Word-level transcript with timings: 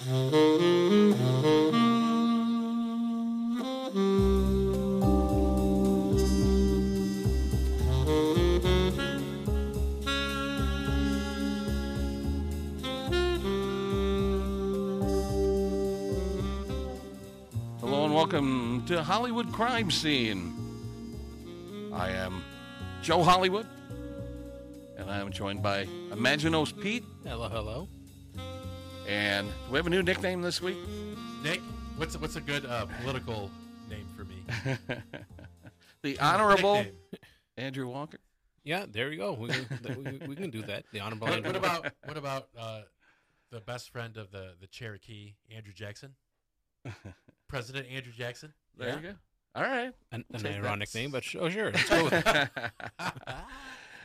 Hello 0.00 0.30
and 18.04 18.14
welcome 18.14 18.84
to 18.86 19.02
Hollywood 19.02 19.52
Crime 19.52 19.90
Scene. 19.90 20.54
I 21.92 22.10
am 22.10 22.44
Joe 23.02 23.24
Hollywood, 23.24 23.66
and 24.96 25.10
I 25.10 25.18
am 25.18 25.32
joined 25.32 25.60
by 25.60 25.86
Imaginos 26.10 26.80
Pete. 26.80 27.04
Hello, 27.24 27.48
hello. 27.48 27.88
And 29.08 29.48
do 29.48 29.72
we 29.72 29.76
have 29.78 29.86
a 29.86 29.90
new 29.90 30.02
nickname 30.02 30.42
this 30.42 30.60
week? 30.60 30.76
Nick, 31.42 31.60
what's 31.96 32.16
what's 32.18 32.36
a 32.36 32.40
good 32.40 32.66
uh, 32.66 32.86
political 33.02 33.50
name 33.88 34.06
for 34.16 34.24
me? 34.24 34.44
The 36.02 36.16
Honorable 36.20 36.74
Nickname. 36.76 36.94
Andrew 37.56 37.88
Walker. 37.88 38.20
Yeah, 38.62 38.84
there 38.88 39.10
you 39.10 39.18
go. 39.18 39.32
We 39.32 39.48
can, 39.48 39.66
we, 40.20 40.28
we 40.28 40.36
can 40.36 40.48
do 40.50 40.62
that. 40.62 40.84
The 40.92 41.00
honorable. 41.00 41.26
What, 41.26 41.36
Andrew. 41.38 41.52
what 41.52 41.56
about 41.56 41.92
what 42.04 42.16
about 42.16 42.48
uh, 42.56 42.82
the 43.50 43.60
best 43.60 43.90
friend 43.90 44.16
of 44.16 44.30
the 44.30 44.52
the 44.60 44.68
Cherokee, 44.68 45.34
Andrew 45.52 45.72
Jackson, 45.72 46.14
President 47.48 47.88
Andrew 47.90 48.12
Jackson? 48.12 48.52
There 48.76 48.88
Yeah. 48.90 48.96
you 48.96 49.02
go. 49.02 49.14
All 49.56 49.62
right. 49.64 49.92
an, 50.12 50.24
an 50.32 50.46
ironic 50.46 50.88
that. 50.90 50.98
name? 50.98 51.10
But 51.10 51.24
oh, 51.36 51.48
sure, 51.48 51.72
let's 51.72 51.88
go 51.88 52.04
with 52.04 52.12
that. 52.24 52.74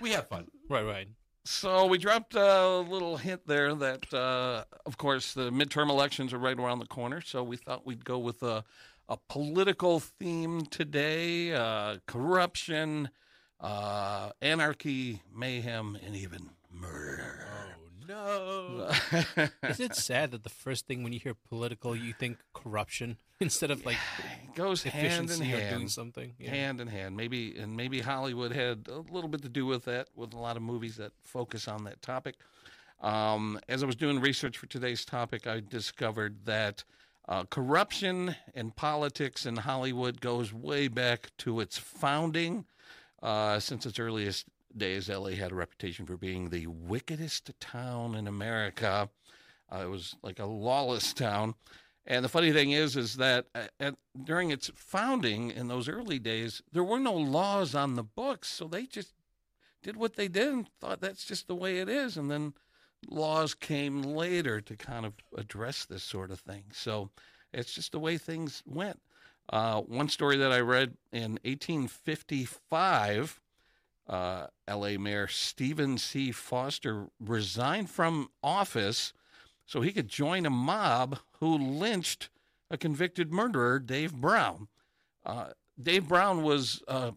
We 0.02 0.10
have 0.12 0.28
fun. 0.30 0.48
right, 0.70 0.84
right. 0.84 1.08
So 1.46 1.86
we 1.86 1.98
dropped 1.98 2.36
a 2.36 2.78
little 2.80 3.18
hint 3.18 3.46
there 3.46 3.76
that, 3.76 4.14
uh, 4.14 4.64
of 4.86 4.98
course, 4.98 5.34
the 5.34 5.52
midterm 5.52 5.90
elections 5.90 6.32
are 6.32 6.38
right 6.38 6.58
around 6.58 6.80
the 6.80 6.86
corner. 6.86 7.20
So 7.20 7.44
we 7.44 7.58
thought 7.58 7.86
we'd 7.86 8.06
go 8.06 8.18
with 8.18 8.42
a, 8.44 8.64
a 9.10 9.18
political 9.28 10.00
theme 10.00 10.62
today: 10.62 11.54
uh, 11.54 11.98
corruption, 12.08 13.10
uh, 13.60 14.32
anarchy, 14.42 15.22
mayhem, 15.36 15.98
and 16.06 16.16
even 16.16 16.52
murder. 16.72 17.53
No! 18.08 18.90
Is 19.64 19.80
it 19.80 19.96
sad 19.96 20.32
that 20.32 20.44
the 20.44 20.50
first 20.50 20.88
thing 20.88 21.04
when 21.04 21.14
you 21.14 21.20
hear 21.20 21.36
political, 21.50 21.96
you 21.96 22.14
think 22.14 22.38
corruption 22.54 23.18
instead 23.40 23.72
of 23.72 23.86
like 23.86 23.98
it 24.20 24.56
goes 24.56 24.84
hand 24.84 25.06
in 25.06 25.24
efficiency 25.24 25.54
or 25.54 25.58
doing 25.58 25.70
hand. 25.70 25.92
something? 25.92 26.34
Yeah. 26.40 26.50
hand 26.50 26.82
in 26.82 26.88
hand. 26.88 27.16
Maybe 27.16 27.58
and 27.58 27.76
maybe 27.76 28.02
Hollywood 28.02 28.52
had 28.52 28.88
a 28.88 29.00
little 29.12 29.30
bit 29.30 29.42
to 29.44 29.50
do 29.50 29.66
with 29.66 29.86
that, 29.86 30.08
with 30.16 30.34
a 30.34 30.40
lot 30.40 30.58
of 30.58 30.64
movies 30.64 30.98
that 30.98 31.12
focus 31.24 31.68
on 31.68 31.84
that 31.86 32.02
topic. 32.02 32.36
Um, 33.02 33.60
as 33.68 33.84
I 33.84 33.86
was 33.86 33.96
doing 33.96 34.22
research 34.22 34.58
for 34.58 34.68
today's 34.68 35.04
topic, 35.04 35.46
I 35.46 35.62
discovered 35.62 36.46
that 36.46 36.84
uh, 37.28 37.44
corruption 37.46 38.36
and 38.56 38.76
politics 38.76 39.46
in 39.46 39.58
Hollywood 39.58 40.22
goes 40.22 40.54
way 40.54 40.88
back 40.88 41.32
to 41.40 41.60
its 41.60 41.78
founding. 41.78 42.66
Uh, 43.22 43.58
since 43.58 43.86
its 43.86 44.00
earliest 44.00 44.48
days, 44.78 45.10
LA 45.10 45.32
had 45.32 45.52
a 45.52 45.56
reputation 45.56 46.06
for 46.06 46.18
being 46.18 46.50
the 46.50 46.68
wickedest 46.68 47.52
town 47.60 48.16
in 48.16 48.28
America. 48.28 49.10
Uh, 49.72 49.84
it 49.84 49.90
was 49.90 50.16
like 50.24 50.40
a 50.40 50.46
lawless 50.46 51.14
town. 51.14 51.56
And 52.06 52.24
the 52.24 52.30
funny 52.30 52.52
thing 52.52 52.72
is, 52.72 52.98
is 52.98 53.16
that 53.16 53.46
uh, 53.56 53.68
at, 53.80 53.96
during 54.24 54.52
its 54.52 54.70
founding 54.76 55.52
in 55.52 55.68
those 55.68 55.88
early 55.88 56.20
days, 56.20 56.62
there 56.72 56.84
were 56.84 57.00
no 57.00 57.14
laws 57.14 57.74
on 57.74 57.96
the 57.96 58.04
books, 58.04 58.50
so 58.50 58.68
they 58.68 58.86
just 58.86 59.14
did 59.82 59.96
what 59.96 60.16
they 60.16 60.28
did 60.28 60.50
and 60.50 60.70
thought 60.80 61.02
that's 61.02 61.26
just 61.26 61.48
the 61.48 61.56
way 61.56 61.80
it 61.80 61.90
is. 61.90 62.18
And 62.18 62.30
then 62.30 62.54
laws 63.10 63.54
came 63.54 64.02
later 64.02 64.62
to 64.62 64.76
kind 64.76 65.06
of 65.06 65.14
address 65.38 65.86
this 65.86 66.04
sort 66.04 66.32
of 66.32 66.40
thing. 66.40 66.66
So 66.74 67.10
it's 67.54 67.74
just 67.74 67.92
the 67.92 68.00
way 68.00 68.18
things 68.18 68.64
went. 68.66 69.00
Uh, 69.50 69.82
one 69.82 70.08
story 70.10 70.38
that 70.38 70.52
I 70.52 70.60
read 70.62 70.96
in 71.12 71.34
1855, 71.44 73.42
uh, 74.08 74.48
L.A. 74.68 74.98
Mayor 74.98 75.28
Stephen 75.28 75.98
C. 75.98 76.32
Foster 76.32 77.08
resigned 77.20 77.90
from 77.90 78.30
office 78.42 79.14
so 79.66 79.82
he 79.82 79.92
could 79.92 80.08
join 80.08 80.46
a 80.46 80.50
mob 80.50 81.20
who 81.40 81.58
lynched 81.58 82.30
a 82.70 82.78
convicted 82.78 83.32
murderer, 83.32 83.80
Dave 83.80 84.14
Brown. 84.14 84.68
Uh, 85.26 85.52
Dave 85.82 86.08
Brown 86.08 86.44
was 86.44 86.82
uh, 86.88 87.12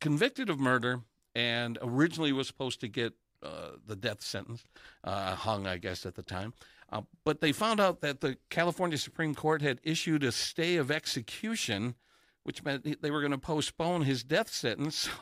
convicted 0.00 0.50
of 0.50 0.58
murder 0.58 1.00
and 1.34 1.78
originally 1.82 2.32
was 2.32 2.46
supposed 2.46 2.80
to 2.80 2.88
get 2.88 3.14
uh, 3.42 3.70
the 3.86 3.96
death 3.96 4.22
sentence, 4.22 4.64
uh, 5.04 5.34
hung, 5.34 5.66
I 5.66 5.78
guess, 5.78 6.04
at 6.04 6.14
the 6.14 6.22
time. 6.22 6.52
Uh, 6.90 7.02
but 7.24 7.40
they 7.40 7.52
found 7.52 7.80
out 7.80 8.00
that 8.00 8.20
the 8.20 8.36
California 8.50 8.98
Supreme 8.98 9.34
Court 9.34 9.62
had 9.62 9.80
issued 9.84 10.24
a 10.24 10.32
stay 10.32 10.76
of 10.76 10.90
execution, 10.90 11.94
which 12.42 12.64
meant 12.64 13.02
they 13.02 13.10
were 13.10 13.20
going 13.20 13.32
to 13.32 13.38
postpone 13.38 14.02
his 14.02 14.22
death 14.24 14.50
sentence. 14.52 15.08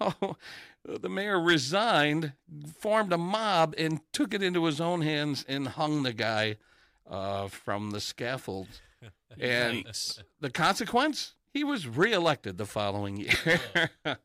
So 0.87 0.99
the 0.99 1.09
mayor 1.09 1.41
resigned, 1.41 2.35
formed 2.79 3.13
a 3.13 3.19
mob, 3.19 3.75
and 3.77 3.99
took 4.13 4.33
it 4.33 4.41
into 4.41 4.67
his 4.67 4.81
own 4.81 5.01
hands 5.01 5.45
and 5.49 5.67
hung 5.67 6.05
the 6.05 6.13
guy 6.13 6.59
uh, 7.11 7.49
from 7.49 7.91
the 7.91 8.01
scaffold. 8.01 8.69
And 9.41 9.85
Yikes. 9.85 10.23
the 10.41 10.51
consequence? 10.51 11.35
He 11.53 11.65
was 11.65 11.89
reelected 11.89 12.57
the 12.57 12.67
following 12.67 13.17
year. 13.17 13.91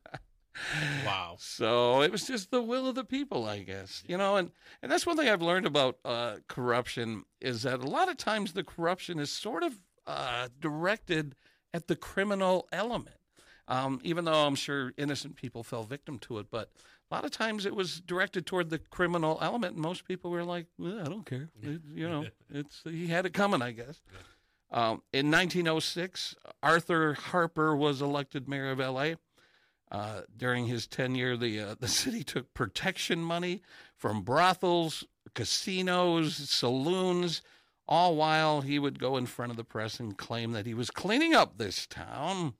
Wow. 1.04 1.36
So 1.38 2.02
it 2.02 2.12
was 2.12 2.26
just 2.26 2.50
the 2.50 2.62
will 2.62 2.86
of 2.86 2.94
the 2.94 3.04
people, 3.04 3.46
I 3.46 3.60
guess. 3.60 4.04
You 4.06 4.18
know, 4.18 4.36
and, 4.36 4.50
and 4.82 4.92
that's 4.92 5.06
one 5.06 5.16
thing 5.16 5.28
I've 5.28 5.42
learned 5.42 5.66
about 5.66 5.98
uh, 6.04 6.36
corruption 6.48 7.24
is 7.40 7.62
that 7.62 7.80
a 7.80 7.88
lot 7.88 8.08
of 8.10 8.16
times 8.16 8.52
the 8.52 8.62
corruption 8.64 9.18
is 9.18 9.30
sort 9.30 9.62
of 9.62 9.78
uh, 10.06 10.48
directed 10.60 11.34
at 11.74 11.88
the 11.88 11.96
criminal 11.96 12.68
element. 12.72 13.16
Um, 13.68 14.00
even 14.02 14.24
though 14.24 14.46
I'm 14.46 14.54
sure 14.56 14.92
innocent 14.96 15.36
people 15.36 15.62
fell 15.62 15.84
victim 15.84 16.18
to 16.20 16.38
it, 16.38 16.46
but 16.50 16.70
a 17.10 17.14
lot 17.14 17.24
of 17.24 17.30
times 17.30 17.64
it 17.64 17.74
was 17.74 18.00
directed 18.00 18.44
toward 18.44 18.70
the 18.70 18.78
criminal 18.78 19.38
element, 19.40 19.74
and 19.74 19.82
most 19.82 20.04
people 20.06 20.30
were 20.30 20.44
like, 20.44 20.66
well, 20.78 21.00
"I 21.00 21.04
don't 21.04 21.24
care," 21.24 21.48
It- 21.62 21.80
you 21.94 22.08
know. 22.08 22.26
It's 22.50 22.82
he 22.84 23.06
had 23.06 23.24
it 23.24 23.32
coming, 23.32 23.62
I 23.62 23.70
guess. 23.72 24.00
Um, 24.70 25.02
in 25.12 25.30
1906, 25.30 26.34
Arthur 26.62 27.14
Harper 27.14 27.76
was 27.76 28.02
elected 28.02 28.48
mayor 28.48 28.70
of 28.70 28.80
L.A. 28.80 29.16
Uh, 29.90 30.22
during 30.36 30.66
his 30.66 30.86
tenure, 30.86 31.36
the 31.36 31.60
uh, 31.60 31.74
the 31.78 31.88
city 31.88 32.24
took 32.24 32.52
protection 32.54 33.20
money 33.22 33.62
from 33.94 34.22
brothels, 34.22 35.04
casinos, 35.34 36.34
saloons, 36.50 37.42
all 37.92 38.16
while 38.16 38.62
he 38.62 38.78
would 38.78 38.98
go 38.98 39.18
in 39.18 39.26
front 39.26 39.50
of 39.50 39.58
the 39.58 39.64
press 39.64 40.00
and 40.00 40.16
claim 40.16 40.52
that 40.52 40.64
he 40.64 40.72
was 40.72 40.90
cleaning 40.90 41.34
up 41.34 41.58
this 41.58 41.86
town. 41.86 42.54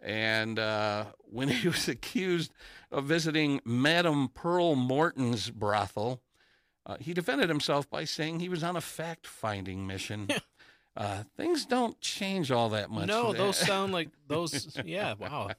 And 0.00 0.56
uh, 0.56 1.06
when 1.18 1.48
he 1.48 1.66
was 1.66 1.88
accused 1.88 2.52
of 2.92 3.04
visiting 3.04 3.60
Madame 3.64 4.28
Pearl 4.28 4.76
Morton's 4.76 5.50
brothel, 5.50 6.22
uh, 6.86 6.96
he 7.00 7.12
defended 7.12 7.48
himself 7.48 7.90
by 7.90 8.04
saying 8.04 8.38
he 8.38 8.48
was 8.48 8.62
on 8.62 8.76
a 8.76 8.80
fact 8.80 9.26
finding 9.26 9.84
mission. 9.84 10.28
uh, 10.96 11.24
things 11.36 11.66
don't 11.66 12.00
change 12.00 12.52
all 12.52 12.68
that 12.68 12.88
much. 12.88 13.08
No, 13.08 13.32
those 13.32 13.56
sound 13.66 13.92
like 13.92 14.10
those. 14.28 14.78
Yeah, 14.84 15.14
wow. 15.18 15.50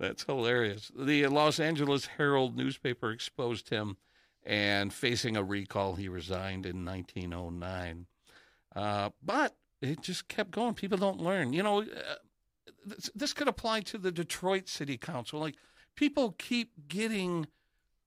That's 0.00 0.24
hilarious. 0.24 0.90
The 0.98 1.28
Los 1.28 1.60
Angeles 1.60 2.06
Herald 2.06 2.56
newspaper 2.56 3.12
exposed 3.12 3.68
him, 3.68 3.96
and 4.48 4.94
facing 4.94 5.36
a 5.36 5.44
recall, 5.44 5.94
he 5.94 6.08
resigned 6.08 6.64
in 6.64 6.82
1909. 6.82 8.06
Uh, 8.74 9.10
but 9.22 9.54
it 9.82 10.00
just 10.00 10.26
kept 10.26 10.50
going. 10.50 10.72
People 10.72 10.96
don't 10.96 11.20
learn. 11.20 11.52
You 11.52 11.62
know, 11.62 11.82
uh, 11.82 12.14
this, 12.84 13.10
this 13.14 13.32
could 13.34 13.46
apply 13.46 13.80
to 13.82 13.98
the 13.98 14.10
Detroit 14.10 14.66
City 14.66 14.96
Council. 14.96 15.38
Like, 15.38 15.56
people 15.94 16.34
keep 16.38 16.72
getting 16.88 17.46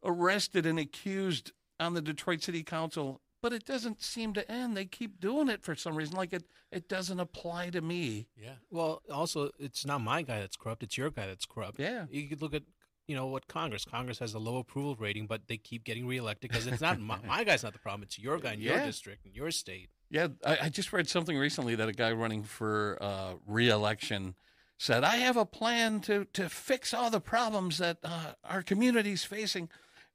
arrested 0.03 0.65
and 0.65 0.79
accused 0.79 1.51
on 1.79 1.93
the 1.93 2.01
Detroit 2.01 2.41
City 2.41 2.63
Council, 2.63 3.21
but 3.43 3.53
it 3.53 3.63
doesn't 3.63 4.01
seem 4.01 4.33
to 4.33 4.51
end. 4.51 4.75
They 4.75 4.85
keep 4.85 5.19
doing 5.19 5.47
it 5.47 5.61
for 5.61 5.75
some 5.75 5.95
reason. 5.95 6.15
Like, 6.15 6.33
it, 6.33 6.45
it 6.71 6.89
doesn't 6.89 7.19
apply 7.19 7.69
to 7.69 7.81
me. 7.81 8.29
Yeah. 8.35 8.55
Well, 8.71 9.03
also, 9.11 9.51
it's 9.59 9.85
not 9.85 10.01
my 10.01 10.23
guy 10.23 10.39
that's 10.39 10.57
corrupt. 10.57 10.81
It's 10.81 10.97
your 10.97 11.11
guy 11.11 11.27
that's 11.27 11.45
corrupt. 11.45 11.79
Yeah. 11.79 12.05
You 12.09 12.27
could 12.27 12.41
look 12.41 12.55
at, 12.55 12.63
you 13.11 13.17
know, 13.17 13.27
what 13.27 13.45
Congress. 13.49 13.83
Congress 13.83 14.19
has 14.19 14.33
a 14.35 14.39
low 14.39 14.57
approval 14.57 14.95
rating, 14.95 15.27
but 15.27 15.41
they 15.49 15.57
keep 15.57 15.83
getting 15.83 16.07
reelected 16.07 16.49
because 16.49 16.65
it's 16.65 16.79
not 16.79 16.97
my, 16.97 17.17
my 17.27 17.43
guy's 17.43 17.61
not 17.61 17.73
the 17.73 17.79
problem. 17.79 18.03
It's 18.03 18.17
your 18.17 18.37
guy 18.37 18.53
in 18.53 18.61
your 18.61 18.77
district 18.77 19.25
in 19.25 19.33
your 19.33 19.51
state. 19.51 19.89
Yeah, 20.09 20.29
I, 20.45 20.57
I 20.63 20.69
just 20.69 20.93
read 20.93 21.09
something 21.09 21.37
recently 21.37 21.75
that 21.75 21.89
a 21.89 21.91
guy 21.91 22.13
running 22.13 22.43
for 22.43 22.97
uh, 23.01 23.33
reelection 23.45 24.35
said, 24.77 25.03
"I 25.03 25.17
have 25.17 25.35
a 25.35 25.45
plan 25.45 25.99
to 26.01 26.23
to 26.31 26.47
fix 26.47 26.93
all 26.93 27.09
the 27.09 27.19
problems 27.19 27.79
that 27.79 27.97
uh, 28.01 28.31
our 28.45 28.61
community's 28.61 29.25
facing," 29.25 29.67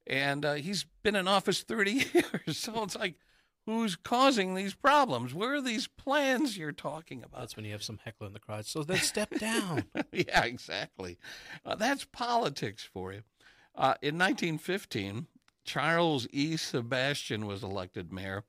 and 0.07 0.43
uh, 0.47 0.55
he's 0.55 0.87
been 1.03 1.17
in 1.17 1.29
office 1.29 1.63
thirty 1.63 1.93
years. 2.15 2.57
So 2.57 2.83
it's 2.83 2.97
like, 2.97 3.17
who's 3.67 3.97
causing 3.97 4.55
these 4.55 4.75
problems? 4.75 5.35
Where 5.35 5.55
are 5.55 5.61
these 5.61 5.89
plans 5.89 6.57
you're 6.57 6.73
talking 6.73 7.23
about? 7.23 7.41
That's 7.41 7.57
when 7.57 7.65
you 7.65 7.73
have 7.73 7.83
some 7.83 7.99
heckler 8.05 8.29
in 8.29 8.33
the 8.33 8.39
crowd. 8.39 8.65
So 8.65 8.83
then 8.83 8.99
step 8.99 9.31
down. 9.39 9.85
yeah, 10.13 10.45
exactly. 10.45 11.19
Uh, 11.65 11.75
that's 11.75 12.05
politics 12.05 12.89
for 12.91 13.13
you. 13.13 13.23
Uh, 13.75 13.95
in 14.01 14.17
1915, 14.17 15.27
Charles 15.65 16.29
E. 16.33 16.57
Sebastian 16.57 17.47
was 17.47 17.63
elected 17.63 18.13
mayor. 18.13 18.45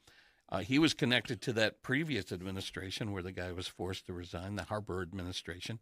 Uh, 0.50 0.60
he 0.60 0.80
was 0.80 0.94
connected 0.94 1.42
to 1.42 1.54
that 1.54 1.82
previous 1.82 2.32
administration 2.32 3.12
where 3.12 3.24
the 3.24 3.34
guy 3.34 3.52
was 3.52 3.68
forced 3.68 4.06
to 4.06 4.14
resign, 4.14 4.56
the 4.56 4.64
Harper 4.64 5.02
administration. 5.02 5.80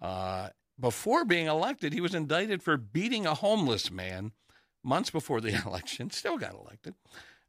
Uh, 0.00 0.48
before 0.78 1.24
being 1.24 1.46
elected, 1.46 1.92
he 1.92 2.00
was 2.00 2.14
indicted 2.14 2.62
for 2.62 2.76
beating 2.76 3.24
a 3.24 3.34
homeless 3.34 3.90
man 3.90 4.32
months 4.82 5.10
before 5.10 5.40
the 5.40 5.62
election. 5.66 6.10
Still 6.10 6.36
got 6.36 6.54
elected. 6.54 6.94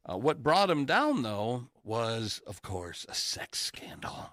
Uh, 0.10 0.18
what 0.18 0.44
brought 0.44 0.70
him 0.70 0.86
down, 0.86 1.22
though, 1.22 1.70
was, 1.84 2.42
of 2.46 2.62
course, 2.62 3.06
a 3.08 3.14
sex 3.14 3.60
scandal. 3.62 4.32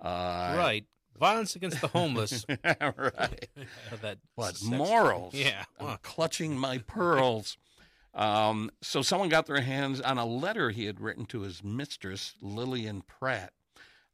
Uh, 0.00 0.54
right. 0.56 0.84
Violence 1.18 1.54
against 1.54 1.80
the 1.80 1.88
homeless. 1.88 2.44
right. 2.64 3.48
That 4.00 4.18
But 4.36 4.60
morals. 4.64 5.34
Yeah. 5.34 5.64
I'm 5.78 5.98
clutching 6.02 6.56
my 6.58 6.78
pearls. 6.78 7.56
Um, 8.14 8.70
so 8.82 9.02
someone 9.02 9.28
got 9.28 9.46
their 9.46 9.60
hands 9.60 10.00
on 10.00 10.18
a 10.18 10.26
letter 10.26 10.70
he 10.70 10.86
had 10.86 11.00
written 11.00 11.24
to 11.26 11.42
his 11.42 11.62
mistress, 11.62 12.34
Lillian 12.42 13.02
Pratt, 13.02 13.52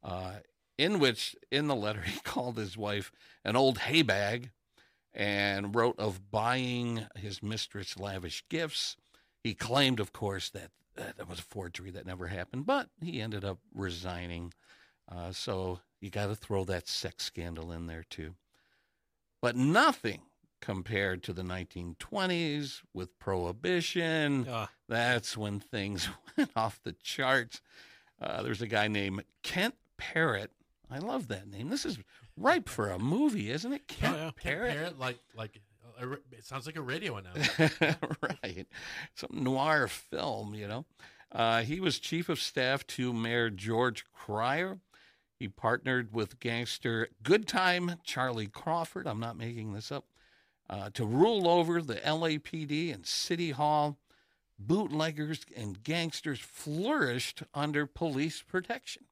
uh, 0.03 0.35
in 0.77 0.99
which, 0.99 1.35
in 1.51 1.67
the 1.67 1.75
letter, 1.75 2.01
he 2.05 2.19
called 2.21 2.57
his 2.57 2.77
wife 2.77 3.11
an 3.43 3.55
old 3.55 3.79
hay 3.79 4.01
bag 4.01 4.51
and 5.13 5.75
wrote 5.75 5.97
of 5.99 6.29
buying 6.31 7.07
his 7.15 7.41
mistress 7.41 7.97
lavish 7.99 8.43
gifts. 8.49 8.95
He 9.43 9.53
claimed, 9.53 9.99
of 9.99 10.11
course, 10.13 10.49
that 10.49 10.71
uh, 10.97 11.03
that 11.17 11.29
was 11.29 11.39
a 11.39 11.43
forgery 11.43 11.91
that 11.91 12.05
never 12.05 12.27
happened, 12.27 12.65
but 12.65 12.89
he 13.01 13.21
ended 13.21 13.45
up 13.45 13.59
resigning. 13.73 14.53
Uh, 15.09 15.31
so 15.31 15.79
you 16.01 16.09
got 16.09 16.27
to 16.27 16.35
throw 16.35 16.63
that 16.65 16.87
sex 16.87 17.23
scandal 17.23 17.71
in 17.71 17.87
there, 17.87 18.03
too. 18.09 18.35
But 19.41 19.55
nothing 19.55 20.21
compared 20.61 21.23
to 21.23 21.33
the 21.33 21.41
1920s 21.41 22.81
with 22.93 23.17
prohibition. 23.19 24.47
Uh, 24.47 24.67
That's 24.87 25.37
when 25.37 25.59
things 25.59 26.09
went 26.37 26.51
off 26.55 26.81
the 26.83 26.93
charts. 26.93 27.61
Uh, 28.21 28.43
there's 28.43 28.61
a 28.61 28.67
guy 28.67 28.87
named 28.87 29.23
Kent 29.43 29.75
Parrott. 29.97 30.51
I 30.91 30.97
love 30.99 31.27
that 31.29 31.47
name. 31.47 31.69
This 31.69 31.85
is 31.85 31.97
ripe 32.35 32.67
for 32.67 32.89
a 32.89 32.99
movie, 32.99 33.49
isn't 33.51 33.71
it? 33.71 33.87
Kent 33.87 34.17
yeah. 34.17 34.31
Parrott. 34.35 34.75
Parrot, 34.75 34.99
like 34.99 35.19
like 35.35 35.55
a, 35.55 35.59
ra- 35.59 35.63
it 36.31 36.45
sounds 36.45 36.65
like 36.65 36.75
a 36.75 36.81
radio 36.81 37.17
announcer. 37.17 37.71
right. 38.21 38.67
Some 39.15 39.29
noir 39.43 39.87
film, 39.87 40.53
you 40.55 40.67
know. 40.67 40.85
Uh, 41.31 41.61
he 41.61 41.79
was 41.79 41.99
chief 41.99 42.27
of 42.29 42.39
staff 42.39 42.85
to 42.87 43.13
Mayor 43.13 43.49
George 43.49 44.05
Cryer. 44.13 44.79
He 45.39 45.47
partnered 45.47 46.11
with 46.13 46.39
gangster 46.39 47.09
Good 47.23 47.47
Time 47.47 47.95
Charlie 48.03 48.47
Crawford. 48.47 49.07
I'm 49.07 49.19
not 49.19 49.37
making 49.37 49.73
this 49.73 49.91
up. 49.91 50.05
Uh, 50.69 50.89
to 50.93 51.05
rule 51.05 51.47
over 51.47 51.81
the 51.81 51.95
LAPD 51.95 52.93
and 52.93 53.05
City 53.05 53.51
Hall. 53.51 53.97
Bootleggers 54.61 55.45
and 55.55 55.81
gangsters 55.83 56.39
flourished 56.39 57.43
under 57.53 57.85
police 57.85 58.41
protection. 58.41 59.03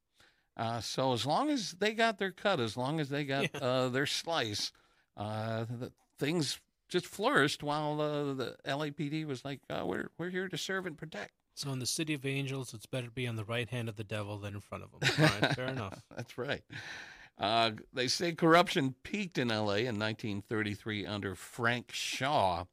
Uh, 0.58 0.82
so 0.82 1.14
as 1.14 1.26
long 1.26 1.50
as 1.50 1.72
they 1.74 1.94
got 1.94 2.18
their 2.18 2.32
cut, 2.32 2.60
as 2.60 2.76
long 2.76 3.00
as 3.00 3.10
they 3.10 3.24
got 3.24 3.44
Yeah. 3.54 3.60
uh, 3.62 3.90
their 3.90 4.06
slice, 4.08 4.72
uh, 5.16 5.66
the, 5.70 5.92
things 6.20 6.60
just 6.88 7.06
flourished 7.06 7.64
while 7.64 8.00
uh, 8.00 8.34
the 8.34 8.58
LAPD 8.66 9.26
was 9.26 9.44
like, 9.44 9.62
uh, 9.70 9.84
"We're 9.86 10.10
we're 10.18 10.30
here 10.30 10.48
to 10.48 10.58
serve 10.58 10.86
and 10.86 10.98
protect." 10.98 11.32
so 11.58 11.72
in 11.72 11.80
the 11.80 11.88
city 11.88 12.14
of 12.14 12.24
angels, 12.24 12.74
it's 12.74 12.86
better 12.86 13.08
to 13.08 13.12
be 13.12 13.28
on 13.28 13.36
the 13.36 13.44
right 13.44 13.68
hand 13.68 13.90
of 13.90 13.96
the 13.96 14.04
devil 14.04 14.38
than 14.38 14.54
in 14.54 14.62
front 14.62 14.84
of 14.84 14.92
him. 14.92 15.28
Right, 15.42 15.56
fair 15.56 15.68
enough. 15.68 16.04
That's 16.16 16.38
right. 16.38 16.62
Uh, 17.40 17.72
they 17.92 18.08
say 18.08 18.34
corruption 18.34 18.94
peaked 19.02 19.40
in 19.40 19.48
LA 19.48 19.78
in 19.78 19.98
1933 19.98 21.06
under 21.08 21.34
Frank 21.34 21.92
Shaw. 21.92 22.66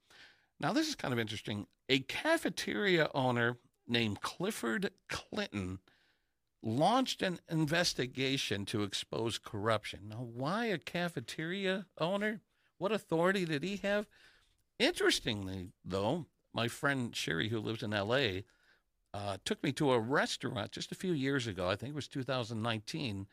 Now, 0.61 0.73
this 0.75 0.89
is 0.89 0.95
kind 0.95 1.13
of 1.15 1.19
interesting. 1.19 1.67
A 1.89 2.01
cafeteria 2.01 3.09
owner 3.15 3.57
named 3.89 4.21
Clifford 4.21 4.91
Clinton 5.09 5.79
launched 6.63 7.23
an 7.23 7.41
investigation 7.49 8.67
to 8.67 8.83
expose 8.83 9.39
corruption. 9.39 10.09
Now, 10.09 10.27
why 10.31 10.67
a 10.67 10.79
cafeteria 10.79 11.87
owner? 11.99 12.41
What 12.79 12.93
authority 12.93 13.45
did 13.45 13.63
he 13.63 13.77
have? 13.79 14.07
Interestingly, 14.79 15.73
though, 15.85 16.27
my 16.53 16.69
friend 16.69 17.15
Sherry, 17.15 17.49
who 17.49 17.61
lives 17.61 17.83
in 17.83 17.91
LA, 17.91 18.43
uh, 19.13 19.37
took 19.45 19.63
me 19.63 19.73
to 19.73 19.93
a 19.93 20.01
restaurant 20.01 20.73
just 20.73 20.91
a 20.91 20.97
few 20.97 21.13
years 21.13 21.47
ago. 21.47 21.69
I 21.69 21.77
think 21.77 21.91
it 21.91 21.97
was 21.97 22.09
2019, 22.09 23.27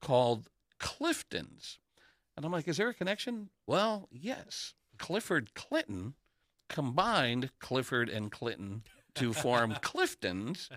called 0.00 0.48
Clifton's. 0.78 1.78
And 2.36 2.44
I'm 2.44 2.52
like, 2.52 2.68
is 2.68 2.76
there 2.76 2.88
a 2.88 2.94
connection? 2.94 3.50
Well, 3.66 4.08
yes. 4.12 4.74
Clifford 4.98 5.54
Clinton 5.54 6.14
combined 6.68 7.50
Clifford 7.58 8.08
and 8.08 8.30
Clinton 8.30 8.82
to 9.14 9.32
form 9.32 9.76
Clifton's, 9.80 10.70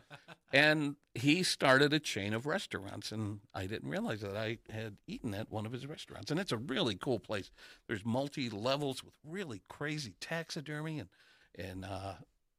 and 0.53 0.95
he 1.15 1.43
started 1.43 1.93
a 1.93 1.99
chain 1.99 2.33
of 2.33 2.45
restaurants. 2.45 3.11
And 3.11 3.39
I 3.53 3.65
didn't 3.65 3.89
realize 3.89 4.21
that 4.21 4.37
I 4.37 4.59
had 4.69 4.97
eaten 5.07 5.33
at 5.33 5.51
one 5.51 5.65
of 5.65 5.71
his 5.71 5.85
restaurants. 5.85 6.31
And 6.31 6.39
it's 6.39 6.51
a 6.51 6.57
really 6.57 6.95
cool 6.95 7.19
place. 7.19 7.51
There's 7.87 8.05
multi 8.05 8.49
levels 8.49 9.03
with 9.03 9.13
really 9.23 9.61
crazy 9.67 10.15
taxidermy 10.19 10.99
and 10.99 11.09
and 11.57 11.85
uh, 11.85 12.13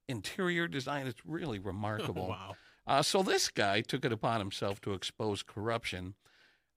interior 0.09 0.67
design. 0.67 1.07
It's 1.07 1.25
really 1.25 1.59
remarkable. 1.59 2.29
wow. 2.29 2.57
Uh, 2.87 3.03
so 3.03 3.23
this 3.23 3.51
guy 3.51 3.83
took 3.83 4.05
it 4.05 4.13
upon 4.13 4.41
himself 4.41 4.81
to 4.81 4.95
expose 4.95 5.43
corruption. 5.43 6.15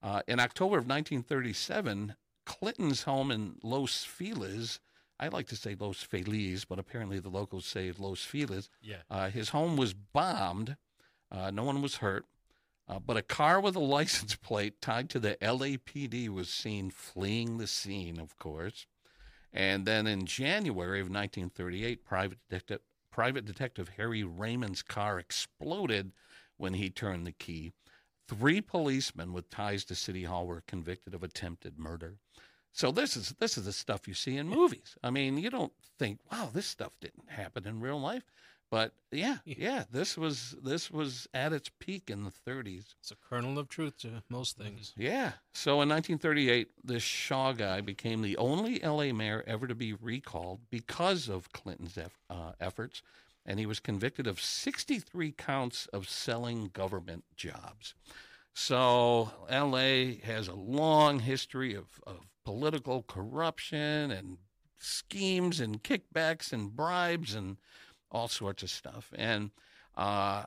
Uh, 0.02 0.20
in 0.28 0.40
October 0.40 0.76
of 0.76 0.84
1937, 0.84 2.16
Clinton's 2.44 3.04
home 3.04 3.30
in 3.30 3.54
Los 3.62 4.04
Feliz, 4.04 4.80
I 5.18 5.28
like 5.28 5.46
to 5.48 5.56
say 5.56 5.76
Los 5.78 6.02
Feliz, 6.02 6.64
but 6.64 6.78
apparently 6.78 7.20
the 7.20 7.28
locals 7.28 7.66
say 7.66 7.92
Los 7.96 8.24
Feliz. 8.24 8.68
Yeah. 8.82 9.02
Uh, 9.10 9.30
his 9.30 9.50
home 9.50 9.76
was 9.76 9.94
bombed. 9.94 10.76
Uh, 11.30 11.50
no 11.50 11.64
one 11.64 11.80
was 11.80 11.96
hurt. 11.96 12.26
Uh, 12.88 12.98
but 12.98 13.16
a 13.16 13.22
car 13.22 13.60
with 13.60 13.76
a 13.76 13.80
license 13.98 14.34
plate 14.34 14.80
tied 14.80 15.08
to 15.10 15.18
the 15.18 15.36
LAPD 15.40 16.28
was 16.28 16.48
seen 16.48 16.90
fleeing 16.90 17.58
the 17.58 17.66
scene, 17.66 18.18
of 18.18 18.36
course. 18.38 18.86
And 19.52 19.86
then 19.86 20.06
in 20.06 20.26
January 20.26 21.00
of 21.00 21.06
1938, 21.06 22.04
private 22.04 22.38
detective, 22.48 22.80
private 23.10 23.44
detective 23.44 23.90
Harry 23.96 24.24
Raymond's 24.24 24.82
car 24.82 25.18
exploded 25.18 26.12
when 26.56 26.74
he 26.74 26.90
turned 26.90 27.26
the 27.26 27.32
key. 27.32 27.72
Three 28.28 28.60
policemen 28.60 29.32
with 29.32 29.50
ties 29.50 29.84
to 29.86 29.94
City 29.94 30.24
Hall 30.24 30.46
were 30.46 30.62
convicted 30.66 31.14
of 31.14 31.22
attempted 31.22 31.78
murder. 31.78 32.16
So 32.72 32.90
this 32.90 33.16
is 33.16 33.34
this 33.38 33.58
is 33.58 33.66
the 33.66 33.72
stuff 33.72 34.08
you 34.08 34.14
see 34.14 34.36
in 34.36 34.48
movies. 34.48 34.96
I 35.02 35.10
mean, 35.10 35.36
you 35.38 35.50
don't 35.50 35.72
think, 35.98 36.20
"Wow, 36.30 36.50
this 36.52 36.66
stuff 36.66 36.92
didn't 37.00 37.30
happen 37.30 37.66
in 37.66 37.80
real 37.80 38.00
life," 38.00 38.24
but 38.70 38.94
yeah, 39.10 39.36
yeah, 39.44 39.84
this 39.90 40.16
was 40.16 40.56
this 40.62 40.90
was 40.90 41.28
at 41.34 41.52
its 41.52 41.70
peak 41.78 42.08
in 42.08 42.24
the 42.24 42.30
30s. 42.30 42.94
It's 43.00 43.10
a 43.10 43.16
kernel 43.16 43.58
of 43.58 43.68
truth 43.68 43.98
to 43.98 44.22
most 44.30 44.56
things. 44.56 44.94
Yeah. 44.96 45.32
So 45.52 45.82
in 45.82 45.90
1938, 45.90 46.70
this 46.82 47.02
Shaw 47.02 47.52
guy 47.52 47.82
became 47.82 48.22
the 48.22 48.38
only 48.38 48.80
LA 48.82 49.12
mayor 49.12 49.44
ever 49.46 49.66
to 49.66 49.74
be 49.74 49.92
recalled 49.92 50.60
because 50.70 51.28
of 51.28 51.52
Clinton's 51.52 51.98
uh, 51.98 52.52
efforts, 52.58 53.02
and 53.44 53.58
he 53.58 53.66
was 53.66 53.80
convicted 53.80 54.26
of 54.26 54.40
63 54.40 55.32
counts 55.32 55.86
of 55.88 56.08
selling 56.08 56.70
government 56.72 57.24
jobs. 57.36 57.94
So 58.54 59.32
LA 59.50 60.16
has 60.24 60.48
a 60.48 60.54
long 60.54 61.20
history 61.20 61.74
of, 61.74 62.00
of 62.06 62.20
political 62.44 63.02
corruption 63.02 64.10
and 64.10 64.38
schemes 64.78 65.60
and 65.60 65.82
kickbacks 65.82 66.52
and 66.52 66.74
bribes 66.74 67.34
and 67.34 67.56
all 68.10 68.28
sorts 68.28 68.62
of 68.62 68.70
stuff. 68.70 69.10
And 69.16 69.50
uh, 69.96 70.44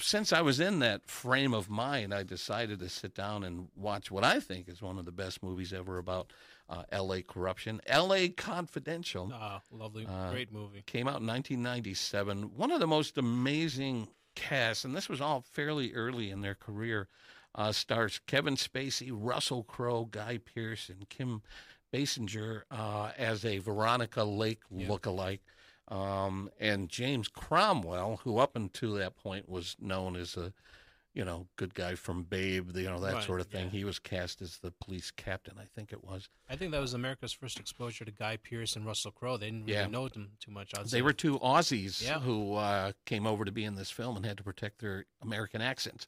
since 0.00 0.32
I 0.32 0.40
was 0.40 0.58
in 0.58 0.78
that 0.80 1.06
frame 1.06 1.54
of 1.54 1.68
mind, 1.70 2.12
I 2.14 2.22
decided 2.22 2.80
to 2.80 2.88
sit 2.88 3.14
down 3.14 3.44
and 3.44 3.68
watch 3.76 4.10
what 4.10 4.24
I 4.24 4.40
think 4.40 4.68
is 4.68 4.82
one 4.82 4.98
of 4.98 5.04
the 5.04 5.12
best 5.12 5.42
movies 5.42 5.72
ever 5.72 5.98
about 5.98 6.32
uh, 6.68 6.82
L.A. 6.90 7.22
corruption, 7.22 7.80
L.A. 7.86 8.28
Confidential. 8.30 9.30
Ah, 9.32 9.60
lovely, 9.70 10.06
Uh, 10.06 10.30
great 10.30 10.52
movie. 10.52 10.82
Came 10.86 11.06
out 11.06 11.20
in 11.20 11.26
1997. 11.26 12.54
One 12.56 12.70
of 12.70 12.80
the 12.80 12.86
most 12.86 13.16
amazing 13.18 14.08
casts, 14.34 14.84
and 14.84 14.94
this 14.96 15.08
was 15.08 15.20
all 15.20 15.40
fairly 15.40 15.92
early 15.94 16.30
in 16.30 16.40
their 16.40 16.54
career. 16.54 17.08
Uh, 17.58 17.72
stars 17.72 18.20
Kevin 18.28 18.54
Spacey, 18.54 19.10
Russell 19.12 19.64
Crowe, 19.64 20.04
Guy 20.04 20.38
Pearce, 20.38 20.88
and 20.88 21.08
Kim 21.08 21.42
Basinger 21.92 22.62
uh, 22.70 23.10
as 23.18 23.44
a 23.44 23.58
Veronica 23.58 24.22
Lake 24.22 24.60
Yeah. 24.70 24.86
lookalike. 24.86 25.40
Um, 25.88 26.50
and 26.60 26.88
James 26.88 27.26
Cromwell, 27.26 28.20
who 28.22 28.38
up 28.38 28.54
until 28.54 28.94
that 28.94 29.16
point 29.16 29.48
was 29.48 29.74
known 29.80 30.14
as 30.14 30.36
a, 30.36 30.52
you 31.14 31.24
know, 31.24 31.48
good 31.56 31.74
guy 31.74 31.96
from 31.96 32.22
Babe, 32.22 32.76
you 32.76 32.84
know, 32.84 33.00
that 33.00 33.14
Right, 33.14 33.24
sort 33.24 33.40
of 33.40 33.48
thing. 33.48 33.64
yeah. 33.64 33.70
He 33.70 33.84
was 33.84 33.98
cast 33.98 34.40
as 34.40 34.58
the 34.58 34.70
police 34.70 35.10
captain, 35.10 35.54
I 35.58 35.64
think 35.64 35.90
it 35.92 36.04
was. 36.04 36.28
I 36.48 36.54
think 36.54 36.70
that 36.72 36.80
was 36.80 36.94
America's 36.94 37.32
first 37.32 37.58
exposure 37.58 38.04
to 38.04 38.12
Guy 38.12 38.36
Pearce 38.36 38.76
and 38.76 38.86
Russell 38.86 39.10
Crowe. 39.10 39.36
They 39.36 39.46
didn't 39.46 39.62
really 39.62 39.72
Yeah. 39.78 39.86
know 39.88 40.08
them 40.08 40.32
too 40.38 40.52
much. 40.52 40.74
outside 40.74 40.90
They 40.96 41.02
were 41.02 41.12
two 41.14 41.38
Aussies 41.40 42.02
Yeah. 42.02 42.20
who 42.20 42.54
uh, 42.54 42.92
came 43.04 43.26
over 43.26 43.44
to 43.44 43.50
be 43.50 43.64
in 43.64 43.74
this 43.74 43.90
film 43.90 44.16
and 44.16 44.24
had 44.26 44.36
to 44.36 44.44
protect 44.44 44.78
their 44.80 45.06
American 45.22 45.60
accents. 45.60 46.06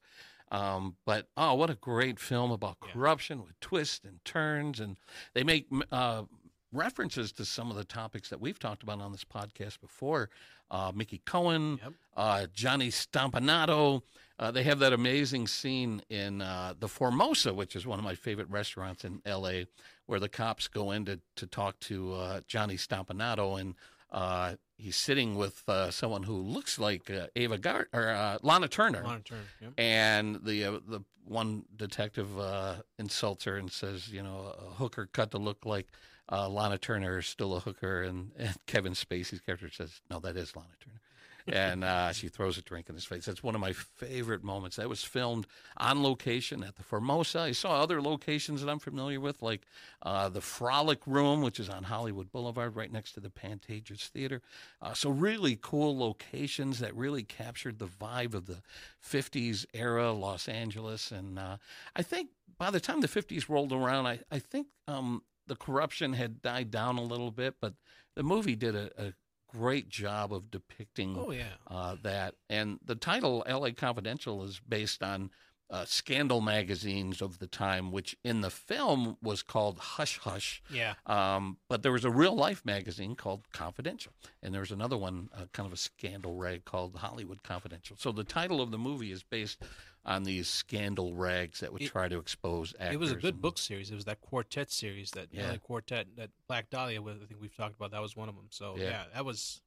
Um, 0.51 0.97
but 1.05 1.29
oh, 1.37 1.55
what 1.55 1.71
a 1.71 1.75
great 1.77 2.19
film 2.19 2.51
about 2.51 2.77
Yeah. 2.85 2.93
corruption 2.93 3.43
with 3.43 3.59
twists 3.61 4.05
and 4.05 4.25
turns, 4.25 4.81
and 4.81 4.97
they 5.35 5.45
make 5.45 5.67
uh, 5.93 6.25
references 6.73 7.33
to 7.33 7.45
some 7.45 7.71
of 7.71 7.77
the 7.77 7.85
topics 7.85 8.31
that 8.31 8.41
we've 8.41 8.59
talked 8.59 8.83
about 8.83 9.01
on 9.01 9.13
this 9.13 9.25
podcast 9.25 9.81
before. 9.81 10.31
Uh, 10.71 10.93
Mickey 10.95 11.21
Cohen, 11.25 11.81
Yep. 11.83 11.93
uh, 12.17 12.47
Johnny 12.53 12.91
Stompanato. 12.91 14.03
Uh, 14.39 14.51
they 14.51 14.63
have 14.63 14.79
that 14.79 14.93
amazing 14.93 15.47
scene 15.49 16.01
in 16.09 16.41
uh, 16.41 16.75
the 16.79 16.89
Formosa, 16.89 17.53
which 17.53 17.75
is 17.77 17.87
one 17.87 17.99
of 17.99 18.05
my 18.05 18.15
favorite 18.15 18.49
restaurants 18.49 19.05
in 19.05 19.21
L.A., 19.27 19.67
where 20.07 20.21
the 20.21 20.29
cops 20.29 20.67
go 20.69 20.93
in 20.93 21.05
to, 21.05 21.21
to 21.37 21.47
talk 21.47 21.79
to 21.81 22.15
uh, 22.15 22.41
Johnny 22.47 22.77
Stompanato, 22.77 23.61
and 23.61 23.75
uh, 24.13 24.55
he's 24.77 24.97
sitting 24.97 25.37
with 25.37 25.63
uh, 25.69 25.91
someone 25.91 26.23
who 26.23 26.37
looks 26.37 26.79
like 26.79 27.11
uh, 27.11 27.27
Ava 27.37 27.59
Gard 27.59 27.89
or 27.93 28.09
uh, 28.09 28.39
Lana 28.43 28.69
Turner. 28.69 29.03
Lana 29.05 29.21
Turner, 29.21 29.43
yep. 29.61 29.73
And 29.79 30.41
the 30.45 30.65
uh, 30.65 30.79
the 30.87 31.01
one 31.25 31.65
detective 31.77 32.39
uh, 32.39 32.77
insults 32.99 33.45
her 33.45 33.57
and 33.57 33.71
says, 33.71 34.09
you 34.09 34.23
know, 34.23 34.55
a 34.59 34.75
hooker 34.75 35.09
cut 35.13 35.31
to 35.31 35.39
look 35.39 35.65
like 35.65 35.87
uh, 36.31 36.49
Lana 36.49 36.79
Turner 36.79 37.19
is 37.19 37.27
still 37.27 37.57
a 37.57 37.61
hooker, 37.61 38.03
and, 38.03 38.33
and 38.39 38.55
Kevin 38.67 38.93
Spacey's 38.93 39.41
character 39.41 39.71
says, 39.71 40.01
no, 40.11 40.19
that 40.21 40.37
is 40.37 40.55
Lana 40.57 40.69
Turner. 40.81 41.01
And 41.47 41.85
uh, 41.85 42.13
she 42.13 42.29
throws 42.29 42.59
a 42.59 42.63
drink 42.63 42.89
in 42.89 42.95
his 42.95 43.05
face. 43.05 43.25
That's 43.27 43.43
one 43.43 43.55
of 43.55 43.61
my 43.61 43.73
favorite 43.73 44.43
moments. 44.45 44.77
That 44.77 44.89
was 44.89 45.03
filmed 45.03 45.47
on 45.77 46.03
location 46.03 46.63
at 46.63 46.77
the 46.77 46.83
Formosa. 46.83 47.41
I 47.41 47.53
saw 47.53 47.81
other 47.81 48.01
locations 48.03 48.63
that 48.63 48.71
I'm 48.71 48.79
familiar 48.79 49.21
with, 49.21 49.43
like 49.43 49.63
uh, 50.03 50.29
the 50.29 50.41
Frolic 50.41 51.07
Room, 51.07 51.43
which 51.43 51.61
is 51.61 51.69
on 51.69 51.85
Hollywood 51.85 52.31
Boulevard, 52.33 52.77
right 52.77 52.93
next 52.93 53.13
to 53.13 53.21
the 53.21 53.31
Pantages 53.31 54.09
Theater. 54.09 54.43
Uh, 54.81 54.95
so 54.95 55.11
really 55.11 55.59
cool 55.61 55.97
locations 55.99 56.79
that 56.81 56.95
really 56.95 57.23
captured 57.23 57.79
the 57.79 57.87
vibe 57.87 58.35
of 58.35 58.47
the 58.47 58.63
50s 59.05 59.67
era 59.75 60.13
Los 60.13 60.49
Angeles. 60.49 61.11
And 61.11 61.39
uh, 61.39 61.57
I 61.97 62.03
think 62.03 62.31
by 62.59 62.71
the 62.71 62.81
time 62.81 63.01
the 63.01 63.09
50s 63.09 63.49
rolled 63.49 63.73
around, 63.73 64.07
I, 64.07 64.21
I 64.31 64.39
think 64.39 64.69
um, 64.87 65.23
the 65.47 65.57
corruption 65.57 66.13
had 66.13 66.43
died 66.43 66.71
down 66.71 66.99
a 66.99 67.03
little 67.03 67.31
bit, 67.31 67.57
but 67.61 67.75
the 68.15 68.23
movie 68.23 68.55
did 68.55 68.75
a, 68.75 68.91
a 68.99 69.13
great 69.53 69.89
job 69.89 70.33
of 70.33 70.51
depicting 70.51 71.17
Oh 71.19 71.31
yeah. 71.31 71.55
uh, 71.67 71.97
that. 72.03 72.35
And 72.49 72.79
the 72.85 72.95
title, 72.95 73.45
LA 73.49 73.71
Confidential, 73.77 74.45
is 74.45 74.61
based 74.69 75.03
on 75.03 75.31
uh, 75.71 75.85
scandal 75.85 76.41
magazines 76.41 77.23
of 77.23 77.39
the 77.39 77.47
time, 77.47 77.93
which 77.93 78.17
in 78.25 78.41
the 78.41 78.51
film 78.51 79.17
was 79.23 79.43
called 79.43 79.79
Hush 79.79 80.19
Hush. 80.19 80.63
Yeah. 80.69 80.95
Um, 81.07 81.59
but 81.69 81.83
there 81.83 81.93
was 81.93 82.05
a 82.05 82.11
real 82.11 82.35
life 82.35 82.65
magazine 82.65 83.15
called 83.15 83.43
Confidential, 83.53 84.13
and 84.43 84.53
there 84.53 84.61
was 84.63 84.73
another 84.73 84.97
one, 84.97 85.29
uh, 85.33 85.45
kind 85.53 85.67
of 85.67 85.73
a 85.73 85.77
scandal 85.77 86.35
rag 86.35 86.65
called 86.65 86.97
Hollywood 86.97 87.43
Confidential. 87.45 87.97
So 87.99 88.11
the 88.11 88.25
title 88.25 88.61
of 88.61 88.71
the 88.73 88.79
movie 88.79 89.13
is 89.13 89.23
based 89.23 89.63
on 90.05 90.25
these 90.25 90.49
scandal 90.49 91.15
rags 91.15 91.61
that 91.61 91.73
would 91.73 91.83
It- 91.83 91.91
try 91.91 92.09
to 92.09 92.19
expose 92.19 92.75
actors. 92.81 92.95
It 92.95 92.99
was 92.99 93.13
a 93.13 93.17
good 93.17 93.35
and- 93.35 93.43
book 93.43 93.59
series. 93.59 93.91
It 93.91 93.95
was 93.95 94.07
that 94.07 94.21
quartet 94.23 94.71
series 94.73 95.11
that 95.13 95.29
Yeah. 95.31 95.57
Quartet 95.59 96.17
that 96.17 96.31
Black 96.49 96.71
Dahlia. 96.71 97.01
I 97.03 97.27
think 97.27 97.41
we've 97.41 97.55
talked 97.55 97.77
about 97.77 97.91
that 97.93 98.01
was 98.01 98.17
one 98.17 98.29
of 98.29 98.35
them. 98.35 98.49
So 98.51 98.77
Yeah. 98.77 98.83
yeah, 98.85 99.05
that 99.15 99.25
was 99.25 99.61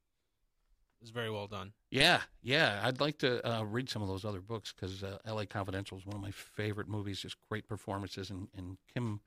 was 1.04 1.12
very 1.12 1.30
well 1.30 1.48
done. 1.48 1.74
Yeah, 1.92 2.22
yeah. 2.42 2.82
I'd 2.84 3.00
like 3.00 3.20
to 3.20 3.46
uh, 3.48 3.64
read 3.64 3.90
some 3.90 4.02
of 4.02 4.08
those 4.08 4.26
other 4.26 4.42
books 4.42 4.74
because 4.74 5.04
uh, 5.04 5.18
L.A. 5.26 5.46
Confidential 5.46 5.98
is 5.98 6.06
one 6.06 6.16
of 6.16 6.22
my 6.22 6.32
favorite 6.32 6.88
movies. 6.88 7.20
Just 7.20 7.36
great 7.50 7.68
performances, 7.68 8.30
and, 8.32 8.48
and 8.58 8.78
Kim 8.94 9.20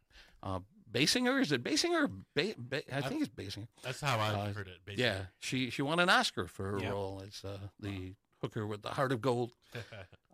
uh, 0.42 0.60
Basinger 0.90 1.40
is 1.40 1.52
it 1.52 1.62
Basinger? 1.62 2.10
Ba- 2.34 2.54
ba- 2.58 2.82
I 2.96 3.02
think 3.02 3.22
it's 3.22 3.30
Basinger. 3.30 3.68
That's 3.82 4.00
how 4.00 4.18
I 4.18 4.28
Uh, 4.30 4.52
heard 4.52 4.68
it. 4.68 4.78
Basically. 4.84 5.04
Yeah, 5.04 5.26
she 5.38 5.70
she 5.70 5.82
won 5.82 6.00
an 6.00 6.08
Oscar 6.08 6.46
for 6.48 6.72
her 6.72 6.78
Yep. 6.80 6.92
role 6.92 7.22
as 7.26 7.44
uh, 7.44 7.58
the 7.80 8.14
hooker 8.40 8.66
with 8.66 8.82
the 8.82 8.90
heart 8.90 9.12
of 9.12 9.20
gold. 9.20 9.52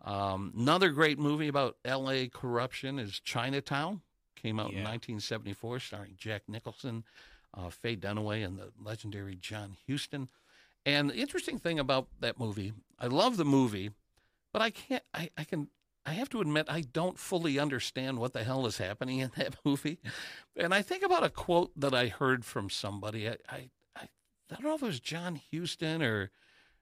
Um, 0.05 0.51
another 0.57 0.89
great 0.89 1.17
movie 1.17 1.47
about 1.47 1.77
L.A. 1.85 2.27
corruption 2.27 2.99
is 2.99 3.21
Chinatown. 3.21 4.01
Came 4.35 4.59
out 4.59 4.71
in 4.71 4.83
1974, 4.83 5.79
starring 5.79 6.15
Jack 6.17 6.41
Nicholson, 6.49 7.05
uh, 7.53 7.69
Faye 7.69 7.95
Dunaway, 7.95 8.43
and 8.45 8.59
the 8.59 8.73
legendary 8.83 9.35
John 9.37 9.77
Huston. 9.87 10.27
And 10.85 11.09
the 11.09 11.15
interesting 11.15 11.59
thing 11.59 11.79
about 11.79 12.07
that 12.19 12.39
movie, 12.39 12.73
I 12.99 13.07
love 13.07 13.37
the 13.37 13.45
movie, 13.45 13.91
but 14.51 14.61
I 14.61 14.69
can't. 14.69 15.03
I, 15.13 15.29
I 15.37 15.43
can. 15.43 15.69
I 16.05 16.11
have 16.13 16.29
to 16.29 16.41
admit, 16.41 16.65
I 16.67 16.81
don't 16.81 17.17
fully 17.17 17.57
understand 17.57 18.19
what 18.19 18.33
the 18.33 18.43
hell 18.43 18.65
is 18.65 18.77
happening 18.77 19.19
in 19.19 19.31
that 19.37 19.55
movie. 19.63 19.99
And 20.57 20.73
I 20.73 20.81
think 20.81 21.01
about 21.01 21.23
a 21.23 21.29
quote 21.29 21.71
that 21.77 21.93
I 21.93 22.07
heard 22.07 22.43
from 22.43 22.69
somebody. 22.69 23.29
I, 23.29 23.37
I, 23.49 23.69
I, 23.95 24.09
don't 24.49 24.63
know 24.63 24.75
if 24.75 24.83
it 24.83 24.87
was 24.87 24.99
John 24.99 25.39
Huston 25.53 26.03
or 26.03 26.29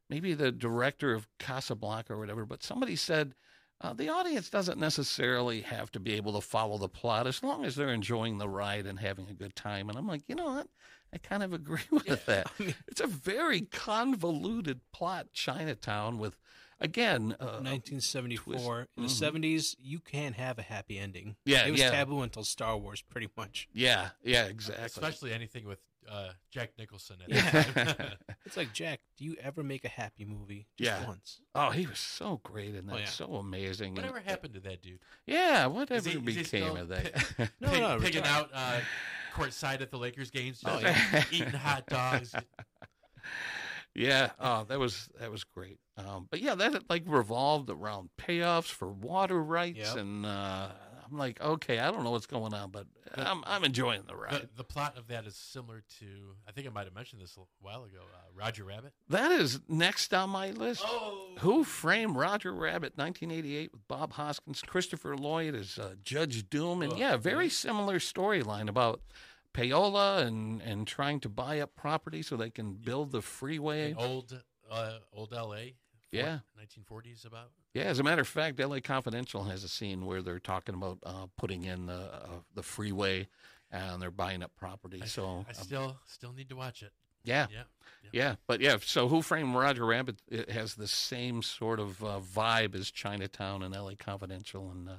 maybe 0.09 0.33
the 0.33 0.51
director 0.51 1.13
of 1.13 1.27
Casablanca 1.37 2.13
or 2.13 2.17
whatever, 2.17 2.45
but 2.45 2.63
somebody 2.63 2.95
said 2.95 3.35
uh, 3.79 3.93
the 3.93 4.09
audience 4.09 4.49
doesn't 4.49 4.79
necessarily 4.79 5.61
have 5.61 5.91
to 5.91 5.99
be 5.99 6.13
able 6.13 6.33
to 6.33 6.41
follow 6.41 6.77
the 6.77 6.89
plot 6.89 7.25
as 7.25 7.41
long 7.41 7.63
as 7.63 7.75
they're 7.75 7.89
enjoying 7.89 8.37
the 8.37 8.49
ride 8.49 8.85
and 8.85 8.99
having 8.99 9.27
a 9.29 9.33
good 9.33 9.55
time. 9.55 9.89
And 9.89 9.97
I'm 9.97 10.07
like, 10.07 10.21
you 10.27 10.35
know 10.35 10.45
what? 10.45 10.67
I 11.13 11.17
kind 11.17 11.43
of 11.43 11.53
agree 11.53 11.81
with 11.91 12.25
that. 12.25 12.47
I 12.59 12.63
mean, 12.63 12.75
It's 12.87 13.01
a 13.01 13.07
very 13.07 13.61
convoluted 13.61 14.79
plot, 14.93 15.27
Chinatown, 15.33 16.17
with 16.19 16.37
again, 16.79 17.35
uh, 17.39 17.59
1974 17.61 18.87
in 18.97 19.03
the 19.03 19.09
Mhm. 19.09 19.11
70s, 19.11 19.75
you 19.79 19.99
can't 19.99 20.35
have 20.35 20.57
a 20.57 20.63
happy 20.63 20.97
ending. 20.97 21.35
Yeah, 21.45 21.67
it 21.67 21.71
was 21.71 21.79
yeah. 21.79 21.91
taboo 21.91 22.21
until 22.21 22.43
Star 22.43 22.77
Wars, 22.77 23.01
pretty 23.01 23.29
much. 23.37 23.67
yeah, 23.73 24.09
yeah, 24.23 24.45
exactly. 24.45 24.85
Especially 24.85 25.31
anything 25.33 25.65
with 25.65 25.79
uh, 26.09 26.31
Jack 26.49 26.71
Nicholson. 26.79 27.17
At 27.21 27.29
Yeah. 27.29 28.13
It's 28.45 28.57
like 28.57 28.73
Jack, 28.73 29.01
do 29.17 29.23
you 29.23 29.35
ever 29.39 29.61
make 29.63 29.85
a 29.85 29.89
happy 29.89 30.25
movie? 30.25 30.65
Just 30.75 30.89
Yeah. 31.01 31.05
once. 31.07 31.39
oh, 31.53 31.69
he 31.69 31.85
was 31.85 31.99
so 31.99 32.37
great 32.43 32.73
in 32.73 32.87
that, 32.87 32.95
Oh, 32.95 32.97
yeah. 32.97 33.05
so 33.05 33.35
amazing. 33.35 33.89
and- 33.89 33.97
Whatever 33.97 34.19
happened 34.19 34.55
to 34.55 34.59
that 34.61 34.81
dude? 34.81 34.99
Yeah, 35.27 35.67
whatever 35.67 36.09
he- 36.09 36.17
became 36.17 36.75
of 36.75 36.87
that? 36.87 37.13
No, 37.61 37.69
Pig- 37.69 37.79
no, 37.81 37.99
pigging 37.99 38.23
out 38.23 38.49
uh, 38.51 38.81
courtside 39.35 39.81
at 39.81 39.91
the 39.91 39.97
Lakers 39.97 40.29
games, 40.29 40.61
Oh, 40.65 40.79
yeah. 40.79 41.23
eating 41.31 41.51
hot 41.51 41.85
dogs. 41.87 42.33
Yeah, 43.93 44.29
oh, 44.39 44.63
that 44.69 44.79
was 44.79 45.09
that 45.19 45.29
was 45.31 45.43
great. 45.43 45.77
Um, 45.97 46.27
but 46.31 46.39
yeah, 46.39 46.55
that 46.55 46.89
like 46.89 47.03
revolved 47.05 47.69
around 47.69 48.09
payoffs 48.17 48.69
for 48.71 48.87
water 48.87 49.41
rights, 49.43 49.79
Yep. 49.79 49.97
and 49.97 50.25
uh, 50.25 50.69
I'm 51.11 51.17
like, 51.17 51.41
okay, 51.41 51.79
I 51.79 51.91
don't 51.91 52.03
know 52.03 52.11
what's 52.11 52.25
going 52.25 52.53
on, 52.53 52.71
but 52.71 52.87
I'm 53.15 53.43
I'm 53.45 53.63
enjoying 53.63 54.03
the 54.07 54.15
ride. 54.15 54.33
The, 54.43 54.49
the 54.57 54.63
plot 54.63 54.97
of 54.97 55.07
that 55.07 55.25
is 55.25 55.35
similar 55.35 55.83
to, 55.99 56.05
I 56.47 56.51
think 56.51 56.67
I 56.67 56.69
might 56.69 56.85
have 56.85 56.95
mentioned 56.95 57.21
this 57.21 57.35
a 57.37 57.41
while 57.59 57.83
ago, 57.83 57.99
uh, 58.01 58.17
Roger 58.33 58.63
Rabbit. 58.63 58.93
that 59.09 59.31
is 59.31 59.59
next 59.67 60.13
on 60.13 60.29
my 60.29 60.51
list. 60.51 60.83
Oh, 60.85 61.35
Who 61.39 61.63
Framed 61.63 62.15
Roger 62.15 62.53
Rabbit, 62.53 62.93
1988, 62.97 63.71
with 63.73 63.87
Bob 63.87 64.13
Hoskins, 64.13 64.61
Christopher 64.61 65.17
Lloyd 65.17 65.53
as 65.55 65.77
uh, 65.77 65.95
Judge 66.03 66.49
Doom, 66.49 66.81
and 66.81 66.93
Ugh, 66.93 66.99
yeah, 66.99 67.17
very 67.17 67.35
really? 67.35 67.49
similar 67.49 67.99
storyline 67.99 68.69
about 68.69 69.01
payola 69.53 70.25
and 70.25 70.61
and 70.61 70.87
trying 70.87 71.19
to 71.19 71.27
buy 71.29 71.59
up 71.59 71.75
property 71.75 72.21
so 72.21 72.37
they 72.37 72.49
can 72.49 72.73
build 72.73 73.11
the 73.11 73.21
freeway. 73.21 73.91
in 73.91 73.97
old, 73.97 74.41
uh, 74.69 74.93
old 75.13 75.33
L.A. 75.33 75.75
Yeah. 76.11 76.39
1940s 76.59 77.25
about. 77.25 77.51
Yeah, 77.73 77.83
as 77.83 77.99
a 77.99 78.03
matter 78.03 78.21
of 78.21 78.27
fact, 78.27 78.59
LA 78.59 78.79
Confidential 78.83 79.45
has 79.45 79.63
a 79.63 79.69
scene 79.69 80.05
where 80.05 80.21
they're 80.21 80.39
talking 80.39 80.75
about 80.75 80.99
uh, 81.03 81.27
putting 81.37 81.63
in 81.63 81.85
the 81.85 82.13
uh, 82.13 82.27
the 82.53 82.63
freeway 82.63 83.27
and 83.71 84.01
they're 84.01 84.11
buying 84.11 84.43
up 84.43 84.51
property. 84.57 84.99
I, 85.01 85.05
so 85.05 85.45
I 85.47 85.51
um, 85.51 85.53
still 85.53 85.97
still 86.05 86.33
need 86.33 86.49
to 86.49 86.55
watch 86.55 86.83
it. 86.83 86.91
yeah, 87.23 87.47
Yeah. 87.51 87.63
yeah, 88.11 88.35
but 88.47 88.59
yeah. 88.61 88.77
So 88.81 89.07
Who 89.07 89.21
Framed 89.21 89.55
Roger 89.55 89.85
Rabbit? 89.85 90.17
It 90.27 90.49
has 90.49 90.75
the 90.75 90.87
same 90.87 91.41
sort 91.41 91.79
of 91.79 92.03
uh, 92.03 92.19
vibe 92.19 92.75
as 92.75 92.91
Chinatown 92.91 93.63
and 93.63 93.73
LA 93.73 93.93
Confidential, 93.97 94.69
and 94.69 94.89
uh, 94.89 94.93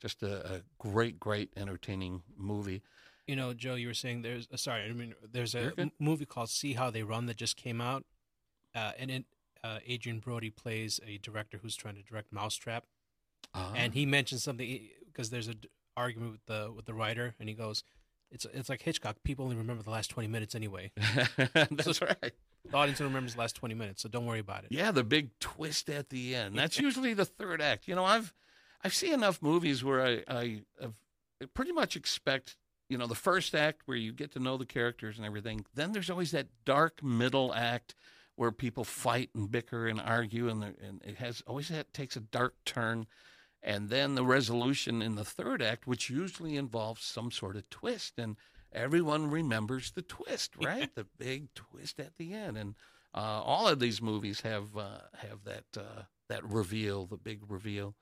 just 0.00 0.22
a, 0.22 0.54
a 0.54 0.60
great, 0.78 1.18
great, 1.18 1.50
entertaining 1.56 2.22
movie. 2.36 2.82
You 3.26 3.36
know, 3.36 3.54
Joe, 3.54 3.74
you 3.76 3.86
were 3.86 3.94
saying 3.94 4.22
there's 4.22 4.48
uh, 4.52 4.56
sorry, 4.56 4.84
I 4.84 4.92
mean 4.92 5.14
there's 5.30 5.54
You're 5.54 5.72
a 5.78 5.90
movie 5.98 6.26
called 6.26 6.50
See 6.50 6.74
How 6.74 6.90
They 6.90 7.02
Run 7.02 7.26
that 7.26 7.36
just 7.36 7.56
came 7.56 7.80
out, 7.80 8.04
uh, 8.74 8.92
and 8.98 9.10
it 9.10 9.24
uh, 9.64 9.78
Adrien 9.88 10.18
Brody 10.18 10.50
plays 10.50 11.00
a 11.06 11.18
director 11.18 11.58
who's 11.62 11.76
trying 11.76 11.96
to 11.96 12.02
direct 12.02 12.32
Mousetrap, 12.32 12.84
Uh, 13.54 13.72
and 13.76 13.94
he 13.94 14.06
mentions 14.06 14.42
something 14.42 14.88
because 15.06 15.30
there's 15.30 15.48
a 15.48 15.54
d- 15.54 15.68
argument 15.96 16.32
with 16.32 16.46
the 16.46 16.72
with 16.72 16.84
the 16.86 16.94
writer, 16.94 17.34
and 17.40 17.48
he 17.48 17.54
goes, 17.54 17.82
"It's 18.30 18.46
it's 18.52 18.68
like 18.68 18.82
Hitchcock. 18.82 19.16
People 19.24 19.44
only 19.44 19.56
remember 19.56 19.82
the 19.82 19.90
last 19.90 20.10
twenty 20.10 20.28
minutes 20.28 20.54
anyway. 20.54 20.92
that's 21.70 22.00
right. 22.00 22.32
The 22.70 22.76
audience 22.76 23.00
remembers 23.00 23.34
the 23.34 23.40
last 23.40 23.56
twenty 23.56 23.74
minutes, 23.74 24.02
so 24.02 24.08
don't 24.08 24.26
worry 24.26 24.40
about 24.40 24.64
it." 24.64 24.72
Yeah, 24.72 24.90
the 24.92 25.04
big 25.04 25.30
twist 25.40 25.88
at 25.90 26.10
the 26.10 26.34
end. 26.34 26.56
That's 26.56 26.78
usually 26.78 27.14
the 27.14 27.24
third 27.24 27.60
act. 27.60 27.88
You 27.88 27.94
know, 27.94 28.04
I've 28.04 28.32
I've 28.84 28.94
seen 28.94 29.12
enough 29.12 29.42
movies 29.42 29.82
where 29.84 30.04
I 30.04 30.22
I, 30.28 30.62
have, 30.80 30.94
I 31.42 31.46
pretty 31.54 31.72
much 31.72 31.96
expect 31.96 32.56
you 32.88 32.96
know 32.98 33.06
the 33.06 33.14
first 33.14 33.54
act 33.54 33.82
where 33.86 33.96
you 33.96 34.12
get 34.12 34.32
to 34.32 34.38
know 34.38 34.56
the 34.56 34.66
characters 34.66 35.16
and 35.16 35.26
everything. 35.26 35.64
Then 35.74 35.92
there's 35.92 36.10
always 36.10 36.30
that 36.30 36.48
dark 36.64 37.02
middle 37.02 37.52
act 37.54 37.94
where 38.40 38.50
people 38.50 38.84
fight 38.84 39.28
and 39.34 39.50
bicker 39.50 39.86
and 39.86 40.00
argue, 40.00 40.48
and 40.48 40.64
and 40.64 41.02
it 41.04 41.16
has 41.16 41.42
always 41.46 41.68
that 41.68 41.92
takes 41.92 42.16
a 42.16 42.20
dark 42.20 42.54
turn. 42.64 43.06
And 43.62 43.90
then 43.90 44.14
the 44.14 44.24
resolution 44.24 45.02
in 45.02 45.14
the 45.14 45.26
third 45.26 45.60
act, 45.60 45.86
which 45.86 46.08
usually 46.08 46.56
involves 46.56 47.04
some 47.04 47.30
sort 47.30 47.56
of 47.56 47.68
twist, 47.68 48.14
and 48.16 48.36
everyone 48.72 49.30
remembers 49.30 49.90
the 49.90 50.00
twist, 50.00 50.56
right? 50.56 50.94
the 50.94 51.06
big 51.18 51.52
twist 51.52 52.00
at 52.00 52.16
the 52.16 52.32
end, 52.32 52.56
and 52.56 52.76
uh, 53.14 53.42
all 53.44 53.68
of 53.68 53.78
these 53.78 54.00
movies 54.00 54.40
have 54.40 54.74
uh, 54.74 55.00
have 55.18 55.44
that 55.44 55.66
uh, 55.76 56.04
that 56.30 56.42
reveal, 56.42 57.04
the 57.04 57.18
big 57.18 57.40
reveal. 57.46 57.94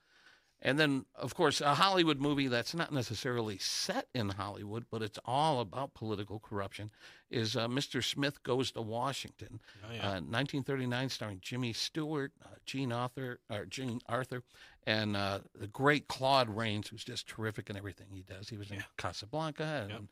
And 0.61 0.77
then, 0.79 1.05
of 1.15 1.35
course, 1.37 1.61
a 1.61 1.75
Hollywood 1.77 2.21
movie 2.21 2.49
that's 2.49 2.75
not 2.75 2.93
necessarily 2.93 3.59
set 3.59 4.09
in 4.13 4.31
Hollywood, 4.31 4.87
but 4.91 5.03
it's 5.03 5.19
all 5.25 5.61
about 5.61 5.95
political 5.95 6.41
corruption, 6.41 6.91
is 7.31 7.57
uh, 7.57 7.69
Mr. 7.69 8.03
Smith 8.03 8.43
Goes 8.43 8.73
to 8.73 8.83
Washington, 8.83 9.61
Oh, 9.89 9.93
yeah. 9.95 10.01
uh, 10.03 10.15
1939, 10.21 11.11
starring 11.11 11.39
Jimmy 11.41 11.73
Stewart, 11.73 12.33
uh, 12.45 12.49
Jean 12.67 12.91
Arthur, 12.91 13.39
or 13.49 13.67
Jean 13.67 14.01
Arthur, 14.09 14.43
and 14.85 15.17
uh, 15.17 15.41
the 15.55 15.69
great 15.69 16.09
Claude 16.09 16.49
Rains, 16.51 16.89
who's 16.89 17.05
just 17.05 17.29
terrific 17.29 17.71
in 17.71 17.77
everything 17.77 18.09
he 18.11 18.23
does. 18.23 18.49
He 18.49 18.57
was 18.57 18.71
in 18.71 18.79
Yeah. 18.79 18.83
Casablanca 18.97 19.83
and 19.89 19.91
Yep. 19.91 20.03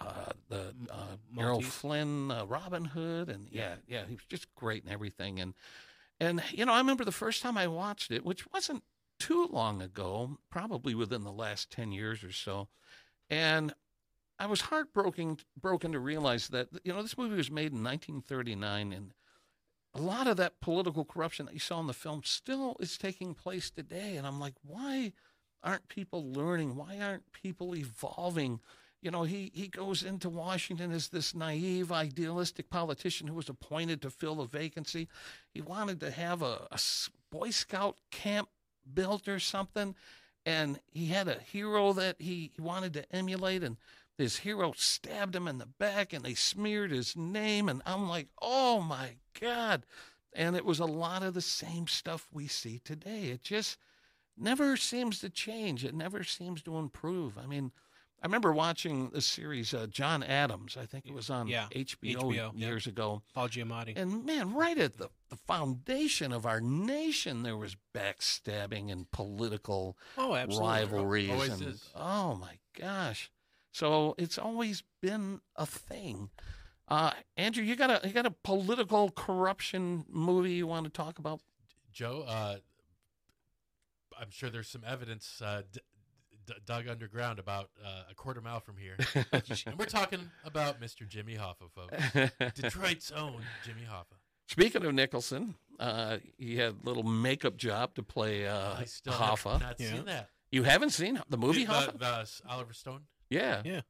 uh, 0.00 0.32
the 0.48 0.74
uh, 0.92 1.16
Errol 1.40 1.60
Flynn, 1.60 2.30
uh, 2.30 2.44
Robin 2.46 2.84
Hood, 2.84 3.28
and 3.28 3.48
yeah, 3.50 3.74
yeah, 3.88 4.04
he 4.06 4.14
was 4.14 4.24
just 4.28 4.46
great 4.54 4.84
in 4.84 4.92
everything. 4.92 5.40
And 5.40 5.54
and 6.20 6.40
you 6.52 6.64
know, 6.64 6.72
I 6.72 6.78
remember 6.78 7.04
the 7.04 7.10
first 7.10 7.42
time 7.42 7.58
I 7.58 7.66
watched 7.66 8.12
it, 8.12 8.24
which 8.24 8.46
wasn't 8.52 8.84
too 9.18 9.48
long 9.50 9.82
ago, 9.82 10.38
probably 10.50 10.94
within 10.94 11.24
the 11.24 11.32
last 11.32 11.70
ten 11.70 11.92
years 11.92 12.22
or 12.22 12.32
so, 12.32 12.68
and 13.28 13.74
I 14.38 14.46
was 14.46 14.62
heartbroken 14.62 15.38
broken 15.60 15.92
to 15.92 15.98
realize 15.98 16.48
that 16.48 16.68
you 16.84 16.92
know 16.92 17.02
this 17.02 17.18
movie 17.18 17.36
was 17.36 17.50
made 17.50 17.72
in 17.72 17.82
1939, 17.82 18.92
and 18.92 19.12
a 19.94 20.00
lot 20.00 20.26
of 20.26 20.36
that 20.36 20.60
political 20.60 21.04
corruption 21.04 21.46
that 21.46 21.54
you 21.54 21.60
saw 21.60 21.80
in 21.80 21.86
the 21.86 21.92
film 21.92 22.22
still 22.24 22.76
is 22.78 22.96
taking 22.98 23.34
place 23.34 23.70
today. 23.70 24.16
And 24.16 24.26
I'm 24.26 24.38
like, 24.38 24.54
why 24.62 25.12
aren't 25.62 25.88
people 25.88 26.32
learning? 26.32 26.76
Why 26.76 27.00
aren't 27.00 27.32
people 27.32 27.74
evolving? 27.74 28.60
You 29.00 29.10
know, 29.10 29.22
he, 29.22 29.50
he 29.54 29.68
goes 29.68 30.02
into 30.02 30.28
Washington 30.28 30.92
as 30.92 31.08
this 31.08 31.34
naive, 31.34 31.92
idealistic 31.92 32.68
politician 32.68 33.28
who 33.28 33.34
was 33.34 33.48
appointed 33.48 34.02
to 34.02 34.10
fill 34.10 34.40
a 34.40 34.46
vacancy. 34.46 35.08
He 35.52 35.60
wanted 35.60 36.00
to 36.00 36.10
have 36.10 36.42
a 36.42 36.68
Boy 37.30 37.50
Scout 37.50 37.98
camp 38.10 38.48
built 38.94 39.28
or 39.28 39.38
something. 39.38 39.94
And 40.46 40.80
he 40.90 41.06
had 41.06 41.28
a 41.28 41.40
hero 41.40 41.92
that 41.92 42.16
he 42.20 42.52
wanted 42.58 42.92
to 42.94 43.14
emulate. 43.14 43.62
And 43.62 43.76
his 44.16 44.38
hero 44.38 44.72
stabbed 44.76 45.36
him 45.36 45.46
in 45.46 45.58
the 45.58 45.66
back 45.66 46.12
and 46.12 46.24
they 46.24 46.34
smeared 46.34 46.90
his 46.90 47.16
name. 47.16 47.68
And 47.68 47.82
I'm 47.86 48.08
like, 48.08 48.28
oh 48.40 48.80
my 48.80 49.16
God. 49.40 49.84
And 50.34 50.56
it 50.56 50.64
was 50.64 50.80
a 50.80 50.86
lot 50.86 51.22
of 51.22 51.34
the 51.34 51.40
same 51.40 51.86
stuff 51.86 52.28
we 52.32 52.46
see 52.46 52.78
today. 52.78 53.26
It 53.26 53.42
just 53.42 53.78
never 54.36 54.76
seems 54.76 55.20
to 55.20 55.30
change. 55.30 55.84
It 55.84 55.94
never 55.94 56.24
seems 56.24 56.62
to 56.62 56.76
improve. 56.76 57.36
I 57.38 57.46
mean, 57.46 57.72
I 58.20 58.26
remember 58.26 58.52
watching 58.52 59.10
the 59.10 59.20
series 59.20 59.72
uh, 59.72 59.86
John 59.88 60.24
Adams. 60.24 60.76
I 60.76 60.86
think 60.86 61.06
it 61.06 61.14
was 61.14 61.30
on 61.30 61.46
Yeah, 61.46 61.66
HBO, 61.70 62.16
HBO, 62.16 62.34
yeah. 62.34 62.50
years 62.54 62.86
ago. 62.88 63.22
Paul 63.32 63.48
Giamatti. 63.48 63.96
And 63.96 64.26
man, 64.26 64.54
right 64.54 64.76
at 64.76 64.98
the, 64.98 65.08
the 65.28 65.36
foundation 65.36 66.32
of 66.32 66.44
our 66.44 66.60
nation, 66.60 67.44
there 67.44 67.56
was 67.56 67.76
backstabbing 67.94 68.90
and 68.90 69.08
political 69.12 69.96
oh, 70.16 70.34
absolutely. 70.34 70.68
rivalries. 70.68 71.30
Always 71.30 71.60
and, 71.60 71.62
is. 71.62 71.90
Oh 71.94 72.34
my 72.34 72.58
gosh! 72.76 73.30
So 73.70 74.16
it's 74.18 74.38
always 74.38 74.82
been 75.00 75.40
a 75.54 75.66
thing. 75.66 76.30
Uh, 76.88 77.12
Andrew, 77.36 77.62
you 77.62 77.76
got 77.76 78.02
a 78.02 78.08
you 78.08 78.12
got 78.12 78.26
a 78.26 78.30
political 78.30 79.10
corruption 79.10 80.04
movie 80.10 80.54
you 80.54 80.66
want 80.66 80.84
to 80.84 80.90
talk 80.90 81.20
about? 81.20 81.40
Joe, 81.92 82.24
uh, 82.26 82.56
I'm 84.20 84.30
sure 84.30 84.50
there's 84.50 84.68
some 84.68 84.82
evidence 84.86 85.40
uh, 85.44 85.62
d- 85.70 85.80
d- 86.48 86.54
dug 86.66 86.88
underground 86.88 87.38
about 87.38 87.70
uh, 87.84 88.02
a 88.10 88.14
quarter 88.14 88.40
mile 88.40 88.60
from 88.60 88.76
here. 88.76 88.96
and 89.66 89.78
we're 89.78 89.84
talking 89.84 90.30
about 90.44 90.80
Mr. 90.80 91.06
Jimmy 91.06 91.36
Hoffa, 91.36 91.70
folks. 91.74 92.54
Detroit's 92.60 93.12
own 93.12 93.42
Jimmy 93.64 93.82
Hoffa. 93.88 94.16
Speaking 94.48 94.84
of 94.84 94.94
Nicholson, 94.94 95.54
uh, 95.78 96.18
he 96.38 96.56
had 96.56 96.72
a 96.72 96.76
little 96.88 97.02
makeup 97.02 97.56
job 97.56 97.94
to 97.96 98.02
play 98.02 98.46
uh, 98.48 98.74
I 98.78 98.84
still 98.84 99.12
Hoffa. 99.12 99.52
have 99.52 99.60
not 99.60 99.76
Yeah. 99.78 99.90
seen 99.92 100.04
that. 100.06 100.30
You 100.50 100.62
haven't 100.62 100.90
seen 100.90 101.20
the 101.28 101.36
movie 101.36 101.66
the, 101.66 101.72
Hoffa? 101.72 101.98
the 101.98 102.18
s- 102.20 102.42
Oliver 102.48 102.72
Stone? 102.72 103.02
yeah, 103.30 103.60
Yeah. 103.64 103.82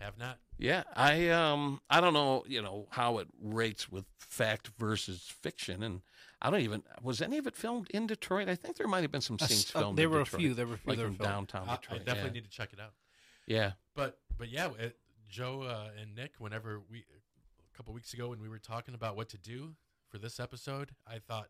Have 0.00 0.16
not. 0.16 0.38
yeah. 0.58 0.84
I 0.94 1.28
um 1.30 1.80
I 1.90 2.00
don't 2.00 2.14
know 2.14 2.44
you 2.46 2.62
know 2.62 2.86
how 2.90 3.18
it 3.18 3.26
rates 3.42 3.88
with 3.90 4.04
fact 4.16 4.70
versus 4.78 5.22
fiction, 5.42 5.82
and 5.82 6.02
I 6.40 6.50
don't 6.50 6.60
even 6.60 6.82
was 7.02 7.20
any 7.20 7.38
of 7.38 7.46
it 7.46 7.56
filmed 7.56 7.90
in 7.90 8.06
Detroit. 8.06 8.48
I 8.48 8.54
think 8.54 8.76
there 8.76 8.86
might 8.86 9.02
have 9.02 9.10
been 9.10 9.20
some 9.20 9.38
scenes 9.38 9.70
uh, 9.74 9.80
filmed. 9.80 9.98
there 9.98 10.06
in 10.06 10.12
were 10.12 10.18
Detroit, 10.24 10.40
a 10.40 10.42
few. 10.42 10.54
There 10.54 10.66
were 10.66 10.74
a 10.74 10.78
few. 10.78 10.90
like 10.90 10.98
were 10.98 11.06
in 11.06 11.14
filmed. 11.14 11.30
downtown 11.32 11.68
I, 11.68 11.72
I 11.72 11.76
Detroit. 11.76 12.04
definitely 12.04 12.28
yeah. 12.30 12.34
need 12.34 12.44
to 12.44 12.50
check 12.50 12.72
it 12.72 12.80
out. 12.80 12.92
yeah. 13.46 13.72
But 13.94 14.18
but 14.36 14.48
yeah, 14.48 14.68
it, 14.78 14.96
Joe 15.28 15.62
uh, 15.62 15.88
and 16.00 16.14
Nick, 16.14 16.34
whenever 16.38 16.80
we 16.90 16.98
a 17.00 17.76
couple 17.76 17.92
weeks 17.94 18.14
ago 18.14 18.28
when 18.28 18.40
we 18.40 18.48
were 18.48 18.58
talking 18.58 18.94
about 18.94 19.16
what 19.16 19.28
to 19.30 19.38
do 19.38 19.74
for 20.08 20.18
this 20.18 20.38
episode, 20.40 20.92
I 21.06 21.18
thought 21.18 21.48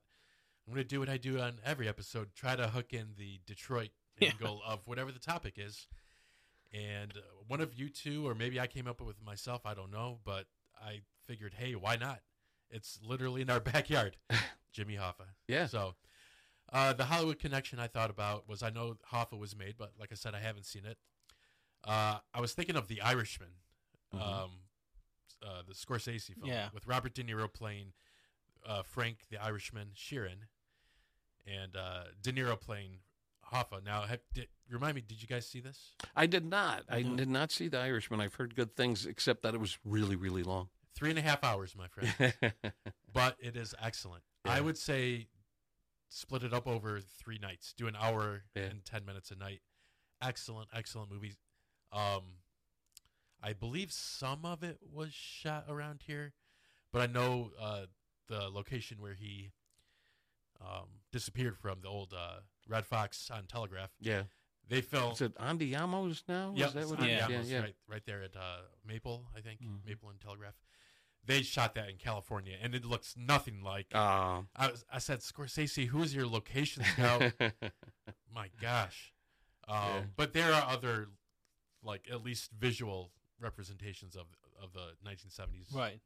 I'm 0.67 0.73
going 0.75 0.83
to 0.85 0.89
do 0.89 1.01
what 1.01 1.09
I 1.09 1.17
do 1.19 1.39
on 1.39 1.55
every 1.65 1.87
episode: 1.89 2.29
try 2.35 2.57
to 2.57 2.69
hook 2.69 2.93
in 2.93 3.09
the 3.19 3.41
Detroit 3.47 3.91
Yeah. 4.21 4.31
angle 4.31 4.61
of 4.67 4.87
whatever 4.87 5.12
the 5.12 5.21
topic 5.21 5.55
is. 5.59 5.87
And 6.73 7.12
uh, 7.17 7.21
one 7.47 7.61
of 7.61 7.73
you 7.75 7.89
two, 7.89 8.27
or 8.27 8.35
maybe 8.35 8.59
I 8.59 8.67
came 8.67 8.87
up 8.89 9.01
with 9.01 9.17
it 9.21 9.25
myself, 9.25 9.62
I 9.65 9.75
don't 9.75 9.91
know, 9.93 10.19
but 10.25 10.47
I 10.83 11.01
figured, 11.25 11.55
hey, 11.57 11.75
why 11.77 11.97
not? 11.97 12.21
It's 12.69 12.99
literally 13.03 13.43
in 13.43 13.49
our 13.49 13.61
backyard, 13.75 14.17
Jimmy 14.79 14.95
Hoffa. 14.95 15.27
Yeah. 15.49 15.67
So, 15.67 15.97
uh, 16.73 16.93
the 16.93 17.07
Hollywood 17.07 17.41
connection 17.41 17.81
I 17.81 17.88
thought 17.88 18.11
about 18.11 18.49
was 18.49 18.62
I 18.62 18.71
know 18.71 18.97
Hoffa 19.12 19.37
was 19.37 19.57
made, 19.57 19.75
but 19.77 19.93
like 19.99 20.11
I 20.12 20.14
said, 20.14 20.37
I 20.37 20.41
haven't 20.41 20.67
seen 20.67 20.85
it. 20.87 20.99
Uh, 21.83 22.19
I 22.33 22.41
was 22.41 22.53
thinking 22.55 22.77
of 22.77 22.87
The 22.87 23.01
Irishman, 23.01 23.49
Mhm. 24.14 24.21
um, 24.23 24.51
uh, 25.45 25.62
the 25.67 25.75
Scorsese 25.75 26.33
film, 26.37 26.47
Yeah. 26.47 26.69
with 26.73 26.87
Robert 26.87 27.12
De 27.14 27.25
Niro 27.25 27.53
playing 27.53 27.93
uh, 28.64 28.83
Frank 28.85 29.27
the 29.31 29.38
Irishman 29.38 29.91
Sheeran, 29.97 30.47
and 31.47 31.75
uh, 31.77 32.05
De 32.23 32.33
Niro 32.33 32.61
playing 32.61 32.99
Hoffa. 33.53 33.83
Now, 33.83 34.03
have, 34.03 34.21
did, 34.35 34.49
remind 34.69 34.95
me, 34.95 35.01
did 35.01 35.21
you 35.23 35.27
guys 35.29 35.49
see 35.49 35.61
this? 35.61 35.95
I 36.14 36.27
did 36.27 36.45
not. 36.45 36.85
I 36.88 37.03
Mhm. 37.03 37.17
did 37.17 37.29
not 37.29 37.51
see 37.51 37.67
The 37.69 37.79
Irishman. 37.79 38.21
I've 38.21 38.35
heard 38.35 38.55
good 38.55 38.77
things, 38.77 39.07
except 39.07 39.43
that 39.43 39.55
it 39.55 39.59
was 39.59 39.79
really, 39.85 40.14
really 40.17 40.43
long. 40.45 40.69
Three 40.95 41.11
and 41.11 41.19
a 41.19 41.23
half 41.23 41.43
hours, 41.45 41.75
my 41.77 41.88
friend, 41.88 42.12
but 43.12 43.37
it 43.41 43.57
is 43.57 43.75
excellent. 43.81 44.25
I 44.49 44.61
would 44.61 44.79
say 44.79 45.29
split 46.09 46.43
it 46.43 46.53
up 46.55 46.67
over 46.67 47.01
three 47.01 47.39
nights. 47.39 47.73
Do 47.77 47.87
an 47.87 47.97
hour 47.97 48.45
Yeah. 48.55 48.65
and 48.65 48.85
ten 48.85 49.05
minutes 49.05 49.31
a 49.31 49.37
night. 49.37 49.61
Excellent, 50.23 50.69
excellent 50.73 51.11
movie. 51.11 51.35
Um, 51.93 52.23
I 53.43 53.53
believe 53.53 53.93
some 53.93 54.45
of 54.45 54.63
it 54.65 54.79
was 54.93 55.13
shot 55.13 55.67
around 55.69 56.03
here, 56.07 56.33
but 56.93 57.03
I 57.03 57.07
know 57.07 57.53
uh, 57.59 57.87
the 58.27 58.49
location 58.49 59.01
where 59.01 59.15
he 59.15 59.53
um, 60.61 60.89
disappeared 61.13 61.57
from, 61.57 61.81
the 61.83 61.89
old 61.89 62.13
uh, 62.13 62.41
Red 62.69 62.85
Fox 62.85 63.31
on 63.31 63.47
Telegraph. 63.47 63.91
yeah. 64.01 64.25
They 64.71 64.83
filmed. 64.83 65.15
Is 65.15 65.23
it 65.23 65.35
Andiamo's 65.39 66.23
now? 66.29 66.53
Yep, 66.55 66.69
Is 66.69 66.75
that 66.75 66.87
what 66.89 66.99
on 67.01 67.07
it 67.09 67.13
is? 67.13 67.19
Yeah. 67.21 67.29
Yeah, 67.29 67.43
yeah. 67.43 67.61
Right, 67.61 67.75
right 67.89 68.03
there 68.05 68.23
at 68.23 68.37
uh, 68.37 68.59
Maple, 68.87 69.25
I 69.35 69.41
think 69.41 69.63
Mhm. 69.63 69.83
Maple 69.87 70.11
and 70.11 70.21
Telegraph. 70.21 70.53
They 71.29 71.43
shot 71.43 71.75
that 71.75 71.88
in 71.91 71.97
California, 71.99 72.57
and 72.61 72.75
it 72.75 72.85
looks 72.85 73.14
nothing 73.17 73.62
like. 73.62 73.87
Ah. 73.95 74.43
I 74.57 74.71
was, 74.71 74.85
I 74.93 74.99
said, 74.99 75.21
Scorsese, 75.21 75.87
who 75.87 76.03
is 76.03 76.14
your 76.14 76.27
location 76.27 76.83
scout? 76.85 77.33
My 78.35 78.49
gosh. 78.61 79.12
Um, 79.69 79.77
Yeah. 79.77 80.01
But 80.17 80.33
there 80.33 80.53
are 80.53 80.64
other, 80.69 81.09
like 81.85 82.09
at 82.11 82.25
least 82.25 82.51
visual 82.59 83.12
representations 83.41 84.17
of 84.17 84.27
of 84.61 84.73
the 84.73 84.97
1970s 85.09 85.73
Right. 85.73 86.01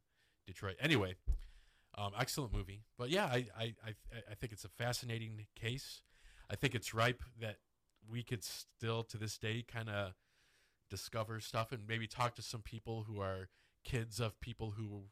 Detroit. 0.45 0.75
Anyway, 0.79 1.15
um, 1.97 2.11
excellent 2.19 2.53
movie. 2.53 2.83
But 2.99 3.09
yeah, 3.09 3.25
I, 3.25 3.47
I, 3.57 3.73
I, 3.83 3.95
I 4.31 4.35
think 4.35 4.51
it's 4.53 4.65
a 4.65 4.69
fascinating 4.69 5.47
case. 5.55 6.03
I 6.51 6.55
think 6.55 6.75
it's 6.75 6.93
ripe 6.93 7.23
that 7.39 7.55
we 8.07 8.21
could 8.21 8.43
still 8.43 9.01
to 9.05 9.17
this 9.17 9.37
day 9.39 9.63
kind 9.67 9.89
of 9.89 10.13
discover 10.91 11.39
stuff 11.39 11.71
and 11.71 11.87
maybe 11.87 12.05
talk 12.07 12.35
to 12.35 12.41
some 12.43 12.61
people 12.61 13.05
who 13.07 13.19
are 13.21 13.47
kids 13.83 14.19
of 14.19 14.39
people 14.41 14.71
who 14.71 15.03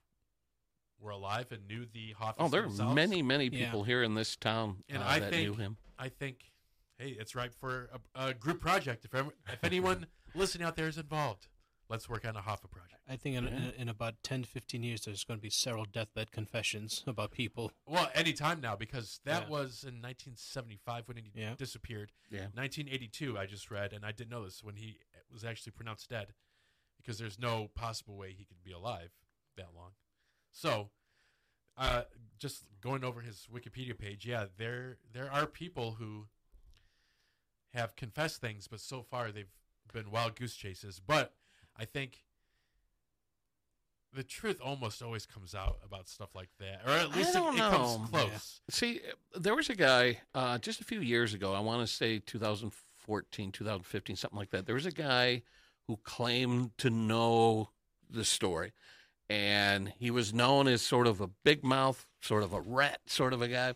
were 0.99 1.12
alive 1.12 1.51
and 1.51 1.67
knew 1.67 1.86
the 1.91 2.13
Hoffmans 2.19 2.36
oh, 2.39 2.47
there 2.49 2.62
are 2.63 2.67
themselves. 2.67 2.95
many, 2.95 3.21
many 3.21 3.45
Yeah. 3.47 3.65
people 3.65 3.84
here 3.84 4.03
in 4.03 4.13
this 4.15 4.36
town 4.36 4.84
And 4.89 5.01
uh, 5.01 5.05
I 5.07 5.19
that 5.19 5.31
think- 5.31 5.47
knew 5.49 5.55
him. 5.55 5.77
I 5.97 6.10
think, 6.10 6.51
hey, 6.97 7.10
it's 7.19 7.36
ripe 7.36 7.53
for 7.53 7.89
a, 8.15 8.27
a 8.29 8.34
group 8.34 8.60
project. 8.62 9.05
If 9.05 9.13
ever, 9.15 9.31
if 9.51 9.63
anyone 9.63 10.07
listening 10.36 10.65
out 10.67 10.75
there 10.75 10.88
is 10.88 10.97
involved, 10.97 11.47
let's 11.89 12.07
work 12.10 12.25
on 12.25 12.36
a 12.36 12.41
Hoffa 12.41 12.69
project. 12.71 13.01
I 13.10 13.15
think 13.17 13.36
in, 13.36 13.43
Yeah. 13.45 13.49
in, 13.55 13.71
in 13.81 13.89
about 13.89 14.15
10, 14.23 14.43
15 14.45 14.84
years, 14.84 15.01
there's 15.01 15.23
going 15.23 15.39
to 15.39 15.41
be 15.41 15.49
several 15.49 15.86
deathbed 15.86 16.31
confessions 16.31 17.03
about 17.07 17.31
people. 17.31 17.71
Well, 17.88 18.10
any 18.15 18.34
time 18.34 18.62
now 18.62 18.75
because 18.75 19.19
that 19.25 19.43
Yeah. 19.43 19.49
was 19.49 19.84
in 19.84 20.01
1975 20.01 21.07
when 21.07 21.17
he 21.17 21.23
Yeah. 21.34 21.55
disappeared. 21.55 22.12
Yeah. 22.29 22.47
1982, 22.53 23.38
I 23.38 23.45
just 23.47 23.69
read, 23.71 23.91
and 23.93 24.05
I 24.05 24.12
didn't 24.12 24.29
know 24.29 24.45
this 24.45 24.63
when 24.63 24.75
he 24.75 24.97
was 25.31 25.43
actually 25.43 25.71
pronounced 25.73 26.10
dead, 26.10 26.34
because 27.02 27.18
there's 27.18 27.40
no 27.40 27.70
possible 27.76 28.16
way 28.16 28.34
he 28.38 28.46
could 28.46 28.64
be 28.64 28.72
alive 28.72 29.12
that 29.58 29.68
long. 29.76 29.92
So, 30.52 30.90
uh, 31.78 32.04
just 32.40 32.66
going 32.82 33.04
over 33.04 33.22
his 33.22 33.48
Wikipedia 33.54 33.98
page, 33.98 34.26
yeah, 34.26 34.46
there 34.58 34.98
there 35.14 35.32
are 35.32 35.46
people 35.46 35.96
who 36.00 36.28
have 37.74 37.96
confessed 37.96 38.42
things, 38.42 38.68
but 38.68 38.80
so 38.80 39.02
far 39.02 39.32
they've 39.32 39.52
been 39.94 40.12
wild 40.12 40.36
goose 40.36 40.56
chases. 40.56 41.02
But 41.06 41.34
I 41.78 41.86
think 41.86 42.24
the 44.14 44.24
truth 44.24 44.60
almost 44.64 45.02
always 45.02 45.26
comes 45.26 45.56
out 45.56 45.78
about 45.86 46.10
stuff 46.10 46.36
like 46.36 46.50
that, 46.60 46.82
or 46.86 46.92
at 46.92 47.16
least 47.16 47.30
it, 47.30 47.34
don't 47.34 47.56
it 47.56 47.60
comes 47.60 48.10
close. 48.10 48.62
See, 48.70 49.02
there 49.36 49.56
was 49.56 49.70
a 49.70 49.76
guy 49.76 50.20
uh, 50.36 50.58
just 50.58 50.82
a 50.82 50.84
few 50.84 51.00
years 51.00 51.34
ago. 51.34 51.54
I 51.54 51.60
want 51.62 51.88
to 51.88 51.92
say 51.92 52.20
2014, 52.20 53.52
2015, 53.52 54.16
something 54.16 54.38
like 54.38 54.52
that. 54.52 54.66
There 54.66 54.76
was 54.76 54.86
a 54.86 54.92
guy 54.92 55.44
who 55.91 55.97
claimed 56.06 56.71
to 56.77 56.89
know 56.89 57.69
the 58.10 58.23
story, 58.23 58.71
and 59.30 59.89
he 59.99 60.10
was 60.10 60.34
known 60.34 60.69
as 60.69 60.82
sort 60.82 61.06
of 61.06 61.19
a 61.19 61.27
big 61.27 61.65
mouth, 61.65 62.08
sort 62.21 62.43
of 62.43 62.54
a 62.54 62.62
rat, 62.62 63.01
sort 63.08 63.34
of 63.34 63.41
a 63.41 63.49
guy. 63.49 63.73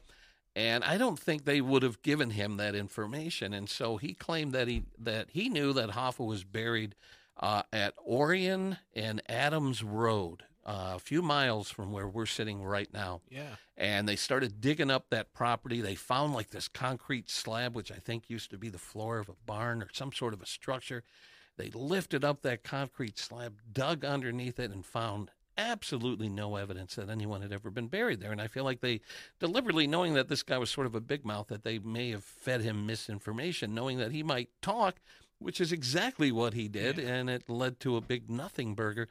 And 0.56 0.86
I 0.86 0.98
don't 0.98 1.20
think 1.20 1.44
they 1.44 1.60
would 1.60 1.84
have 1.84 2.02
given 2.02 2.30
him 2.30 2.56
that 2.56 2.74
information. 2.74 3.54
And 3.54 3.68
so 3.70 3.98
he 3.98 4.14
claimed 4.14 4.54
that 4.54 4.70
he 4.70 4.84
that 4.98 5.28
he 5.32 5.50
knew 5.50 5.74
that 5.74 5.90
Hoffa 5.90 6.26
was 6.26 6.46
buried 6.46 6.96
uh, 7.38 7.64
at 7.74 7.94
Orion 8.08 8.78
and 8.94 9.22
Adams 9.28 9.84
Road, 9.84 10.44
uh, 10.66 10.94
a 10.96 11.00
few 11.00 11.22
miles 11.22 11.70
from 11.70 11.92
where 11.92 12.08
we're 12.08 12.26
sitting 12.26 12.64
right 12.64 12.88
now 12.94 13.20
Yeah. 13.30 13.56
and 13.76 14.08
they 14.08 14.16
started 14.16 14.62
digging 14.62 14.90
up 14.90 15.10
that 15.10 15.34
property. 15.34 15.82
They 15.82 15.96
found 15.96 16.34
like 16.34 16.52
this 16.52 16.70
concrete 16.70 17.30
slab, 17.30 17.76
which 17.76 17.92
I 17.92 17.96
think 17.98 18.30
used 18.30 18.52
to 18.52 18.58
be 18.58 18.70
the 18.70 18.78
floor 18.78 19.20
of 19.20 19.28
a 19.28 19.36
barn 19.46 19.84
or 19.84 19.90
some 19.92 20.14
sort 20.14 20.34
of 20.34 20.42
a 20.42 20.46
structure. 20.46 21.04
They 21.58 21.70
lifted 21.72 22.24
up 22.26 22.42
that 22.42 22.64
concrete 22.64 23.18
slab, 23.18 23.60
dug 23.72 24.04
underneath 24.04 24.60
it, 24.60 24.72
and 24.72 24.86
found 24.86 25.32
absolutely 25.58 26.28
no 26.28 26.58
evidence 26.58 26.96
that 26.96 27.10
anyone 27.10 27.42
had 27.42 27.54
ever 27.54 27.70
been 27.70 27.88
buried 27.88 28.20
there. 28.20 28.32
And 28.34 28.42
I 28.42 28.48
feel 28.48 28.66
like 28.66 28.82
they 28.82 29.00
deliberately, 29.40 29.88
knowing 29.88 30.14
that 30.16 30.28
this 30.28 30.44
guy 30.44 30.58
was 30.58 30.70
sort 30.70 30.86
of 30.88 30.96
a 30.96 31.00
big 31.02 31.26
mouth, 31.26 31.48
that 31.48 31.64
they 31.64 31.80
may 31.80 32.12
have 32.12 32.26
fed 32.26 32.62
him 32.62 32.86
misinformation, 32.86 33.74
knowing 33.74 33.98
that 34.00 34.12
he 34.12 34.22
might 34.22 34.50
talk, 34.62 34.98
which 35.40 35.62
is 35.62 35.72
exactly 35.72 36.32
what 36.32 36.54
he 36.54 36.68
did, 36.68 36.98
Yeah. 36.98 37.08
and 37.08 37.30
it 37.30 37.50
led 37.50 37.80
to 37.82 37.96
a 37.96 38.02
big 38.02 38.30
nothing 38.30 38.76
burger. 38.76 39.08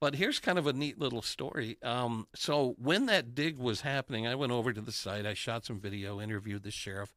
But 0.00 0.14
here's 0.14 0.38
kind 0.38 0.58
of 0.58 0.68
a 0.68 0.72
neat 0.72 1.00
little 1.00 1.22
story. 1.22 1.76
Um, 1.82 2.28
so 2.32 2.76
when 2.78 3.06
that 3.06 3.34
dig 3.34 3.58
was 3.58 3.80
happening, 3.80 4.28
I 4.28 4.36
went 4.36 4.52
over 4.52 4.72
to 4.72 4.80
the 4.80 4.92
site. 4.92 5.26
I 5.26 5.34
shot 5.34 5.64
some 5.64 5.80
video, 5.80 6.20
interviewed 6.20 6.62
the 6.62 6.70
sheriff, 6.70 7.16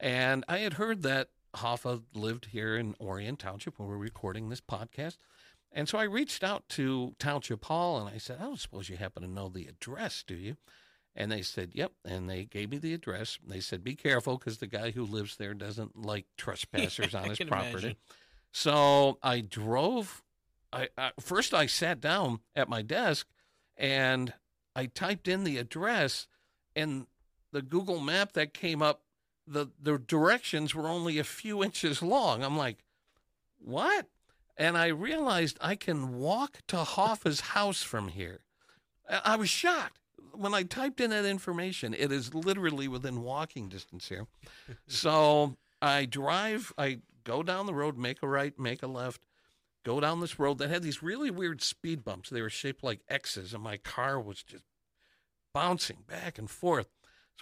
and 0.00 0.42
I 0.48 0.58
had 0.60 0.74
heard 0.74 1.02
that 1.02 1.28
Hoffa 1.54 2.02
lived 2.14 2.46
here 2.46 2.76
in 2.76 2.94
Orion 3.00 3.36
Township 3.36 3.78
where 3.78 3.88
we're 3.88 3.96
recording 3.96 4.48
this 4.48 4.60
podcast. 4.60 5.16
And 5.72 5.88
so 5.88 5.98
I 5.98 6.04
reached 6.04 6.44
out 6.44 6.68
to 6.70 7.14
Township 7.18 7.64
Hall 7.64 7.98
and 7.98 8.14
I 8.14 8.18
said, 8.18 8.38
I 8.40 8.44
don't 8.44 8.60
suppose 8.60 8.88
you 8.88 8.96
happen 8.96 9.22
to 9.22 9.28
know 9.28 9.48
the 9.48 9.66
address, 9.66 10.22
do 10.26 10.34
you? 10.34 10.56
And 11.16 11.30
they 11.30 11.42
said, 11.42 11.72
Yep. 11.74 11.92
And 12.04 12.28
they 12.28 12.44
gave 12.44 12.70
me 12.70 12.78
the 12.78 12.94
address. 12.94 13.38
They 13.46 13.60
said, 13.60 13.84
Be 13.84 13.94
careful 13.94 14.36
because 14.36 14.58
the 14.58 14.66
guy 14.66 14.90
who 14.90 15.04
lives 15.04 15.36
there 15.36 15.54
doesn't 15.54 16.00
like 16.04 16.26
trespassers 16.36 17.14
on 17.14 17.30
his 17.30 17.38
property. 17.38 17.70
imagine. 17.72 17.96
So 18.52 19.18
I 19.22 19.40
drove. 19.40 20.22
I, 20.72 20.88
I 20.98 21.12
first 21.20 21.54
I 21.54 21.66
sat 21.66 22.00
down 22.00 22.40
at 22.56 22.68
my 22.68 22.82
desk 22.82 23.26
and 23.76 24.32
I 24.76 24.86
typed 24.86 25.28
in 25.28 25.44
the 25.44 25.58
address, 25.58 26.26
and 26.74 27.06
the 27.52 27.62
Google 27.62 28.00
map 28.00 28.32
that 28.32 28.54
came 28.54 28.82
up, 28.82 29.02
the 29.46 29.66
the 29.80 29.98
directions 29.98 30.74
were 30.74 30.88
only 30.88 31.18
a 31.18 31.24
few 31.24 31.62
inches 31.62 32.02
long. 32.02 32.42
I'm 32.42 32.56
like, 32.56 32.78
what? 33.58 34.06
And 34.56 34.78
I 34.78 34.86
realized 34.86 35.58
I 35.60 35.74
can 35.74 36.18
walk 36.18 36.58
to 36.68 36.78
Hoffa's 36.78 37.40
house 37.40 37.82
from 37.82 38.08
here. 38.08 38.40
I 39.08 39.20
I 39.24 39.36
was 39.36 39.48
shocked 39.48 40.00
when 40.32 40.54
I 40.54 40.62
typed 40.62 41.00
in 41.00 41.10
that 41.10 41.24
information. 41.24 41.94
It 41.94 42.12
is 42.12 42.34
literally 42.34 42.88
within 42.88 43.22
walking 43.22 43.68
distance 43.68 44.08
here. 44.08 44.26
so 44.86 45.56
I 45.80 46.06
drive, 46.06 46.72
I 46.78 47.00
go 47.24 47.42
down 47.42 47.66
the 47.66 47.74
road, 47.74 47.98
make 47.98 48.22
a 48.22 48.28
right, 48.28 48.58
make 48.58 48.82
a 48.82 48.86
left, 48.86 49.20
go 49.84 50.00
down 50.00 50.20
this 50.20 50.38
road 50.38 50.58
that 50.58 50.70
had 50.70 50.82
these 50.82 51.02
really 51.02 51.30
weird 51.30 51.62
speed 51.62 52.04
bumps. 52.04 52.30
They 52.30 52.42
were 52.42 52.50
shaped 52.50 52.82
like 52.82 53.00
X's, 53.08 53.54
and 53.54 53.62
my 53.62 53.76
car 53.76 54.20
was 54.20 54.42
just 54.42 54.64
bouncing 55.52 55.98
back 56.06 56.38
and 56.38 56.50
forth. 56.50 56.88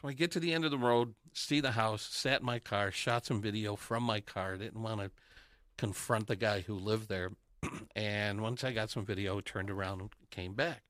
So 0.00 0.08
I 0.08 0.12
get 0.12 0.30
to 0.32 0.40
the 0.40 0.52
end 0.52 0.64
of 0.64 0.70
the 0.70 0.78
road, 0.78 1.14
see 1.32 1.60
the 1.60 1.72
house, 1.72 2.02
sat 2.10 2.40
in 2.40 2.46
my 2.46 2.58
car, 2.58 2.90
shot 2.90 3.26
some 3.26 3.40
video 3.40 3.76
from 3.76 4.02
my 4.02 4.20
car. 4.20 4.56
Didn't 4.56 4.82
want 4.82 5.00
to 5.00 5.10
confront 5.76 6.26
the 6.26 6.36
guy 6.36 6.60
who 6.60 6.74
lived 6.74 7.08
there. 7.08 7.32
and 7.96 8.40
once 8.40 8.64
I 8.64 8.72
got 8.72 8.90
some 8.90 9.04
video, 9.04 9.40
turned 9.40 9.70
around 9.70 10.00
and 10.00 10.10
came 10.30 10.54
back. 10.54 10.82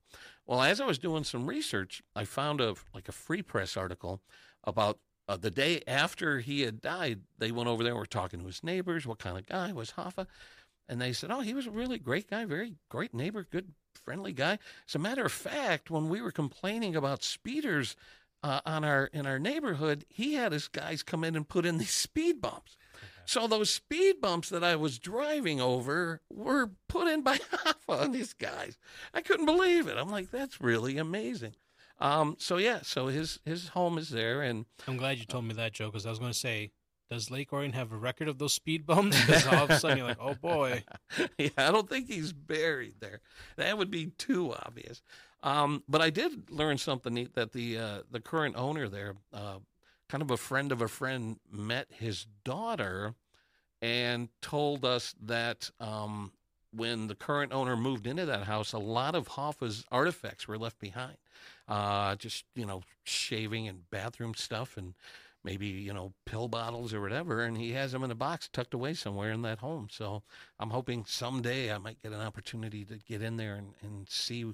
Well, 0.46 0.62
as 0.62 0.80
I 0.80 0.86
was 0.86 0.98
doing 0.98 1.24
some 1.24 1.46
research, 1.46 2.02
I 2.16 2.24
found 2.24 2.60
a 2.60 2.74
like 2.94 3.08
a 3.08 3.12
free 3.12 3.42
press 3.42 3.76
article 3.76 4.20
about 4.64 4.98
uh, 5.28 5.36
the 5.36 5.50
day 5.50 5.82
after 5.86 6.40
he 6.40 6.62
had 6.62 6.80
died. 6.80 7.20
They 7.38 7.52
went 7.52 7.68
over 7.68 7.84
there, 7.84 7.94
were 7.94 8.06
talking 8.06 8.40
to 8.40 8.46
his 8.46 8.64
neighbors. 8.64 9.06
What 9.06 9.18
kind 9.18 9.38
of 9.38 9.46
guy 9.46 9.72
was 9.72 9.92
Hoffa? 9.92 10.26
And 10.88 11.00
they 11.00 11.12
said, 11.12 11.30
"Oh, 11.30 11.40
he 11.40 11.54
was 11.54 11.66
a 11.66 11.70
really 11.70 11.98
great 11.98 12.28
guy, 12.28 12.44
very 12.44 12.74
great 12.88 13.14
neighbor, 13.14 13.46
good, 13.48 13.72
friendly 13.94 14.32
guy." 14.32 14.58
As 14.88 14.94
a 14.94 14.98
matter 14.98 15.24
of 15.24 15.32
fact, 15.32 15.90
when 15.90 16.08
we 16.08 16.20
were 16.20 16.32
complaining 16.32 16.96
about 16.96 17.22
speeders 17.22 17.94
uh, 18.42 18.60
on 18.66 18.84
our 18.84 19.06
in 19.06 19.26
our 19.26 19.38
neighborhood, 19.38 20.04
he 20.08 20.34
had 20.34 20.52
his 20.52 20.68
guys 20.68 21.02
come 21.02 21.24
in 21.24 21.36
and 21.36 21.48
put 21.48 21.66
in 21.66 21.78
these 21.78 21.90
speed 21.90 22.40
bumps. 22.40 22.76
So 23.24 23.46
those 23.46 23.70
speed 23.70 24.20
bumps 24.20 24.48
that 24.48 24.64
I 24.64 24.74
was 24.76 24.98
driving 24.98 25.60
over 25.60 26.20
were 26.28 26.70
put 26.88 27.06
in 27.06 27.22
by 27.22 27.38
Hoffa 27.38 28.02
and 28.02 28.14
these 28.14 28.32
guys. 28.32 28.78
I 29.14 29.20
couldn't 29.20 29.46
believe 29.46 29.86
it. 29.86 29.96
I'm 29.96 30.10
like, 30.10 30.30
that's 30.30 30.60
really 30.60 30.98
amazing. 30.98 31.54
Um, 32.00 32.34
so 32.38 32.56
yeah, 32.56 32.80
so 32.82 33.06
his 33.06 33.38
his 33.44 33.68
home 33.68 33.96
is 33.96 34.10
there, 34.10 34.42
and 34.42 34.66
I'm 34.88 34.96
glad 34.96 35.18
you 35.18 35.24
told 35.24 35.44
me 35.44 35.54
that, 35.54 35.72
Joe, 35.72 35.86
because 35.86 36.04
I 36.04 36.10
was 36.10 36.18
going 36.18 36.32
to 36.32 36.38
say, 36.38 36.72
does 37.12 37.30
Lake 37.30 37.52
Orion 37.52 37.74
have 37.74 37.92
a 37.92 37.96
record 37.96 38.26
of 38.26 38.38
those 38.38 38.54
speed 38.54 38.86
bumps? 38.86 39.20
Because 39.26 39.46
all 39.46 39.64
of 39.64 39.70
a 39.70 39.78
sudden 39.78 39.98
you're 39.98 40.06
like, 40.06 40.16
oh 40.18 40.34
boy. 40.34 40.82
yeah, 41.38 41.50
I 41.58 41.70
don't 41.70 41.88
think 41.88 42.08
he's 42.08 42.32
buried 42.32 42.94
there. 43.00 43.20
That 43.56 43.76
would 43.76 43.90
be 43.90 44.06
too 44.06 44.52
obvious. 44.52 45.02
Um, 45.42 45.82
but 45.88 46.00
I 46.00 46.10
did 46.10 46.50
learn 46.50 46.78
something 46.78 47.14
neat 47.14 47.34
that 47.34 47.52
the 47.52 47.78
uh, 47.78 47.98
the 48.10 48.20
current 48.20 48.56
owner 48.56 48.88
there, 48.88 49.14
uh, 49.32 49.58
kind 50.08 50.22
of 50.22 50.30
a 50.30 50.36
friend 50.36 50.70
of 50.70 50.80
a 50.80 50.88
friend, 50.88 51.38
met 51.50 51.88
his 51.90 52.26
daughter 52.44 53.14
and 53.80 54.28
told 54.40 54.84
us 54.84 55.14
that 55.20 55.70
um, 55.80 56.32
when 56.74 57.08
the 57.08 57.16
current 57.16 57.52
owner 57.52 57.76
moved 57.76 58.06
into 58.06 58.24
that 58.26 58.44
house, 58.44 58.72
a 58.72 58.78
lot 58.78 59.14
of 59.16 59.28
Hoffa's 59.28 59.84
artifacts 59.90 60.46
were 60.46 60.58
left 60.58 60.78
behind. 60.78 61.16
Uh, 61.66 62.14
just 62.16 62.44
you 62.54 62.66
know, 62.66 62.82
shaving 63.04 63.66
and 63.66 63.90
bathroom 63.90 64.34
stuff 64.34 64.76
and 64.76 64.94
maybe 65.44 65.66
you 65.66 65.92
know 65.92 66.12
pill 66.24 66.48
bottles 66.48 66.94
or 66.94 67.00
whatever 67.00 67.42
and 67.42 67.56
he 67.56 67.72
has 67.72 67.92
them 67.92 68.04
in 68.04 68.10
a 68.10 68.14
box 68.14 68.48
tucked 68.52 68.74
away 68.74 68.94
somewhere 68.94 69.32
in 69.32 69.42
that 69.42 69.58
home 69.58 69.88
so 69.90 70.22
i'm 70.58 70.70
hoping 70.70 71.04
someday 71.06 71.72
i 71.72 71.78
might 71.78 72.00
get 72.02 72.12
an 72.12 72.20
opportunity 72.20 72.84
to 72.84 72.96
get 73.08 73.22
in 73.22 73.36
there 73.36 73.54
and, 73.54 73.74
and 73.82 74.08
see 74.08 74.44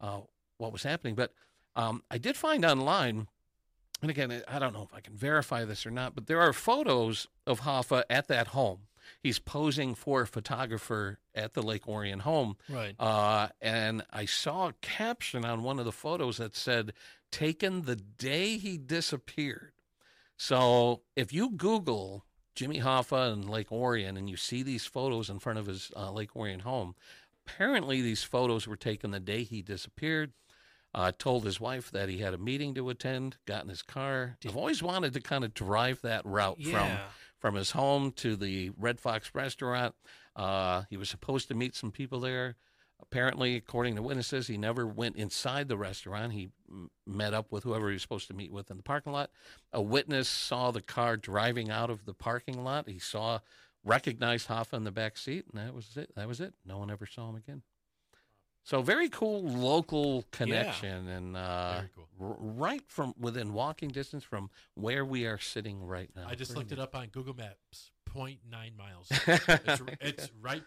uh, 0.00 0.20
what 0.58 0.72
was 0.72 0.82
happening 0.82 1.14
but 1.14 1.32
um, 1.76 2.02
i 2.10 2.18
did 2.18 2.36
find 2.36 2.64
online 2.64 3.26
and 4.02 4.10
again 4.10 4.42
i 4.48 4.58
don't 4.58 4.72
know 4.72 4.82
if 4.82 4.94
i 4.94 5.00
can 5.00 5.14
verify 5.16 5.64
this 5.64 5.84
or 5.86 5.90
not 5.90 6.14
but 6.14 6.26
there 6.26 6.40
are 6.40 6.52
photos 6.52 7.26
of 7.46 7.60
hoffa 7.60 8.02
at 8.10 8.28
that 8.28 8.48
home 8.48 8.80
he's 9.22 9.38
posing 9.38 9.94
for 9.94 10.22
a 10.22 10.26
photographer 10.26 11.18
at 11.34 11.54
the 11.54 11.62
lake 11.62 11.88
orion 11.88 12.18
home 12.20 12.56
Right. 12.68 12.94
uh, 12.98 13.48
and 13.62 14.02
I 14.12 14.24
saw 14.26 14.68
a 14.68 14.72
caption 14.82 15.44
on 15.44 15.62
one 15.62 15.78
of 15.78 15.84
the 15.86 15.92
photos 15.92 16.36
that 16.36 16.54
said, 16.54 16.92
taken 17.32 17.82
the 17.82 17.96
day 17.96 18.58
he 18.58 18.76
disappeared. 18.76 19.72
So 20.36 21.02
if 21.16 21.32
you 21.32 21.50
Google 21.50 22.24
Jimmy 22.54 22.80
Hoffa 22.80 23.32
and 23.32 23.48
Lake 23.48 23.70
Orion 23.72 24.16
and 24.16 24.28
you 24.28 24.36
see 24.36 24.62
these 24.62 24.84
photos 24.84 25.30
in 25.30 25.38
front 25.38 25.58
of 25.58 25.66
his 25.66 25.90
uh, 25.96 26.10
Lake 26.12 26.34
Orion 26.36 26.60
home, 26.60 26.94
apparently 27.52 28.02
these 28.02 28.22
photos 28.22 28.66
were 28.66 28.76
taken 28.76 29.10
the 29.10 29.20
day 29.20 29.42
he 29.42 29.62
disappeared. 29.62 30.32
Uh, 30.94 31.12
told 31.18 31.44
his 31.44 31.60
wife 31.60 31.90
that 31.90 32.08
he 32.08 32.18
had 32.18 32.32
a 32.32 32.38
meeting 32.38 32.74
to 32.74 32.88
attend, 32.88 33.36
got 33.46 33.62
in 33.62 33.68
his 33.68 33.82
car. 33.82 34.38
I've 34.46 34.56
always 34.56 34.82
wanted 34.82 35.12
to 35.12 35.20
kind 35.20 35.44
of 35.44 35.52
drive 35.52 36.00
that 36.00 36.24
route 36.24 36.58
from 36.62 36.72
from 37.38 37.54
his 37.56 37.72
home 37.72 38.10
to 38.12 38.36
the 38.36 38.70
Red 38.76 38.98
Fox 38.98 39.30
restaurant. 39.34 39.94
Uh, 40.34 40.84
he 40.88 40.96
was 40.96 41.10
supposed 41.10 41.46
to 41.48 41.54
meet 41.54 41.76
some 41.76 41.92
people 41.92 42.20
there. 42.20 42.56
Apparently, 43.02 43.54
according 43.54 43.96
to 43.96 44.02
witnesses, 44.02 44.46
he 44.48 44.56
never 44.56 44.86
went 44.86 45.14
inside 45.16 45.68
the 45.68 45.76
restaurant. 45.76 46.32
He 46.32 46.48
m- 46.68 46.90
met 47.06 47.34
up 47.34 47.52
with 47.52 47.64
whoever 47.64 47.88
he 47.88 47.92
was 47.92 48.02
supposed 48.02 48.26
to 48.28 48.34
meet 48.34 48.50
with 48.50 48.70
in 48.70 48.76
the 48.78 48.82
parking 48.82 49.12
lot. 49.12 49.30
A 49.72 49.82
witness 49.82 50.26
saw 50.28 50.70
the 50.70 50.80
car 50.82 51.16
driving 51.18 51.70
out 51.70 51.90
of 51.90 52.06
the 52.06 52.14
parking 52.14 52.64
lot. 52.64 52.88
He 52.88 52.98
saw, 52.98 53.40
recognized 53.84 54.48
Hoffa 54.48 54.74
in 54.74 54.84
the 54.84 54.90
back 54.90 55.16
seat, 55.16 55.44
and 55.52 55.60
that 55.64 55.74
was 55.74 55.96
it. 55.96 56.14
That 56.16 56.28
was 56.28 56.40
it. 56.40 56.54
No 56.64 56.78
one 56.78 56.90
ever 56.90 57.06
saw 57.06 57.28
him 57.30 57.36
again. 57.36 57.62
So 58.64 58.82
very 58.82 59.08
cool 59.08 59.42
local 59.44 60.24
connection, 60.30 61.08
and 61.08 61.36
uh, 61.36 61.82
cool. 61.94 62.08
r- 62.20 62.36
right 62.38 62.82
from 62.86 63.14
within 63.18 63.54
walking 63.54 63.88
distance 63.88 64.24
from 64.24 64.50
where 64.74 65.04
we 65.06 65.24
are 65.24 65.38
sitting 65.38 65.82
right 65.86 66.10
now. 66.14 66.26
I 66.28 66.34
just 66.34 66.50
Pretty 66.52 66.60
looked 66.60 66.72
it 66.72 66.78
up 66.78 66.94
on 66.94 67.06
Google 67.08 67.34
Maps. 67.34 67.92
0.9 68.14 68.38
miles. 68.76 69.08
It's, 69.26 69.82
it's 70.00 70.30
right 70.40 70.62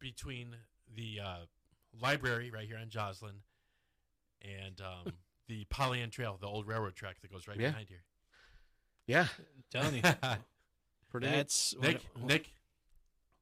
between 0.00 0.54
the 0.94 1.20
uh, 1.22 1.36
library 2.00 2.50
right 2.50 2.66
here 2.66 2.78
on 2.78 2.88
Joslyn 2.88 3.36
and 4.42 4.80
um, 4.80 5.12
the 5.48 5.64
Polly 5.70 6.00
Ann 6.00 6.10
Trail, 6.10 6.38
the 6.40 6.46
old 6.46 6.66
railroad 6.66 6.94
track 6.94 7.16
that 7.22 7.30
goes 7.32 7.46
right 7.48 7.58
Yeah. 7.58 7.68
behind 7.70 7.88
here. 7.88 8.04
yeah, 9.06 9.26
I'm 9.38 9.64
telling 9.70 9.96
you. 9.96 10.02
Pretty. 11.20 11.34
That's 11.36 11.74
Nick, 11.80 12.00
what- 12.14 12.26
Nick, 12.26 12.50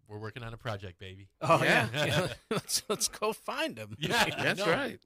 we're 0.08 0.18
working 0.18 0.42
on 0.42 0.52
a 0.52 0.56
project, 0.58 0.98
baby. 0.98 1.28
Oh 1.40 1.62
yeah, 1.62 1.88
Yeah. 1.94 2.04
yeah. 2.06 2.26
let's 2.50 2.82
let's 2.88 3.08
go 3.08 3.32
find 3.32 3.78
him. 3.78 3.96
Yeah. 3.98 4.24
That's 4.42 4.60
No. 4.60 4.70
right. 4.70 5.00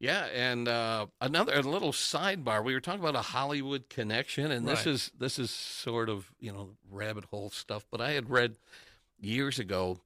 Yeah, 0.00 0.26
and 0.26 0.68
uh, 0.68 1.06
another 1.20 1.54
a 1.54 1.62
little 1.62 1.90
sidebar. 1.92 2.62
We 2.62 2.72
were 2.72 2.80
talking 2.80 3.00
about 3.00 3.16
a 3.16 3.20
Hollywood 3.20 3.88
connection, 3.90 4.52
and 4.52 4.66
this 4.66 4.86
Right. 4.86 4.94
is 4.94 5.10
this 5.18 5.38
is 5.40 5.50
sort 5.50 6.08
of 6.08 6.32
you 6.38 6.52
know 6.52 6.70
rabbit 6.90 7.24
hole 7.26 7.50
stuff. 7.50 7.84
But 7.90 8.00
I 8.00 8.12
had 8.12 8.30
read 8.30 8.56
years 9.18 9.58
ago 9.58 9.98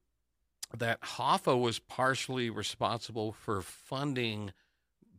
that 0.76 1.00
Hoffa 1.02 1.60
was 1.60 1.78
partially 1.78 2.48
responsible 2.48 3.32
for 3.32 3.60
funding 3.60 4.52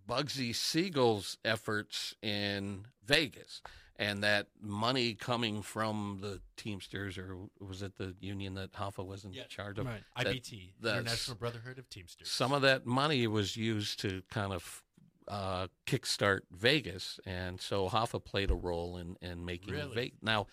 Bugsy 0.10 0.54
Siegel's 0.56 1.38
efforts 1.46 2.16
in 2.24 2.88
Vegas, 3.06 3.62
and 4.04 4.24
that 4.24 4.48
money 4.62 5.14
coming 5.14 5.62
from 5.62 6.20
the 6.22 6.42
Teamsters, 6.58 7.18
or 7.18 7.38
was 7.60 7.82
it 7.82 7.98
the 7.98 8.16
union 8.20 8.54
that 8.56 8.74
Hoffa 8.74 9.06
was 9.06 9.24
in 9.26 9.34
Yeah. 9.34 9.46
charge 9.46 9.80
of? 9.80 9.86
Right. 9.86 10.04
That- 10.18 10.28
IBT, 10.28 10.74
that's- 10.82 11.00
International 11.02 11.38
Brotherhood 11.38 11.80
of 11.80 11.90
Teamsters. 11.90 12.30
some 12.30 12.52
of 12.52 12.62
that 12.64 12.86
money 12.86 13.28
was 13.28 13.56
used 13.58 14.00
to 14.02 14.22
kind 14.30 14.52
of 14.54 14.84
uh, 15.30 15.68
kickstart 15.86 16.42
Vegas, 16.52 17.18
and 17.26 17.62
so 17.62 17.88
Hoffa 17.88 18.22
played 18.22 18.52
a 18.52 18.56
role 18.56 18.98
in, 18.98 19.16
in 19.22 19.46
making 19.46 19.74
Really? 19.74 19.96
Vegas. 19.96 20.18
Now, 20.22 20.48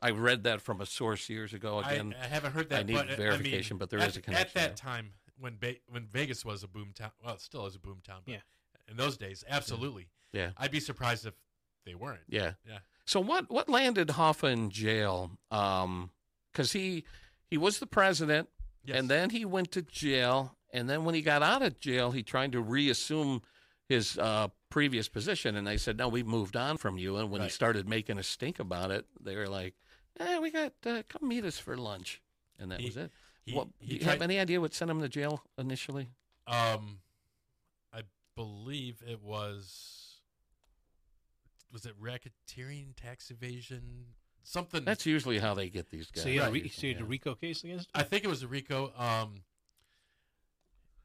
I 0.00 0.10
read 0.12 0.44
that 0.44 0.62
from 0.62 0.80
a 0.80 0.86
source 0.86 1.28
years 1.28 1.52
ago. 1.52 1.80
Again, 1.80 2.14
I, 2.18 2.24
I 2.24 2.26
haven't 2.28 2.52
heard 2.52 2.70
that. 2.70 2.80
I 2.80 2.82
need 2.84 2.94
but, 2.94 3.10
I 3.10 3.14
verification, 3.16 3.74
mean, 3.74 3.78
but 3.80 3.90
there 3.90 3.98
at, 4.00 4.08
is 4.08 4.16
a 4.16 4.22
connection 4.22 4.46
At 4.48 4.54
that 4.54 4.76
there. 4.82 4.90
time, 4.92 5.12
when 5.38 5.56
Ba- 5.58 5.76
when 5.88 6.06
Vegas 6.06 6.46
was 6.46 6.62
a 6.62 6.68
boom 6.68 6.92
town, 6.94 7.10
well, 7.22 7.34
it 7.34 7.42
still 7.42 7.66
is 7.66 7.74
a 7.74 7.78
boom 7.78 8.00
town. 8.02 8.22
But 8.24 8.32
Yeah. 8.32 8.40
In 8.88 8.96
those 8.96 9.18
days, 9.18 9.44
absolutely. 9.48 10.08
Yeah. 10.32 10.52
I'd 10.56 10.70
be 10.70 10.80
surprised 10.80 11.26
if 11.26 11.34
they 11.86 11.94
weren't. 11.94 12.20
yeah, 12.28 12.52
Yeah. 12.68 12.78
So 13.06 13.20
what 13.20 13.48
what 13.50 13.68
landed 13.68 14.08
Hoffa 14.08 14.52
in 14.52 14.68
jail? 14.70 15.30
Because 15.48 16.72
he 16.72 17.04
he 17.48 17.56
was 17.56 17.78
the 17.78 17.86
president, 17.86 18.48
Yes. 18.84 18.98
and 18.98 19.08
then 19.08 19.30
he 19.30 19.44
went 19.44 19.70
to 19.72 19.82
jail, 19.82 20.56
and 20.72 20.90
then 20.90 21.04
when 21.04 21.14
he 21.14 21.22
got 21.22 21.42
out 21.42 21.62
of 21.62 21.78
jail, 21.80 22.10
he 22.10 22.22
tried 22.22 22.52
to 22.52 22.60
reassume 22.60 23.42
his 23.88 24.18
uh, 24.18 24.48
previous 24.70 25.08
position, 25.08 25.54
and 25.56 25.64
they 25.66 25.76
said, 25.76 25.96
"No, 25.96 26.08
we've 26.08 26.26
moved 26.26 26.56
on 26.56 26.76
from 26.76 26.98
you." 26.98 27.16
And 27.16 27.30
when 27.30 27.40
he 27.42 27.48
started 27.48 27.88
making 27.88 28.18
a 28.18 28.22
stink 28.24 28.58
about 28.58 28.90
it, 28.90 29.06
they 29.20 29.36
were 29.36 29.48
like, 29.48 29.74
"Eh, 30.18 30.38
we 30.40 30.50
got 30.50 30.72
uh, 30.84 31.02
come 31.08 31.28
meet 31.28 31.44
us 31.44 31.58
for 31.58 31.76
lunch," 31.76 32.20
and 32.58 32.70
that 32.72 32.80
He- 32.80 32.86
was 32.86 32.96
it. 32.96 33.12
he, 33.44 33.54
what, 33.54 33.68
he 33.78 33.86
do 33.86 33.94
you 33.94 34.00
tried- 34.00 34.12
have 34.14 34.22
any 34.22 34.40
idea 34.40 34.60
what 34.60 34.74
sent 34.74 34.90
him 34.90 35.00
to 35.00 35.08
jail 35.08 35.44
initially? 35.56 36.08
Um, 36.48 36.98
I 37.92 38.02
believe 38.34 39.02
it 39.06 39.22
was. 39.22 40.05
Was 41.72 41.84
it 41.86 41.94
racketeering, 42.00 42.94
tax 42.96 43.30
evasion, 43.30 44.06
something? 44.44 44.84
That's 44.84 45.04
usually 45.06 45.38
how 45.38 45.54
they 45.54 45.68
get 45.68 45.90
these 45.90 46.10
guys. 46.10 46.22
So 46.24 46.28
you 46.28 46.40
had, 46.40 46.48
a 46.48 46.52
Right. 46.52 46.62
re- 46.64 46.68
so 46.68 46.86
you 46.86 46.94
had 46.94 47.02
a 47.02 47.06
RICO 47.06 47.34
case 47.34 47.64
against 47.64 47.86
him? 47.86 47.90
I 47.94 48.02
think 48.02 48.24
it 48.24 48.28
was 48.28 48.42
a 48.42 48.48
RICO. 48.48 48.92
Um, 48.96 49.42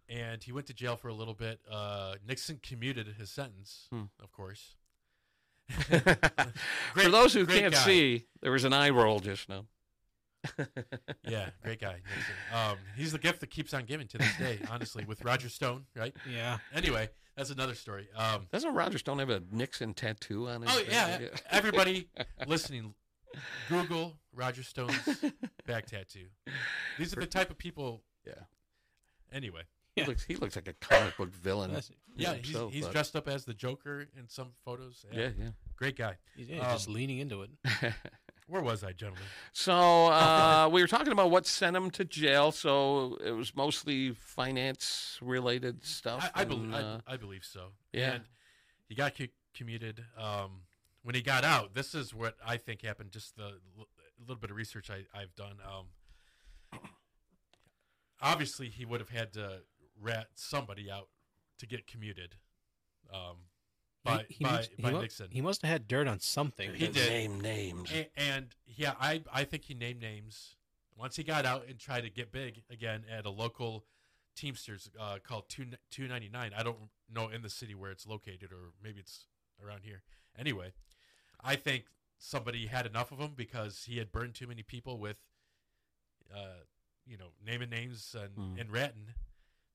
and 0.08 0.43
he 0.43 0.52
went 0.52 0.67
to 0.67 0.74
jail 0.74 0.95
for 0.97 1.08
a 1.08 1.13
little 1.13 1.34
bit. 1.34 1.60
Uh, 1.69 2.15
Nixon 2.28 2.60
commuted 2.62 3.08
his 3.17 3.30
sentence, 3.32 3.88
Hmm. 3.89 4.04
of 4.21 4.32
course. 4.32 4.76
For 5.69 7.10
those 7.10 7.34
who 7.34 7.45
can't 7.45 7.74
guy. 7.74 7.80
see, 7.86 8.26
there 8.41 8.52
was 8.52 8.63
an 8.65 8.74
eye 8.74 8.89
roll 8.89 9.19
just 9.19 9.47
now. 9.47 9.65
Yeah, 11.24 11.50
great 11.64 11.80
guy. 11.80 11.94
Nixon. 12.16 12.36
Um, 12.54 12.78
he's 12.98 13.12
the 13.12 13.20
gift 13.20 13.40
that 13.42 13.50
keeps 13.52 13.74
on 13.74 13.86
giving 13.86 14.08
to 14.08 14.18
this 14.18 14.38
day. 14.38 14.60
Honestly, 14.70 15.06
with 15.06 15.24
Roger 15.24 15.50
Stone, 15.50 15.86
right? 15.96 16.16
Yeah. 16.32 16.58
Anyway, 16.74 17.10
that's 17.36 17.50
another 17.52 17.76
story. 17.76 18.08
Um, 18.16 18.48
Doesn't 18.52 18.74
Roger 18.74 18.98
Stone 18.98 19.20
have 19.20 19.30
a 19.30 19.42
Nixon 19.52 19.94
tattoo 19.94 20.50
on 20.50 20.64
his 20.64 20.72
oh 20.74 20.84
back? 20.92 21.22
yeah, 21.22 21.28
everybody 21.50 22.10
listening, 22.48 22.94
Google 23.70 24.18
Roger 24.34 24.64
Stone's 24.64 24.98
back 25.68 25.86
tattoo. 25.86 26.26
These 26.98 27.16
are 27.16 27.20
the 27.22 27.28
type 27.28 27.50
of 27.52 27.58
people. 27.58 28.02
Yeah. 28.26 28.34
Anyway, 29.32 29.62
He 29.96 30.04
looks 30.04 30.24
he 30.26 30.36
looks 30.36 30.56
like 30.58 30.68
a 30.68 30.74
comic 30.74 31.16
book 31.18 31.34
villain. 31.34 31.72
Yeah, 32.18 32.34
he's, 32.34 32.48
himself, 32.48 32.74
he's 32.74 32.84
but- 32.86 32.92
dressed 32.92 33.16
up 33.16 33.28
as 33.30 33.46
the 33.46 33.54
Joker 33.54 34.08
in 34.18 34.28
some 34.28 34.50
photos. 34.66 35.06
Yeah, 35.14 35.30
yeah. 35.38 35.50
great 35.78 35.96
guy. 35.98 36.18
He's 36.36 36.50
yeah, 36.50 36.74
just 36.74 36.88
Um, 36.90 36.96
leaning 36.96 37.20
into 37.20 37.44
it. 37.44 37.52
Where 38.52 38.62
was 38.62 38.84
I, 38.84 38.92
gentlemen? 38.92 39.24
so 39.54 40.08
uh, 40.08 40.70
we 40.70 40.82
were 40.82 40.88
talking 40.88 41.14
about 41.14 41.32
what 41.32 41.46
sent 41.46 41.74
him 41.74 41.90
to 41.92 42.04
jail. 42.04 42.52
So 42.52 43.18
it 43.24 43.32
was 43.32 43.56
mostly 43.56 44.12
finance 44.12 45.18
related 45.22 45.86
stuff. 45.86 46.30
I, 46.36 46.42
I, 46.42 46.44
believe, 46.44 46.74
uh, 46.74 47.00
I, 47.08 47.14
I 47.14 47.18
believe 47.18 47.46
so. 47.46 47.68
yeah. 47.94 48.16
And 48.16 48.24
he 48.90 48.96
got 48.96 49.16
cu- 49.18 49.30
commuted. 49.56 50.04
Um, 50.18 50.64
when 51.04 51.16
he 51.16 51.22
got 51.22 51.46
out, 51.46 51.74
this 51.74 51.96
is 51.96 52.14
what 52.14 52.36
I 52.46 52.58
think 52.58 52.82
happened. 52.82 53.12
Just 53.12 53.38
the 53.38 53.54
l- 53.80 53.88
little 54.20 54.36
bit 54.36 54.52
of 54.52 54.58
research 54.58 54.90
I, 54.90 55.06
I've 55.18 55.34
done. 55.36 55.56
Um, 55.66 56.80
obviously, 58.22 58.68
he 58.68 58.84
would 58.84 59.00
have 59.00 59.10
had 59.10 59.32
to 59.34 59.60
rat 60.00 60.28
somebody 60.36 60.92
out 60.92 61.08
to 61.60 61.66
get 61.66 61.88
commuted 61.88 62.36
um, 63.14 63.38
by 64.04 64.26
he, 64.30 64.36
he, 64.36 64.44
by, 64.44 64.52
must- 64.52 64.82
by 64.82 64.92
mu- 64.92 65.02
Nixon. 65.02 65.28
he 65.32 65.42
must 65.42 65.62
have 65.62 65.72
had 65.72 65.88
dirt 65.88 66.08
on 66.08 66.20
something. 66.20 66.74
He 66.74 66.86
and 66.86 66.94
did. 66.94 67.10
name 67.10 67.40
names. 67.42 67.92
and, 67.94 68.08
and 68.18 68.56
yeah, 68.66 68.94
I 69.00 69.24
I 69.32 69.44
think 69.44 69.66
he 69.66 69.74
named 69.74 70.02
names. 70.02 70.56
Once 70.98 71.16
he 71.16 71.24
got 71.24 71.46
out 71.46 71.66
and 71.68 71.80
tried 71.80 72.02
to 72.02 72.10
get 72.10 72.32
big 72.32 72.64
again 72.70 73.04
at 73.12 73.26
a 73.26 73.30
local 73.30 73.86
Teamsters 74.36 74.90
uh, 75.00 75.18
called 75.24 75.50
two 75.50 75.66
two 75.90 76.08
ninety 76.08 76.30
nine. 76.30 76.52
I 76.56 76.64
don't 76.64 76.78
know 77.14 77.28
in 77.30 77.42
the 77.42 77.50
city 77.50 77.76
where 77.76 77.92
it's 77.92 78.08
located, 78.08 78.52
or 78.52 78.72
maybe 78.84 79.00
it's 79.00 79.28
around 79.64 79.82
here. 79.84 80.04
Anyway, 80.38 80.72
I 81.44 81.56
think 81.58 81.86
somebody 82.18 82.68
had 82.68 82.86
enough 82.86 83.12
of 83.12 83.20
him 83.20 83.34
because 83.36 83.84
he 83.88 83.98
had 83.98 84.12
burned 84.12 84.36
too 84.36 84.48
many 84.48 84.64
people 84.64 84.98
with, 85.00 85.18
uh, 86.34 86.64
you 87.06 87.18
know, 87.18 87.32
naming 87.46 87.70
names 87.70 88.16
and 88.18 88.34
Hmm. 88.36 88.60
and 88.60 88.72
ratting. 88.72 89.14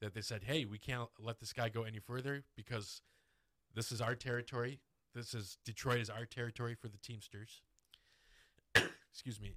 That 0.01 0.13
they 0.15 0.21
said, 0.21 0.45
hey, 0.45 0.65
we 0.67 0.79
can't 0.79 1.09
let 1.19 1.41
this 1.41 1.53
guy 1.55 1.69
go 1.71 1.83
any 1.85 1.99
further 2.01 2.45
because 2.55 3.01
this 3.77 3.93
is 3.93 4.01
our 4.01 4.17
territory. 4.17 4.81
This 5.15 5.35
is 5.35 5.59
Detroit 5.65 6.01
is 6.01 6.11
our 6.11 6.25
territory 6.25 6.75
for 6.75 6.89
the 6.89 6.99
Teamsters. 6.99 7.63
Excuse 9.13 9.41
me. 9.41 9.55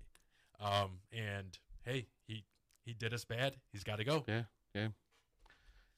Um, 0.60 0.99
and 1.12 1.58
hey, 1.84 2.08
he 2.27 2.43
he 2.86 2.93
did 2.93 3.13
us 3.13 3.25
bad. 3.25 3.55
He's 3.71 3.84
got 3.84 3.97
to 3.97 4.03
go. 4.03 4.25
Yeah, 4.27 4.43
yeah. 4.75 4.89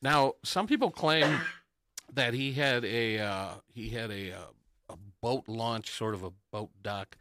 Now, 0.01 0.33
some 0.43 0.67
people 0.67 0.91
claim 0.91 1.39
that 2.13 2.33
he 2.33 2.53
had 2.53 2.85
a 2.85 3.19
uh, 3.19 3.49
he 3.73 3.89
had 3.89 4.11
a, 4.11 4.33
uh, 4.33 4.45
a 4.89 4.95
boat 5.21 5.47
launch, 5.47 5.89
sort 5.89 6.13
of 6.13 6.23
a 6.23 6.31
boat 6.51 6.69
dock 6.81 7.17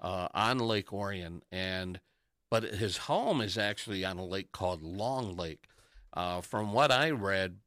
uh, 0.00 0.28
on 0.34 0.58
Lake 0.58 0.92
Orion, 0.92 1.42
and 1.52 2.00
but 2.50 2.64
his 2.64 2.96
home 2.96 3.40
is 3.40 3.56
actually 3.56 4.04
on 4.04 4.18
a 4.18 4.24
lake 4.24 4.52
called 4.52 4.82
Long 4.82 5.36
Lake. 5.36 5.66
Uh, 6.12 6.40
from 6.40 6.72
what 6.72 6.90
I 6.90 7.10
read, 7.10 7.58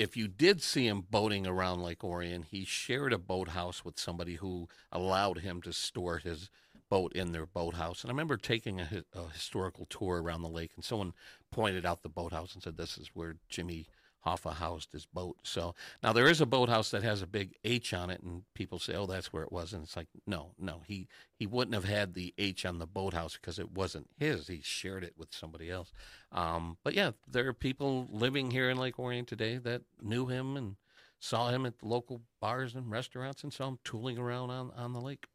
if 0.00 0.16
you 0.16 0.28
did 0.28 0.62
see 0.62 0.86
him 0.86 1.02
boating 1.10 1.46
around 1.46 1.82
Lake 1.82 2.02
Orion, 2.02 2.46
he 2.50 2.64
shared 2.64 3.12
a 3.12 3.18
boathouse 3.18 3.84
with 3.84 3.98
somebody 3.98 4.36
who 4.36 4.66
allowed 4.90 5.40
him 5.40 5.60
to 5.62 5.72
store 5.74 6.18
his 6.18 6.48
boat 6.88 7.12
in 7.12 7.32
their 7.32 7.44
boathouse. 7.44 8.02
And 8.02 8.10
I 8.10 8.12
remember 8.12 8.38
taking 8.38 8.80
a, 8.80 9.04
a 9.14 9.28
historical 9.28 9.84
tour 9.86 10.22
around 10.22 10.40
the 10.42 10.48
lake, 10.48 10.72
and 10.74 10.84
someone 10.84 11.12
pointed 11.50 11.84
out 11.84 12.02
the 12.02 12.08
boathouse 12.08 12.54
and 12.54 12.62
said, 12.62 12.78
"This 12.78 12.96
is 12.96 13.10
where 13.12 13.36
Jimmy 13.50 13.86
Hoffa 14.26 14.54
housed 14.54 14.92
his 14.92 15.06
boat." 15.06 15.36
So 15.42 15.74
now 16.02 16.12
there 16.12 16.28
is 16.28 16.40
a 16.40 16.46
boathouse 16.46 16.90
that 16.90 17.02
has 17.02 17.22
a 17.22 17.26
big 17.26 17.54
H 17.64 17.92
on 17.94 18.10
it, 18.10 18.20
and 18.22 18.42
people 18.54 18.78
say, 18.78 18.94
"Oh, 18.94 19.06
that's 19.06 19.32
where 19.32 19.42
it 19.42 19.52
was." 19.52 19.72
And 19.72 19.82
it's 19.82 19.96
like, 19.96 20.08
no, 20.26 20.52
no, 20.58 20.82
he 20.86 21.08
he 21.34 21.46
wouldn't 21.46 21.74
have 21.74 21.84
had 21.84 22.14
the 22.14 22.34
H 22.38 22.64
on 22.66 22.78
the 22.78 22.86
boathouse 22.86 23.34
because 23.34 23.58
it 23.58 23.70
wasn't 23.72 24.08
his. 24.18 24.46
He 24.48 24.60
shared 24.62 25.04
it 25.04 25.14
with 25.16 25.32
somebody 25.34 25.70
else. 25.70 25.92
Um, 26.32 26.76
but 26.84 26.94
yeah, 26.94 27.12
there 27.26 27.46
are 27.48 27.52
people 27.54 28.06
living 28.10 28.50
here 28.50 28.68
in 28.70 28.76
Lake 28.78 28.98
Orion 28.98 29.24
today 29.24 29.56
that 29.58 29.82
knew 30.00 30.26
him 30.26 30.56
and 30.56 30.76
saw 31.18 31.50
him 31.50 31.66
at 31.66 31.78
the 31.78 31.86
local 31.86 32.22
bars 32.40 32.74
and 32.74 32.90
restaurants 32.90 33.42
and 33.42 33.52
saw 33.52 33.68
him 33.68 33.78
tooling 33.84 34.18
around 34.18 34.50
on 34.50 34.70
on 34.72 34.92
the 34.92 35.00
lake. 35.00 35.26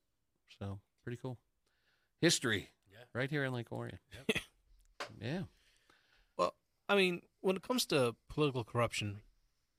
So 0.59 0.79
pretty 1.03 1.17
cool 1.17 1.37
history 2.21 2.71
Yeah. 2.91 3.03
right 3.13 3.29
here 3.29 3.43
in 3.43 3.53
Lake 3.53 3.71
Orion. 3.71 3.99
Yep. 4.29 4.37
yeah. 5.21 5.41
Well, 6.37 6.55
I 6.89 6.95
mean, 6.95 7.21
when 7.45 7.55
it 7.55 7.61
comes 7.61 7.85
to 7.85 8.15
political 8.27 8.63
corruption 8.63 9.21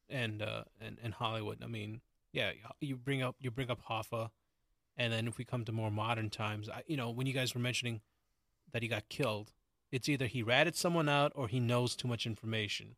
and 0.08 0.40
uh, 0.40 0.62
and 0.80 0.98
and 1.02 1.14
Hollywood, 1.14 1.64
I 1.64 1.66
mean, 1.66 2.00
yeah, 2.32 2.52
you 2.80 2.94
bring 2.96 3.22
up 3.22 3.34
you 3.40 3.50
bring 3.50 3.70
up 3.70 3.80
Hoffa, 3.90 4.30
and 4.96 5.12
then 5.12 5.26
if 5.26 5.36
we 5.36 5.44
come 5.44 5.64
to 5.64 5.72
more 5.72 5.90
modern 5.90 6.30
times, 6.30 6.68
I, 6.68 6.82
you 6.86 6.96
know, 6.96 7.10
when 7.10 7.26
you 7.26 7.32
guys 7.32 7.56
were 7.56 7.60
mentioning 7.60 8.02
that 8.72 8.82
he 8.82 8.88
got 8.88 9.08
killed, 9.08 9.52
it's 9.90 10.08
either 10.08 10.26
he 10.26 10.44
ratted 10.44 10.76
someone 10.76 11.08
out 11.08 11.32
or 11.34 11.48
he 11.48 11.58
knows 11.58 11.96
too 11.96 12.06
much 12.06 12.24
information, 12.24 12.94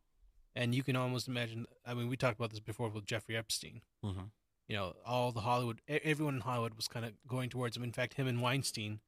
and 0.55 0.75
you 0.75 0.83
can 0.83 0.95
almost 0.95 1.27
imagine. 1.27 1.65
I 1.83 1.95
mean, 1.95 2.07
we 2.07 2.15
talked 2.15 2.37
about 2.37 2.51
this 2.51 2.59
before 2.59 2.89
with 2.89 3.07
Jeffrey 3.07 3.35
Epstein. 3.35 3.81
Mm-hmm. 4.05 4.25
You 4.67 4.75
know, 4.75 4.93
all 5.03 5.31
the 5.31 5.41
Hollywood, 5.41 5.81
everyone 5.87 6.35
in 6.35 6.41
Hollywood 6.41 6.75
was 6.75 6.87
kind 6.87 7.07
of 7.07 7.13
going 7.27 7.49
towards 7.49 7.75
him. 7.75 7.81
In 7.81 7.91
fact, 7.91 8.13
him 8.13 8.27
and 8.27 8.39
Weinstein 8.39 8.99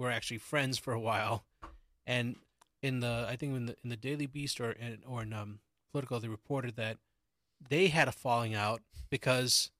were 0.00 0.10
actually 0.10 0.38
friends 0.38 0.78
for 0.78 0.92
a 0.92 0.98
while, 0.98 1.44
and 2.04 2.34
in 2.86 3.00
the 3.00 3.26
I 3.28 3.36
think 3.36 3.54
in 3.54 3.66
the 3.66 3.76
in 3.82 3.90
the 3.90 3.96
Daily 3.96 4.26
Beast 4.26 4.60
or 4.60 4.72
in, 4.72 4.98
or 5.06 5.22
in 5.22 5.32
um, 5.32 5.58
Politico, 5.90 6.18
they 6.18 6.28
reported 6.28 6.76
that 6.76 6.98
they 7.68 7.88
had 7.88 8.06
a 8.06 8.12
falling 8.12 8.54
out 8.54 8.82
because 9.10 9.70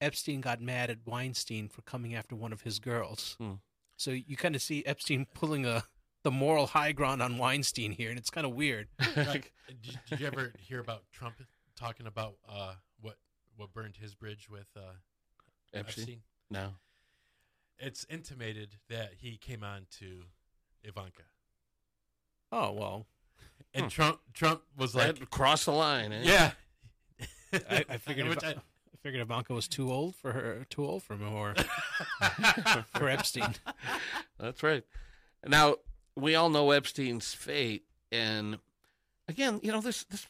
Epstein 0.00 0.40
got 0.40 0.60
mad 0.60 0.90
at 0.90 0.98
Weinstein 1.06 1.68
for 1.68 1.82
coming 1.82 2.14
after 2.14 2.34
one 2.34 2.52
of 2.52 2.62
his 2.62 2.78
girls. 2.78 3.36
Hmm. 3.38 3.54
So 3.96 4.10
you 4.10 4.36
kind 4.36 4.54
of 4.54 4.62
see 4.62 4.84
Epstein 4.84 5.26
pulling 5.34 5.64
a 5.64 5.84
the 6.22 6.30
moral 6.32 6.66
high 6.66 6.90
ground 6.90 7.22
on 7.22 7.38
Weinstein 7.38 7.92
here, 7.92 8.10
and 8.10 8.18
it's 8.18 8.30
kind 8.30 8.44
of 8.44 8.52
weird. 8.52 8.88
Right. 9.16 9.50
did, 9.68 9.98
did 10.10 10.20
you 10.20 10.26
ever 10.26 10.52
hear 10.58 10.80
about 10.80 11.04
Trump 11.12 11.36
talking 11.76 12.06
about 12.06 12.34
uh, 12.48 12.74
what 13.00 13.16
what 13.56 13.72
burned 13.72 13.96
his 13.96 14.14
bridge 14.14 14.48
with 14.50 14.68
uh, 14.76 14.80
Epstein? 15.72 16.02
Epstein? 16.02 16.18
No. 16.50 16.70
It's 17.78 18.04
intimated 18.10 18.70
that 18.88 19.12
he 19.18 19.36
came 19.36 19.62
on 19.62 19.86
to 19.98 20.22
Ivanka, 20.82 21.22
Oh 22.58 22.72
well, 22.72 23.06
and 23.74 23.84
Hmm. 23.84 23.88
Trump 23.90 24.20
Trump 24.32 24.62
was 24.78 24.94
like, 24.94 25.18
That 25.18 25.30
crossed 25.30 25.66
the 25.66 25.72
line. 25.72 26.12
Eh? 26.12 26.22
"Yeah." 26.24 26.52
I, 27.70 27.84
I 27.88 27.96
figured 27.98 28.28
Which 28.30 28.42
Iva- 28.42 28.62
I 28.94 28.96
figured 29.02 29.20
Ivanka 29.22 29.52
was 29.52 29.68
too 29.68 29.92
old 29.92 30.16
for 30.16 30.32
her, 30.32 30.66
too 30.70 30.84
old 30.86 31.02
for 31.02 31.14
him, 31.14 31.32
or 31.34 31.54
for 32.94 33.08
Epstein. 33.08 33.54
That's 34.38 34.62
right. 34.62 34.84
Now 35.46 35.76
we 36.16 36.34
all 36.34 36.48
know 36.48 36.70
Epstein's 36.70 37.34
fate, 37.34 37.84
and 38.10 38.58
again, 39.28 39.60
you 39.62 39.70
know 39.72 39.80
this. 39.82 40.04
This 40.04 40.26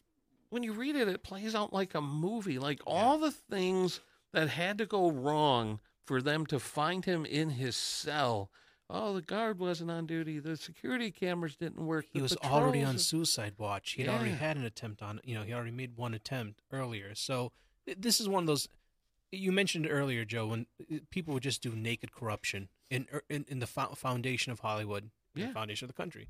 when 0.50 0.62
you 0.62 0.72
read 0.72 0.96
it, 0.96 1.08
it 1.08 1.22
plays 1.22 1.54
out 1.54 1.72
like 1.72 1.94
a 1.94 2.00
movie. 2.00 2.58
Like 2.58 2.80
all 2.86 3.18
the 3.18 3.30
things 3.30 4.00
that 4.32 4.48
had 4.48 4.78
to 4.78 4.86
go 4.86 5.10
wrong 5.10 5.80
for 6.04 6.20
them 6.20 6.44
to 6.46 6.58
find 6.58 7.04
him 7.04 7.24
in 7.24 7.50
his 7.50 7.76
cell. 7.76 8.50
Oh, 8.88 9.14
the 9.14 9.22
guard 9.22 9.58
wasn't 9.58 9.90
on 9.90 10.06
duty. 10.06 10.38
The 10.38 10.56
security 10.56 11.10
cameras 11.10 11.56
didn't 11.56 11.84
work. 11.84 12.06
He 12.12 12.20
was 12.20 12.36
already 12.36 12.84
on 12.84 12.98
suicide 12.98 13.54
watch. 13.58 13.92
He 13.92 14.02
had 14.02 14.14
already 14.14 14.30
had 14.30 14.56
an 14.56 14.64
attempt 14.64 15.02
on, 15.02 15.20
you 15.24 15.34
know, 15.34 15.42
he 15.42 15.52
already 15.52 15.72
made 15.72 15.96
one 15.96 16.14
attempt 16.14 16.62
earlier. 16.72 17.14
So 17.14 17.50
this 17.98 18.20
is 18.20 18.28
one 18.28 18.44
of 18.44 18.46
those. 18.46 18.68
You 19.32 19.50
mentioned 19.50 19.88
earlier, 19.90 20.24
Joe, 20.24 20.46
when 20.46 20.66
uh, 20.80 20.98
people 21.10 21.34
would 21.34 21.42
just 21.42 21.62
do 21.62 21.74
naked 21.74 22.12
corruption 22.12 22.68
in 22.88 23.06
er, 23.12 23.22
in, 23.28 23.44
in 23.48 23.58
the 23.58 23.66
fo- 23.66 23.94
foundation 23.96 24.52
of 24.52 24.60
Hollywood, 24.60 25.10
Yeah. 25.34 25.48
the 25.48 25.52
foundation 25.52 25.86
of 25.86 25.88
the 25.88 26.00
country. 26.00 26.28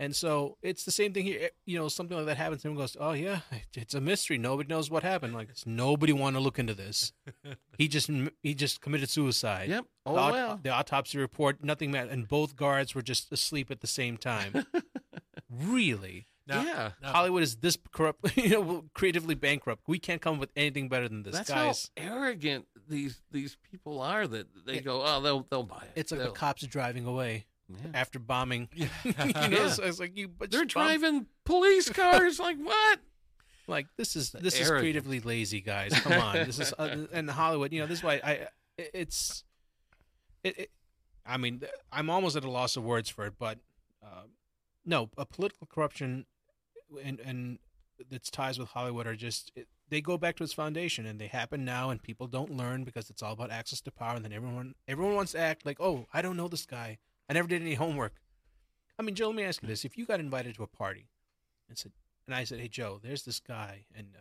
And 0.00 0.14
so 0.14 0.56
it's 0.62 0.84
the 0.84 0.92
same 0.92 1.12
thing 1.12 1.24
here. 1.24 1.40
Eh, 1.42 1.48
You 1.66 1.76
know, 1.78 1.88
something 1.88 2.16
like 2.16 2.26
that 2.26 2.36
happens, 2.36 2.64
and 2.64 2.76
goes, 2.76 2.96
"Oh 3.00 3.12
yeah, 3.12 3.40
it's 3.74 3.94
a 3.94 4.00
mystery. 4.00 4.38
Nobody 4.38 4.68
knows 4.68 4.90
what 4.90 5.02
happened. 5.02 5.34
Like 5.34 5.48
it's, 5.50 5.66
nobody 5.66 6.12
want 6.12 6.36
to 6.36 6.40
look 6.40 6.58
into 6.58 6.72
this. 6.74 7.12
He 7.76 7.88
just 7.88 8.08
he 8.42 8.54
just 8.54 8.80
committed 8.80 9.10
suicide. 9.10 9.68
Yep. 9.68 9.84
Oh 10.06 10.14
the, 10.14 10.32
well. 10.32 10.60
the 10.62 10.70
autopsy 10.70 11.18
report, 11.18 11.64
nothing 11.64 11.90
mattered, 11.90 12.12
and 12.12 12.28
both 12.28 12.54
guards 12.54 12.94
were 12.94 13.02
just 13.02 13.32
asleep 13.32 13.70
at 13.72 13.80
the 13.80 13.86
same 13.88 14.16
time. 14.16 14.64
really, 15.50 16.26
Now, 16.46 16.62
yeah. 16.62 16.90
now, 17.02 17.12
Hollywood 17.12 17.42
is 17.42 17.56
this 17.56 17.76
corrupt, 17.92 18.36
you 18.36 18.50
know, 18.50 18.84
creatively 18.94 19.34
bankrupt. 19.34 19.82
We 19.86 19.98
can't 19.98 20.20
come 20.20 20.34
up 20.34 20.40
with 20.40 20.50
anything 20.56 20.88
better 20.88 21.08
than 21.08 21.22
this, 21.22 21.34
That's 21.34 21.50
guys. 21.50 21.90
how 21.96 22.14
arrogant 22.14 22.66
these 22.88 23.20
these 23.30 23.56
people 23.70 24.00
are. 24.00 24.26
That 24.26 24.46
they 24.66 24.74
Yeah. 24.74 24.80
go, 24.80 25.02
oh, 25.04 25.20
they'll 25.20 25.46
they'll 25.50 25.62
buy 25.64 25.82
it. 25.84 25.92
It's 25.96 26.12
like 26.12 26.20
They'll- 26.20 26.32
the 26.32 26.38
cops 26.38 26.62
driving 26.66 27.04
away 27.06 27.46
Yeah. 27.68 27.90
after 27.94 28.18
bombing. 28.18 28.68
You 29.04 29.48
know, 29.48 29.68
so 29.68 29.84
it's 29.84 30.00
like 30.00 30.16
you. 30.16 30.28
But 30.28 30.50
They're 30.50 30.64
driving 30.64 31.26
police 31.44 31.90
cars. 31.90 32.38
like 32.48 32.56
what? 32.58 33.00
Like 33.66 33.86
this 33.96 34.16
is 34.16 34.30
this 34.30 34.58
is 34.58 34.70
creatively 34.70 35.20
lazy, 35.20 35.60
guys. 35.60 35.92
Come 36.00 36.20
on, 36.20 36.34
this 36.46 36.58
is 36.58 36.72
uh, 36.78 37.06
and 37.12 37.28
Hollywood. 37.30 37.72
You 37.72 37.80
know, 37.80 37.86
this 37.86 37.98
is 37.98 38.04
why 38.04 38.20
I. 38.24 38.48
It's, 38.78 39.42
it, 40.44 40.58
it. 40.58 40.70
I 41.26 41.36
mean, 41.36 41.62
I'm 41.92 42.08
almost 42.08 42.36
at 42.36 42.44
a 42.44 42.50
loss 42.50 42.76
of 42.76 42.84
words 42.84 43.10
for 43.10 43.26
it, 43.26 43.34
but 43.38 43.58
uh, 44.02 44.22
no, 44.86 45.10
a 45.18 45.26
political 45.26 45.66
corruption 45.66 46.24
and 47.02 47.20
and 47.20 47.58
its 48.10 48.30
ties 48.30 48.58
with 48.58 48.68
Hollywood 48.68 49.06
are 49.06 49.16
just 49.16 49.52
it, 49.54 49.68
they 49.90 50.00
go 50.00 50.16
back 50.18 50.36
to 50.36 50.44
its 50.44 50.52
foundation, 50.52 51.06
and 51.06 51.20
they 51.20 51.26
happen 51.26 51.64
now, 51.64 51.90
and 51.90 52.02
people 52.02 52.26
don't 52.26 52.50
learn 52.50 52.84
because 52.84 53.10
it's 53.10 53.22
all 53.22 53.32
about 53.32 53.50
access 53.50 53.80
to 53.82 53.90
power, 53.90 54.16
and 54.16 54.24
then 54.24 54.32
everyone 54.32 54.74
everyone 54.86 55.14
wants 55.14 55.32
to 55.32 55.38
act 55.38 55.66
like, 55.66 55.80
oh, 55.80 56.06
I 56.12 56.22
don't 56.22 56.36
know 56.36 56.48
this 56.48 56.66
guy, 56.66 56.98
I 57.28 57.32
never 57.34 57.48
did 57.48 57.62
any 57.62 57.74
homework. 57.74 58.14
I 58.98 59.02
mean, 59.02 59.14
Joe, 59.14 59.28
let 59.28 59.36
me 59.36 59.44
ask 59.44 59.62
you 59.62 59.68
this: 59.68 59.84
If 59.84 59.96
you 59.98 60.06
got 60.06 60.20
invited 60.20 60.54
to 60.56 60.62
a 60.62 60.66
party, 60.66 61.08
and 61.68 61.76
said, 61.78 61.92
and 62.26 62.34
I 62.34 62.44
said, 62.44 62.60
"Hey, 62.60 62.68
Joe, 62.68 62.98
there's 63.02 63.22
this 63.22 63.40
guy, 63.40 63.84
and 63.96 64.08
uh, 64.16 64.20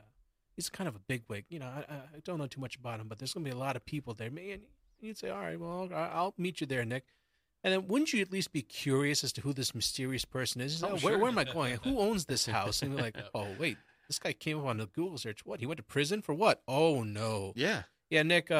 he's 0.56 0.70
kind 0.70 0.88
of 0.88 0.96
a 0.96 1.00
bigwig. 1.00 1.46
You 1.50 1.60
know, 1.60 1.67
I, 1.67 1.93
I- 1.93 2.20
don't 2.24 2.38
know 2.38 2.48
too 2.48 2.62
much 2.62 2.76
about 2.76 3.00
him, 3.00 3.08
but 3.08 3.17
there's 3.20 3.34
going 3.34 3.43
to 3.46 3.52
be 3.52 3.56
a 3.56 3.60
lot 3.60 3.76
of 3.76 3.86
people 3.86 4.13
there." 4.13 4.28
And 4.28 4.62
you'd 5.00 5.17
say, 5.17 5.30
"All 5.30 5.39
right, 5.39 5.60
well, 5.60 5.89
I'll 5.93 6.34
meet 6.38 6.62
you 6.62 6.67
there, 6.67 6.86
Nick." 6.86 7.06
And 7.63 7.74
then, 7.74 7.88
wouldn't 7.88 8.13
you 8.13 8.22
at 8.22 8.32
least 8.32 8.52
be 8.54 8.62
curious 8.62 9.24
as 9.24 9.34
to 9.34 9.41
who 9.41 9.52
this 9.52 9.74
mysterious 9.74 10.26
person 10.26 10.62
is? 10.62 10.84
Oh, 10.84 10.89
"Oh, 10.91 10.98
where, 10.98 11.17
where 11.17 11.30
am 11.32 11.38
I 11.39 11.43
going? 11.46 11.78
Who 11.84 11.98
owns 12.00 12.26
this 12.26 12.46
house? 12.46 12.82
And 12.82 12.91
you're 12.93 13.02
like, 13.02 13.17
"Oh, 13.34 13.48
wait, 13.58 13.78
this 14.08 14.20
guy 14.20 14.34
came 14.34 14.60
up 14.60 14.65
on 14.65 14.78
the 14.78 14.86
Google 14.86 15.17
search. 15.17 15.43
What? 15.46 15.60
He 15.60 15.65
went 15.65 15.78
to 15.78 15.84
prison 15.84 16.22
for 16.22 16.34
what? 16.36 16.62
Oh 16.67 17.02
no, 17.04 17.54
Yeah. 17.56 17.84
Yeah, 18.10 18.24
Nick, 18.24 18.50
uh, 18.52 18.56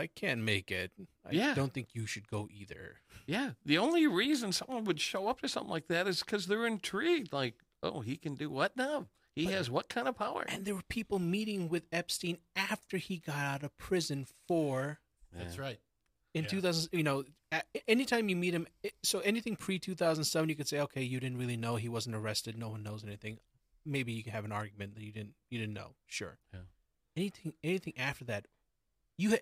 I 0.00 0.08
can't 0.14 0.40
make 0.42 0.70
it. 0.70 0.92
I 1.24 1.30
Yeah. 1.32 1.54
don't 1.54 1.72
think 1.74 1.88
you 1.94 2.06
should 2.06 2.28
go 2.28 2.48
either." 2.52 3.00
Yeah. 3.26 3.52
The 3.64 3.78
only 3.78 4.06
reason 4.06 4.52
someone 4.52 4.84
would 4.84 5.00
show 5.00 5.26
up 5.28 5.40
to 5.40 5.48
something 5.48 5.70
like 5.70 5.88
that 5.88 6.06
is 6.06 6.20
because 6.20 6.46
they're 6.46 6.66
intrigued. 6.66 7.32
Like, 7.32 7.54
oh, 7.82 8.00
he 8.00 8.16
can 8.16 8.34
do 8.36 8.48
what 8.50 8.76
now? 8.76 9.08
He 9.34 9.44
But- 9.46 9.54
has 9.54 9.68
what 9.70 9.88
kind 9.88 10.08
of 10.08 10.16
power? 10.16 10.44
And 10.48 10.64
there 10.64 10.74
were 10.74 10.82
people 10.88 11.18
meeting 11.18 11.68
with 11.68 11.84
Epstein 11.92 12.38
after 12.54 12.96
he 12.96 13.18
got 13.18 13.36
out 13.38 13.62
of 13.64 13.76
prison 13.76 14.26
for 14.46 15.00
That's 15.32 15.56
Yeah. 15.56 15.62
right. 15.62 15.80
in 16.32 16.44
Yeah. 16.44 16.50
2000 16.50 16.88
you 16.92 17.02
know 17.02 17.24
anytime 17.88 18.28
you 18.28 18.36
meet 18.36 18.52
him 18.54 18.66
so 19.02 19.20
anything 19.20 19.56
pre 19.56 19.78
2007 19.78 20.48
you 20.50 20.54
could 20.54 20.68
say 20.68 20.78
okay 20.80 21.02
you 21.02 21.18
didn't 21.20 21.38
really 21.38 21.56
know 21.56 21.76
he 21.76 21.88
wasn't 21.88 22.14
arrested 22.14 22.56
no 22.58 22.68
one 22.68 22.82
knows 22.82 23.02
anything 23.04 23.38
maybe 23.84 24.12
you 24.12 24.22
can 24.22 24.32
have 24.32 24.44
an 24.44 24.52
argument 24.52 24.94
that 24.94 25.02
you 25.02 25.12
didn't 25.12 25.34
you 25.48 25.58
didn't 25.58 25.72
know 25.74 25.94
sure 26.06 26.38
Yeah. 26.52 26.60
anything 27.16 27.54
anything 27.64 27.96
after 27.98 28.24
that 28.26 28.46
you 29.18 29.30
ha- 29.30 29.36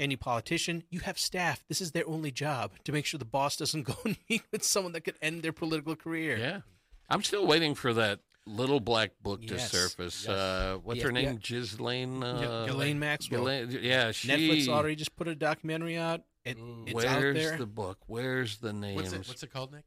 any 0.00 0.16
politician 0.16 0.82
you 0.90 1.00
have 1.00 1.18
staff 1.18 1.64
this 1.68 1.80
is 1.80 1.92
their 1.92 2.06
only 2.08 2.30
job 2.30 2.72
to 2.84 2.90
make 2.92 3.06
sure 3.06 3.16
the 3.18 3.24
boss 3.24 3.56
doesn't 3.56 3.82
go 3.84 3.94
and 4.04 4.16
meet 4.28 4.42
with 4.50 4.64
someone 4.64 4.92
that 4.92 5.02
could 5.02 5.16
end 5.22 5.42
their 5.42 5.52
political 5.52 5.94
career 5.96 6.36
Yeah. 6.36 6.60
I'm 7.08 7.22
still 7.22 7.46
waiting 7.46 7.74
for 7.74 7.92
that 7.94 8.20
little 8.46 8.80
black 8.80 9.10
book 9.22 9.46
to 9.46 9.58
surface. 9.58 10.24
Yes. 10.26 10.28
Uh, 10.28 10.78
what's 10.82 10.98
Yeah, 11.00 11.04
her 11.06 11.12
name? 11.12 11.24
yeah. 11.24 11.32
Ghislaine. 11.40 12.22
Uh, 12.24 12.40
Yeah, 12.40 12.66
Ghislaine 12.66 12.98
Maxwell 12.98 13.40
Ghislaine- 13.44 13.78
Yeah, 13.82 14.10
she. 14.12 14.28
Netflix 14.28 14.68
already 14.68 14.96
just 14.96 15.14
put 15.16 15.28
a 15.28 15.34
documentary 15.34 15.96
out 15.98 16.22
it, 16.44 16.58
Ooh. 16.58 16.84
it's 16.86 17.04
out 17.04 17.20
Where's 17.20 17.36
there 17.36 17.56
the 17.58 17.66
book? 17.66 17.98
Where's 18.06 18.56
the 18.58 18.72
names? 18.72 18.96
What's 18.96 19.12
it, 19.12 19.28
what's 19.28 19.42
it 19.42 19.52
called, 19.52 19.72
Nick? 19.72 19.84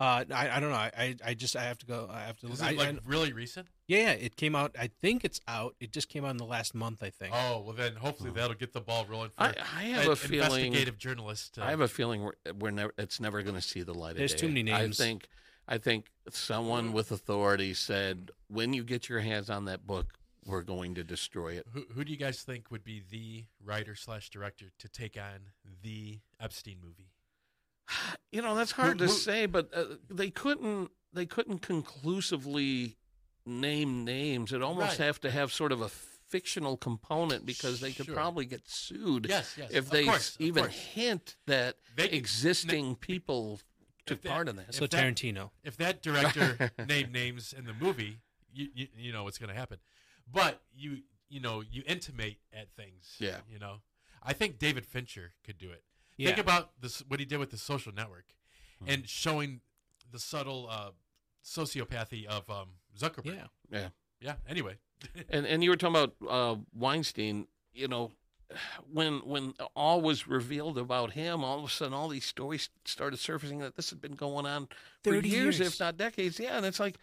uh, 0.00 0.24
I, 0.32 0.48
I 0.56 0.60
don't 0.60 0.70
know. 0.70 0.76
I, 0.76 0.90
I, 0.96 1.16
I 1.24 1.34
just 1.34 1.54
I 1.56 1.62
have 1.64 1.78
to 1.78 1.86
go. 1.86 2.08
I 2.10 2.22
have 2.22 2.36
to. 2.40 2.48
Is 2.48 2.60
I, 2.62 2.70
it 2.70 2.78
like 2.78 2.88
I- 2.88 2.98
really 3.04 3.32
recent? 3.32 3.68
Yeah, 3.86 3.98
yeah, 3.98 4.10
it 4.12 4.36
came 4.36 4.56
out. 4.56 4.74
I 4.78 4.88
think 5.02 5.24
it's 5.24 5.40
out. 5.46 5.74
It 5.78 5.92
just 5.92 6.08
came 6.08 6.24
out 6.24 6.30
in 6.30 6.38
the 6.38 6.46
last 6.46 6.74
month, 6.74 7.02
I 7.02 7.10
think. 7.10 7.34
Oh 7.36 7.60
well, 7.60 7.74
then 7.74 7.96
hopefully 7.96 8.30
that'll 8.30 8.56
get 8.56 8.72
the 8.72 8.80
ball 8.80 9.04
rolling 9.06 9.28
for 9.30 9.42
I, 9.42 9.54
I 9.76 9.82
have 9.84 10.06
an 10.06 10.12
a 10.12 10.16
feeling. 10.16 10.42
investigative 10.44 10.96
journalist. 10.98 11.58
Uh, 11.58 11.64
I 11.64 11.70
have 11.70 11.80
a 11.82 11.88
feeling 11.88 12.22
we're, 12.22 12.32
we're 12.58 12.70
never. 12.70 12.94
It's 12.96 13.20
never 13.20 13.42
going 13.42 13.56
to 13.56 13.60
see 13.62 13.82
the 13.82 13.92
light 13.92 14.12
of 14.12 14.16
There's 14.18 14.32
of 14.32 14.40
too 14.40 14.48
many 14.48 14.62
names. 14.62 15.00
I 15.00 15.04
think. 15.04 15.28
I 15.66 15.78
think 15.78 16.06
someone 16.30 16.92
with 16.92 17.10
authority 17.10 17.74
said, 17.74 18.30
"When 18.48 18.72
you 18.72 18.84
get 18.84 19.08
your 19.08 19.20
hands 19.20 19.50
on 19.50 19.66
that 19.66 19.86
book, 19.86 20.14
we're 20.46 20.62
going 20.62 20.94
to 20.94 21.04
destroy 21.04 21.52
it." 21.54 21.66
who, 21.72 21.84
who 21.94 22.04
do 22.04 22.12
you 22.12 22.18
guys 22.18 22.40
think 22.42 22.70
would 22.70 22.84
be 22.84 23.02
the 23.10 23.44
writer 23.62 23.94
slash 23.94 24.30
director 24.30 24.66
to 24.78 24.88
take 24.88 25.16
on 25.18 25.50
the 25.82 26.20
Epstein 26.40 26.76
movie? 26.82 27.10
You 28.32 28.40
know, 28.42 28.54
that's 28.54 28.72
hard 28.72 28.92
Who- 29.00 29.06
to 29.06 29.12
who- 29.12 29.18
say, 29.18 29.44
but 29.46 29.68
uh, 29.74 29.84
they 30.10 30.30
couldn't. 30.30 30.90
They 31.12 31.26
couldn't 31.26 31.60
conclusively 31.60 32.96
name 33.46 34.04
names. 34.04 34.52
It 34.52 34.62
almost 34.62 34.98
Right. 34.98 35.06
have 35.06 35.20
to 35.20 35.30
have 35.30 35.52
sort 35.52 35.72
of 35.72 35.80
a 35.80 35.88
fictional 35.88 36.76
component 36.76 37.46
because 37.46 37.80
they 37.80 37.92
could 37.92 38.06
Sure. 38.06 38.14
probably 38.14 38.44
get 38.46 38.68
sued 38.68 39.26
Yes, 39.28 39.54
yes. 39.56 39.70
if 39.70 39.84
of 39.84 39.90
they 39.90 40.04
course, 40.04 40.36
even 40.40 40.68
hint 40.68 41.36
that 41.46 41.76
They- 41.94 42.10
existing 42.10 42.96
people 42.96 43.60
took 44.06 44.22
that- 44.22 44.28
part 44.28 44.48
in 44.48 44.56
that. 44.56 44.74
so 44.74 44.84
if 44.84 44.90
that- 44.90 45.04
Tarantino. 45.04 45.50
if 45.62 45.76
that 45.76 46.02
director 46.02 46.72
named 46.88 47.12
names 47.12 47.52
in 47.52 47.66
the 47.66 47.74
movie, 47.74 48.20
you 48.52 48.70
you, 48.74 48.88
you 48.96 49.12
know 49.12 49.24
what's 49.24 49.38
going 49.38 49.48
to 49.48 49.54
happen. 49.54 49.78
But 50.26 50.62
you 50.74 51.02
you 51.28 51.40
know 51.40 51.60
you 51.60 51.82
intimate 51.86 52.38
at 52.52 52.74
things. 52.74 53.16
Yeah. 53.18 53.40
You 53.48 53.58
know, 53.58 53.82
I 54.22 54.32
think 54.32 54.58
David 54.58 54.86
Fincher 54.86 55.34
could 55.44 55.58
do 55.58 55.70
it. 55.70 55.84
Yeah. 56.16 56.28
Think 56.28 56.38
about 56.38 56.80
this 56.80 57.00
what 57.00 57.20
he 57.20 57.26
did 57.26 57.38
with 57.38 57.50
the 57.50 57.58
Social 57.58 57.92
Network, 57.92 58.34
Hmm. 58.80 58.88
and 58.88 59.08
showing 59.08 59.60
the 60.10 60.18
subtle 60.18 60.68
uh, 60.68 60.92
sociopathy 61.44 62.24
of 62.24 62.48
um, 62.50 62.78
Zuckerberg. 62.98 63.36
yeah. 63.36 63.46
Yeah. 63.70 63.88
Yeah. 64.20 64.34
Anyway. 64.48 64.76
And 65.28 65.44
and 65.46 65.62
you 65.62 65.68
were 65.70 65.76
talking 65.76 65.96
about 65.96 66.14
uh, 66.26 66.56
Weinstein. 66.72 67.46
You 67.74 67.88
know, 67.88 68.12
when 68.90 69.18
when 69.18 69.52
all 69.76 70.00
was 70.00 70.26
revealed 70.26 70.78
about 70.78 71.12
him, 71.12 71.44
all 71.44 71.58
of 71.58 71.64
a 71.64 71.68
sudden 71.68 71.92
all 71.92 72.08
these 72.08 72.24
stories 72.24 72.70
started 72.86 73.18
surfacing 73.18 73.58
that 73.58 73.76
this 73.76 73.90
had 73.90 74.00
been 74.00 74.14
going 74.14 74.46
on 74.46 74.68
for 75.02 75.12
30 75.12 75.28
years, 75.28 75.58
years. 75.58 75.74
if 75.74 75.80
not 75.80 75.96
decades. 75.98 76.38
Yeah, 76.38 76.56
and 76.56 76.64
it's 76.64 76.80
like, 76.80 76.96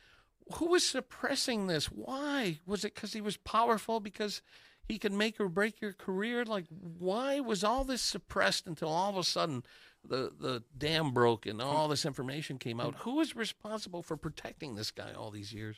who 0.55 0.67
was 0.67 0.83
suppressing 0.87 1.67
this? 1.67 1.85
Why 1.87 2.59
was 2.65 2.83
it? 2.85 2.95
Because 2.95 3.13
he 3.13 3.21
was 3.21 3.37
powerful? 3.37 3.99
Because 3.99 4.41
he 4.87 4.97
could 4.97 5.13
make 5.13 5.39
or 5.39 5.47
break 5.47 5.79
your 5.79 5.93
career? 5.93 6.43
Like, 6.43 6.65
why 6.69 7.39
was 7.39 7.63
all 7.63 7.83
this 7.83 8.01
suppressed 8.01 8.65
until 8.67 8.89
all 8.89 9.09
of 9.09 9.17
a 9.17 9.23
sudden? 9.23 9.63
The, 10.03 10.31
the 10.39 10.63
dam 10.77 11.11
broke 11.11 11.45
and 11.45 11.61
all 11.61 11.87
this 11.87 12.05
information 12.05 12.57
came 12.57 12.79
out. 12.81 12.95
Who 12.99 13.15
was 13.15 13.35
responsible 13.35 14.01
for 14.01 14.17
protecting 14.17 14.75
this 14.75 14.89
guy 14.91 15.13
all 15.13 15.29
these 15.31 15.53
years? 15.53 15.77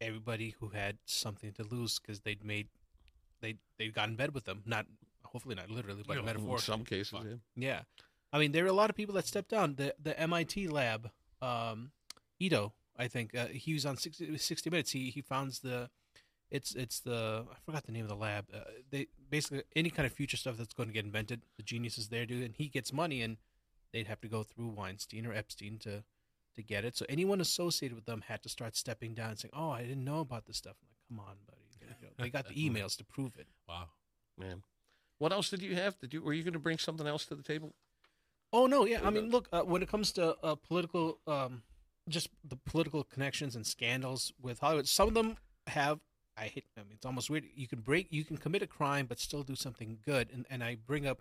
Everybody 0.00 0.54
who 0.60 0.68
had 0.70 0.98
something 1.04 1.52
to 1.52 1.64
lose 1.64 1.98
because 1.98 2.20
they'd 2.20 2.44
made, 2.44 2.68
they 3.40 3.56
they 3.78 3.88
got 3.88 4.08
in 4.08 4.16
bed 4.16 4.32
with 4.32 4.44
them. 4.44 4.62
Not 4.64 4.86
hopefully 5.22 5.54
not 5.54 5.70
literally, 5.70 6.02
but 6.06 6.14
Yeah, 6.14 6.20
In 6.20 6.26
metaphorically. 6.26 6.60
some 6.64 6.84
cases, 6.84 7.18
yeah. 7.24 7.34
Yeah, 7.56 7.80
I 8.32 8.38
mean 8.38 8.52
there 8.52 8.64
are 8.64 8.68
a 8.68 8.72
lot 8.72 8.90
of 8.90 8.96
people 8.96 9.14
that 9.16 9.26
stepped 9.26 9.50
down. 9.50 9.74
The 9.74 9.94
the 10.02 10.18
MIT 10.18 10.68
lab 10.68 11.10
um, 11.42 11.90
Ito. 12.40 12.72
I 12.96 13.06
think 13.08 13.36
uh, 13.36 13.46
he 13.46 13.74
was 13.74 13.86
on 13.86 13.96
60, 13.96 14.30
was 14.30 14.42
60 14.42 14.70
Minutes. 14.70 14.90
He 14.92 15.10
he 15.10 15.20
founds 15.20 15.60
the, 15.60 15.90
it's 16.50 16.74
it's 16.74 17.00
the 17.00 17.44
I 17.50 17.56
forgot 17.64 17.84
the 17.84 17.92
name 17.92 18.02
of 18.04 18.08
the 18.08 18.16
lab. 18.16 18.46
Uh, 18.52 18.60
they 18.90 19.08
basically 19.30 19.62
any 19.76 19.90
kind 19.90 20.06
of 20.06 20.12
future 20.12 20.36
stuff 20.36 20.56
that's 20.56 20.74
going 20.74 20.88
to 20.88 20.92
get 20.92 21.04
invented, 21.04 21.42
the 21.56 21.62
genius 21.62 21.98
is 21.98 22.08
there, 22.08 22.24
dude, 22.24 22.44
and 22.44 22.54
he 22.56 22.68
gets 22.68 22.92
money, 22.92 23.20
and 23.22 23.36
they'd 23.92 24.06
have 24.06 24.20
to 24.20 24.28
go 24.28 24.42
through 24.42 24.68
Weinstein 24.68 25.26
or 25.26 25.32
Epstein 25.32 25.78
to 25.80 26.04
to 26.56 26.62
get 26.62 26.84
it. 26.84 26.96
So 26.96 27.06
anyone 27.08 27.40
associated 27.40 27.94
with 27.94 28.06
them 28.06 28.22
had 28.26 28.42
to 28.42 28.48
start 28.48 28.76
stepping 28.76 29.14
down 29.14 29.30
and 29.30 29.38
saying, 29.38 29.52
"Oh, 29.54 29.70
I 29.70 29.82
didn't 29.82 30.04
know 30.04 30.20
about 30.20 30.46
this 30.46 30.56
stuff." 30.56 30.76
I'm 30.82 30.88
like, 30.88 31.08
come 31.08 31.30
on, 31.30 31.36
buddy. 31.46 31.58
You 31.80 31.86
know, 32.02 32.24
they 32.24 32.30
got 32.30 32.48
the 32.48 32.54
emails 32.68 32.96
to 32.98 33.04
prove 33.04 33.36
it. 33.36 33.46
Wow. 33.68 33.88
Man, 34.36 34.62
what 35.18 35.32
else 35.32 35.50
did 35.50 35.62
you 35.62 35.74
have? 35.74 35.98
Did 35.98 36.14
you 36.14 36.22
were 36.22 36.32
you 36.32 36.42
going 36.42 36.52
to 36.52 36.58
bring 36.58 36.78
something 36.78 37.06
else 37.06 37.26
to 37.26 37.34
the 37.34 37.42
table? 37.42 37.74
Oh 38.52 38.66
no, 38.66 38.86
yeah. 38.86 39.00
I 39.04 39.10
mean, 39.10 39.30
look, 39.30 39.48
uh, 39.52 39.62
when 39.62 39.82
it 39.82 39.88
comes 39.88 40.12
to 40.12 40.36
uh, 40.42 40.54
political, 40.54 41.18
um, 41.26 41.62
just 42.08 42.28
the 42.44 42.56
political 42.56 43.04
connections 43.04 43.56
and 43.56 43.66
scandals 43.66 44.32
with 44.40 44.60
Hollywood, 44.60 44.88
some 44.88 45.08
of 45.08 45.14
them 45.14 45.36
have. 45.66 46.00
I 46.36 46.44
hate. 46.44 46.66
I 46.76 46.82
mean, 46.82 46.92
it's 46.94 47.04
almost 47.04 47.30
weird. 47.30 47.44
You 47.54 47.66
can 47.66 47.80
break, 47.80 48.06
you 48.10 48.24
can 48.24 48.36
commit 48.36 48.62
a 48.62 48.66
crime, 48.66 49.06
but 49.06 49.18
still 49.18 49.42
do 49.42 49.56
something 49.56 49.98
good. 50.04 50.30
And 50.32 50.46
and 50.48 50.62
I 50.62 50.76
bring 50.76 51.06
up 51.06 51.20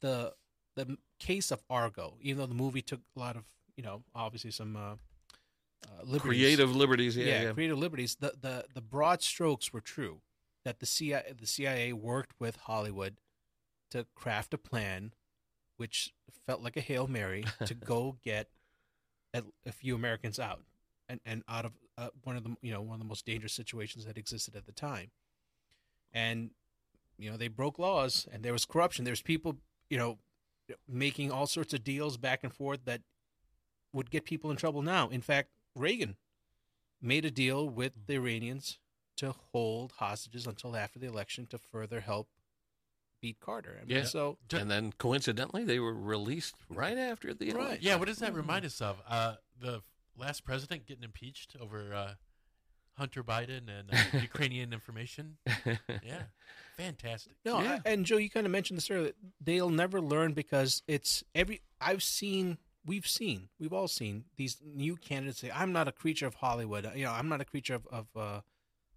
the 0.00 0.34
the 0.76 0.96
case 1.18 1.50
of 1.50 1.62
Argo, 1.68 2.14
even 2.20 2.38
though 2.38 2.46
the 2.46 2.54
movie 2.54 2.82
took 2.82 3.00
a 3.16 3.18
lot 3.18 3.36
of, 3.36 3.44
you 3.76 3.82
know, 3.82 4.02
obviously 4.14 4.50
some 4.50 4.76
uh, 4.76 4.80
uh, 5.84 6.02
liberties. 6.04 6.40
Creative 6.40 6.74
liberties, 6.74 7.16
yeah, 7.16 7.42
yeah. 7.42 7.52
creative 7.52 7.78
liberties. 7.78 8.16
The 8.20 8.34
the 8.40 8.64
the 8.72 8.80
broad 8.80 9.22
strokes 9.22 9.72
were 9.72 9.80
true 9.80 10.20
that 10.64 10.80
the 10.80 10.86
CIA 10.86 11.34
the 11.38 11.46
CIA 11.46 11.92
worked 11.92 12.32
with 12.38 12.56
Hollywood 12.56 13.16
to 13.90 14.06
craft 14.14 14.54
a 14.54 14.58
plan, 14.58 15.12
which 15.76 16.12
felt 16.46 16.62
like 16.62 16.76
a 16.76 16.80
hail 16.80 17.06
mary 17.06 17.44
to 17.64 17.74
go 17.74 18.16
get 18.22 18.48
a, 19.34 19.42
a 19.64 19.72
few 19.72 19.94
Americans 19.94 20.38
out 20.38 20.62
and 21.08 21.20
and 21.24 21.42
out 21.48 21.64
of 21.64 21.72
uh, 21.98 22.08
one 22.24 22.36
of 22.36 22.44
the 22.44 22.56
you 22.62 22.72
know 22.72 22.82
one 22.82 22.94
of 22.94 23.00
the 23.00 23.08
most 23.08 23.24
dangerous 23.24 23.52
situations 23.52 24.04
that 24.04 24.18
existed 24.18 24.56
at 24.56 24.66
the 24.66 24.72
time, 24.72 25.10
and 26.12 26.50
you 27.18 27.30
know 27.30 27.36
they 27.36 27.48
broke 27.48 27.78
laws 27.78 28.26
and 28.32 28.42
there 28.42 28.52
was 28.52 28.64
corruption. 28.64 29.04
There's 29.04 29.22
people 29.22 29.56
you 29.88 29.98
know 29.98 30.18
making 30.88 31.30
all 31.30 31.46
sorts 31.46 31.72
of 31.74 31.84
deals 31.84 32.16
back 32.16 32.42
and 32.42 32.52
forth 32.52 32.80
that 32.84 33.02
would 33.92 34.10
get 34.10 34.24
people 34.24 34.50
in 34.50 34.56
trouble 34.56 34.82
now. 34.82 35.08
In 35.08 35.20
fact, 35.22 35.50
Reagan 35.74 36.16
made 37.00 37.24
a 37.24 37.30
deal 37.30 37.68
with 37.68 37.92
the 38.06 38.14
Iranians 38.14 38.78
to 39.16 39.34
hold 39.52 39.92
hostages 39.98 40.46
until 40.46 40.76
after 40.76 40.98
the 40.98 41.06
election 41.06 41.46
to 41.46 41.58
further 41.58 42.00
help 42.00 42.28
beat 43.20 43.40
Carter. 43.40 43.78
I 43.80 43.84
mean, 43.86 43.96
Yeah. 43.98 44.04
So 44.04 44.38
Ju- 44.48 44.58
And 44.58 44.70
then 44.70 44.92
coincidentally, 44.98 45.64
they 45.64 45.78
were 45.78 45.94
released 45.94 46.54
right 46.68 46.98
after 46.98 47.32
the 47.32 47.44
election. 47.46 47.56
Right. 47.58 47.66
election. 47.66 47.86
Yeah, 47.86 47.96
what 47.96 48.08
does 48.08 48.18
that 48.18 48.34
remind 48.34 48.64
us 48.66 48.80
of? 48.82 49.00
Uh, 49.08 49.36
the 49.58 49.82
last 50.18 50.44
president 50.44 50.86
getting 50.86 51.04
impeached 51.04 51.56
over 51.60 51.94
uh, 51.94 52.14
Hunter 52.98 53.22
Biden 53.24 53.68
and 53.68 53.90
uh, 53.92 54.18
Ukrainian 54.20 54.72
information. 54.72 55.38
Yeah, 56.02 56.22
fantastic. 56.76 57.34
no, 57.44 57.60
Yeah. 57.60 57.80
I- 57.84 57.88
and 57.90 58.04
Joe, 58.06 58.16
you 58.18 58.30
kind 58.30 58.46
of 58.46 58.52
mentioned 58.52 58.76
this 58.76 58.90
earlier. 58.90 59.12
They'll 59.40 59.70
never 59.70 60.00
learn 60.00 60.32
because 60.32 60.82
it's 60.86 61.22
every. 61.34 61.62
I've 61.80 62.02
seen, 62.02 62.58
we've 62.84 63.06
seen, 63.06 63.48
we've 63.58 63.72
all 63.72 63.88
seen 63.88 64.24
these 64.36 64.58
new 64.64 64.96
candidates 64.96 65.40
say, 65.40 65.50
"I'm 65.50 65.72
not 65.72 65.88
a 65.88 65.92
creature 65.92 66.26
of 66.26 66.34
Hollywood. 66.36 66.90
You 66.94 67.04
know, 67.04 67.12
I'm 67.12 67.28
not 67.28 67.40
a 67.40 67.44
creature 67.44 67.74
of, 67.74 67.86
of 67.88 68.06
uh, 68.16 68.40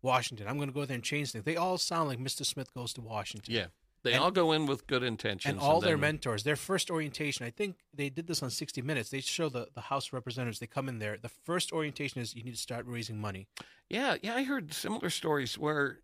Washington. 0.02 0.48
I'm 0.48 0.58
going 0.58 0.70
to 0.70 0.74
go 0.74 0.86
there 0.86 0.96
and 0.96 1.04
change 1.04 1.32
things." 1.32 1.44
They 1.46 1.58
all 1.58 1.78
sound 1.78 2.10
like 2.10 2.20
Mr. 2.20 2.46
Smith 2.46 2.74
goes 2.74 2.94
to 2.94 3.02
Washington. 3.02 3.54
yeah. 3.54 3.66
They 4.02 4.14
And- 4.14 4.24
all 4.24 4.32
go 4.32 4.54
in 4.54 4.66
with 4.66 4.88
good 4.88 5.04
intentions. 5.04 5.52
and 5.52 5.60
all 5.60 5.82
their 5.82 5.92
then- 5.96 6.00
mentors, 6.00 6.44
their 6.44 6.56
first 6.56 6.90
orientation, 6.90 7.46
I 7.46 7.50
think 7.50 7.76
they 7.94 8.10
did 8.10 8.28
this 8.28 8.42
on 8.42 8.50
60 8.50 8.82
Minutes. 8.82 9.10
They 9.10 9.20
show 9.20 9.50
the, 9.50 9.68
the 9.76 9.82
House 9.82 10.08
of 10.08 10.14
Representatives, 10.14 10.60
they 10.60 10.68
come 10.68 10.88
in 10.88 11.00
there. 11.00 11.18
The 11.18 11.28
first 11.28 11.74
orientation 11.74 12.22
is 12.22 12.34
you 12.34 12.42
need 12.44 12.56
to 12.56 12.58
start 12.62 12.86
raising 12.88 13.20
money. 13.20 13.48
Yeah, 13.90 14.16
yeah, 14.24 14.36
I 14.36 14.44
heard 14.44 14.74
similar 14.74 15.10
stories 15.10 15.58
where 15.58 16.00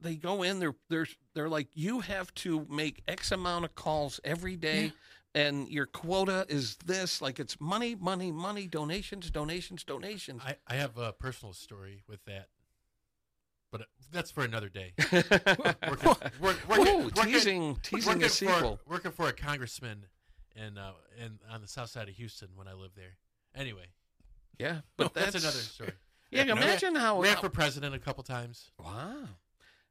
they 0.00 0.16
go 0.16 0.42
in, 0.42 0.58
they're 0.60 0.74
they're 0.88 1.06
they're 1.34 1.48
like, 1.48 1.68
you 1.74 2.00
have 2.00 2.32
to 2.36 2.66
make 2.70 3.02
X 3.08 3.32
amount 3.32 3.64
of 3.64 3.74
calls 3.74 4.20
every 4.24 4.56
day, 4.56 4.92
and 5.34 5.68
your 5.68 5.86
quota 5.86 6.46
is 6.48 6.76
this. 6.84 7.20
Like 7.22 7.40
it's 7.40 7.60
money, 7.60 7.94
money, 7.94 8.30
money, 8.32 8.66
donations, 8.66 9.30
donations, 9.30 9.84
donations. 9.84 10.42
I, 10.44 10.56
I 10.68 10.74
have 10.74 10.96
a 10.98 11.12
personal 11.12 11.52
story 11.54 12.02
with 12.08 12.24
that, 12.26 12.48
but 13.72 13.82
uh, 13.82 13.84
that's 14.12 14.30
for 14.30 14.44
another 14.44 14.68
day. 14.68 14.92
Ooh, 15.12 15.22
Work- 15.90 16.04
work- 16.40 16.68
working- 16.68 17.10
teasing, 17.10 17.62
working- 17.68 17.76
teasing 17.82 18.06
working 18.08 18.22
the 18.22 18.28
sequel. 18.28 18.80
For, 18.84 18.90
working 18.92 19.10
for 19.12 19.28
a 19.28 19.32
congressman 19.32 20.06
in 20.56 20.78
uh, 20.78 20.92
in 21.18 21.38
on 21.50 21.60
the 21.62 21.68
south 21.68 21.90
side 21.90 22.08
of 22.08 22.14
Houston 22.14 22.48
when 22.54 22.68
I 22.68 22.74
lived 22.74 22.96
there. 22.96 23.16
Anyway, 23.56 23.86
Yeah, 24.58 24.80
but 24.96 25.14
that's, 25.14 25.32
that's, 25.32 25.44
another 25.44 25.58
story. 25.58 25.92
Yeah, 26.30 26.42
imagine 26.50 26.96
how, 26.96 27.22
Ran 27.22 27.34
how- 27.34 27.42
for 27.42 27.48
president 27.48 27.94
a 27.94 27.98
couple 28.00 28.24
times. 28.24 28.72
Wow. 28.78 29.14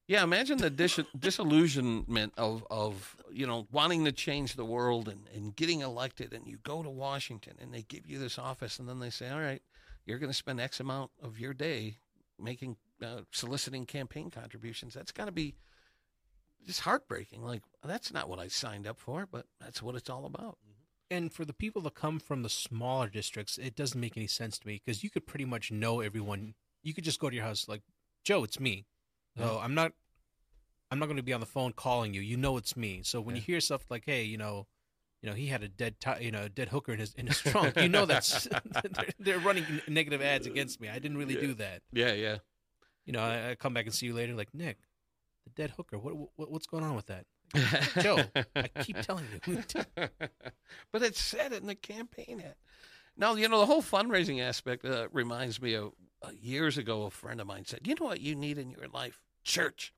Yeah, 0.07 0.23
imagine 0.23 0.57
the 0.57 0.69
dis- 0.69 0.99
disillusionment 1.17 2.33
of, 2.37 2.65
of 2.69 3.15
you 3.31 3.47
know 3.47 3.67
wanting 3.71 4.03
to 4.05 4.11
change 4.11 4.55
the 4.55 4.65
world 4.65 5.07
and, 5.07 5.27
and 5.33 5.55
getting 5.55 5.79
elected, 5.81 6.33
and 6.33 6.45
you 6.45 6.57
go 6.63 6.83
to 6.83 6.89
Washington 6.89 7.53
and 7.61 7.73
they 7.73 7.83
give 7.83 8.05
you 8.05 8.19
this 8.19 8.37
office, 8.37 8.79
and 8.79 8.89
then 8.89 8.99
they 8.99 9.09
say, 9.09 9.29
"All 9.29 9.39
right, 9.39 9.61
you're 10.05 10.19
going 10.19 10.29
to 10.29 10.37
spend 10.37 10.59
X 10.59 10.79
amount 10.79 11.11
of 11.21 11.39
your 11.39 11.53
day 11.53 11.95
making 12.37 12.75
uh, 13.01 13.21
soliciting 13.31 13.85
campaign 13.85 14.29
contributions." 14.29 14.93
That's 14.93 15.13
got 15.13 15.25
to 15.25 15.31
be 15.31 15.55
just 16.65 16.81
heartbreaking. 16.81 17.41
Like 17.41 17.63
that's 17.83 18.11
not 18.11 18.27
what 18.27 18.39
I 18.39 18.49
signed 18.49 18.87
up 18.87 18.99
for, 18.99 19.25
but 19.31 19.45
that's 19.61 19.81
what 19.81 19.95
it's 19.95 20.09
all 20.09 20.25
about. 20.25 20.57
And 21.09 21.31
for 21.31 21.45
the 21.45 21.53
people 21.53 21.81
that 21.83 21.93
come 21.93 22.19
from 22.19 22.43
the 22.43 22.49
smaller 22.49 23.07
districts, 23.07 23.57
it 23.57 23.75
doesn't 23.75 23.99
make 23.99 24.17
any 24.17 24.27
sense 24.27 24.57
to 24.59 24.67
me 24.67 24.81
because 24.83 25.03
you 25.03 25.09
could 25.09 25.27
pretty 25.27 25.45
much 25.45 25.71
know 25.71 26.01
everyone. 26.01 26.55
You 26.81 26.93
could 26.93 27.03
just 27.03 27.19
go 27.19 27.29
to 27.29 27.35
your 27.35 27.45
house 27.45 27.67
like, 27.69 27.83
Joe, 28.25 28.43
it's 28.43 28.59
me. 28.59 28.85
So 29.37 29.59
I'm 29.61 29.73
not, 29.73 29.91
I'm 30.91 30.99
not 30.99 31.05
going 31.05 31.17
to 31.17 31.23
be 31.23 31.33
on 31.33 31.39
the 31.39 31.45
phone 31.45 31.73
calling 31.73 32.13
you. 32.13 32.21
You 32.21 32.37
know 32.37 32.57
it's 32.57 32.77
me. 32.77 33.01
So 33.03 33.19
when 33.19 33.35
you 33.35 33.41
hear 33.41 33.59
stuff 33.59 33.89
like, 33.89 34.03
hey, 34.05 34.23
you 34.23 34.37
know, 34.37 34.67
you 35.21 35.29
know, 35.29 35.35
he 35.35 35.47
had 35.47 35.63
a 35.63 35.67
dead, 35.69 35.95
ti- 35.99 36.23
you 36.23 36.31
know, 36.31 36.47
dead 36.47 36.69
hooker 36.69 36.91
in 36.93 36.99
his 36.99 37.13
in 37.15 37.27
his 37.27 37.39
trunk. 37.39 37.75
You 37.79 37.89
know 37.89 38.05
that's 38.05 38.47
they're, 38.83 39.05
they're 39.19 39.39
running 39.39 39.65
negative 39.87 40.21
ads 40.21 40.45
against 40.45 40.79
me. 40.81 40.89
I 40.89 40.99
didn't 40.99 41.17
really 41.17 41.35
Yeah. 41.35 41.41
do 41.41 41.53
that. 41.55 41.81
Yeah, 41.93 42.13
yeah. 42.13 42.37
You 43.05 43.13
know, 43.13 43.21
I, 43.21 43.51
I 43.51 43.55
come 43.55 43.73
back 43.73 43.85
and 43.85 43.93
see 43.93 44.05
you 44.05 44.13
later, 44.13 44.33
like 44.35 44.53
Nick, 44.53 44.77
the 45.45 45.49
dead 45.51 45.71
hooker. 45.77 45.97
What, 45.97 46.13
what 46.35 46.51
what's 46.51 46.67
going 46.67 46.83
on 46.83 46.95
with 46.95 47.07
that? 47.07 47.25
Joe, 48.01 48.19
I 48.55 48.67
keep 48.83 48.99
telling 49.01 49.25
you. 49.45 49.55
but 50.91 51.01
it 51.01 51.15
said 51.15 51.53
it 51.53 51.61
in 51.61 51.67
the 51.67 51.75
campaign 51.75 52.41
ad. 52.45 52.55
Now, 53.15 53.35
you 53.35 53.47
know, 53.47 53.59
the 53.59 53.65
whole 53.65 53.81
fundraising 53.83 54.41
aspect 54.41 54.83
uh, 54.85 55.07
reminds 55.11 55.61
me 55.61 55.75
of 55.75 55.91
years 56.31 56.77
ago, 56.77 57.03
a 57.03 57.09
friend 57.09 57.41
of 57.41 57.47
mine 57.47 57.65
said, 57.65 57.81
You 57.87 57.95
know 57.99 58.05
what 58.05 58.21
you 58.21 58.35
need 58.35 58.57
in 58.57 58.69
your 58.69 58.87
life? 58.87 59.21
Church. 59.43 59.93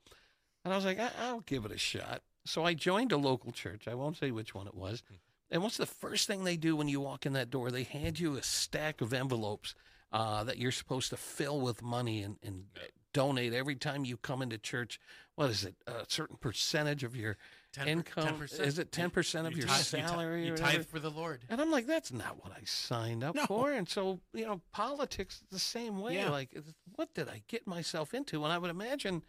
And 0.64 0.74
I 0.74 0.78
was 0.78 0.86
like, 0.86 1.00
I- 1.00 1.12
I'll 1.20 1.42
give 1.42 1.66
it 1.66 1.72
a 1.72 1.78
shot. 1.78 2.22
So 2.46 2.64
I 2.64 2.74
joined 2.74 3.12
a 3.12 3.18
local 3.18 3.52
church. 3.52 3.88
I 3.88 3.96
won't 3.96 4.18
say 4.18 4.32
which 4.32 4.54
one 4.54 4.68
it 4.68 4.76
was. 4.76 5.04
And 5.52 5.62
what's 5.62 5.78
the 5.78 5.86
first 5.86 6.28
thing 6.28 6.44
they 6.44 6.58
do 6.58 6.76
when 6.76 6.88
you 6.88 7.00
walk 7.00 7.26
in 7.26 7.34
that 7.34 7.50
door? 7.50 7.72
They 7.72 7.84
hand 7.84 8.20
you 8.20 8.36
a 8.36 8.44
stack 8.44 9.02
of 9.02 9.14
envelopes 9.14 9.76
uh, 10.12 10.44
that 10.44 10.58
you're 10.58 10.72
supposed 10.72 11.10
to 11.12 11.18
fill 11.18 11.60
with 11.62 11.82
money 11.82 12.22
and, 12.22 12.38
and 12.44 12.66
donate 13.14 13.54
every 13.54 13.76
time 13.76 14.06
you 14.06 14.18
come 14.18 14.42
into 14.42 14.58
church. 14.58 15.00
What 15.36 15.50
is 15.50 15.64
it? 15.64 15.76
A 15.88 16.06
certain 16.08 16.38
percentage 16.38 17.04
of 17.04 17.16
your 17.16 17.38
10, 17.76 17.88
income? 17.88 18.40
10%. 18.40 18.60
Is 18.62 18.80
it 18.80 18.92
10% 18.92 19.46
of 19.46 19.52
You 19.54 19.60
your 19.60 19.68
tithe- 19.68 19.78
you 19.78 19.84
ti- 20.00 20.08
salary 20.08 20.46
You 20.48 20.56
tithe 20.56 20.86
for 20.86 21.00
the 21.00 21.12
Lord. 21.12 21.44
And 21.50 21.62
I'm 21.62 21.72
like, 21.72 21.86
that's 21.88 22.12
not 22.12 22.44
what 22.44 22.52
I 22.56 22.64
signed 22.66 23.24
up 23.24 23.36
No. 23.36 23.46
for. 23.46 23.72
And 23.72 23.88
so, 23.88 24.20
you 24.34 24.46
know, 24.46 24.62
politics 24.72 25.44
the 25.52 25.60
same 25.60 26.00
way. 26.00 26.16
Yeah. 26.16 26.30
Like, 26.30 26.56
what 26.96 27.14
did 27.14 27.30
I 27.30 27.44
get 27.48 27.66
myself 27.68 28.14
into? 28.14 28.44
And 28.44 28.52
I 28.54 28.58
would 28.58 28.70
imagine 28.72 29.24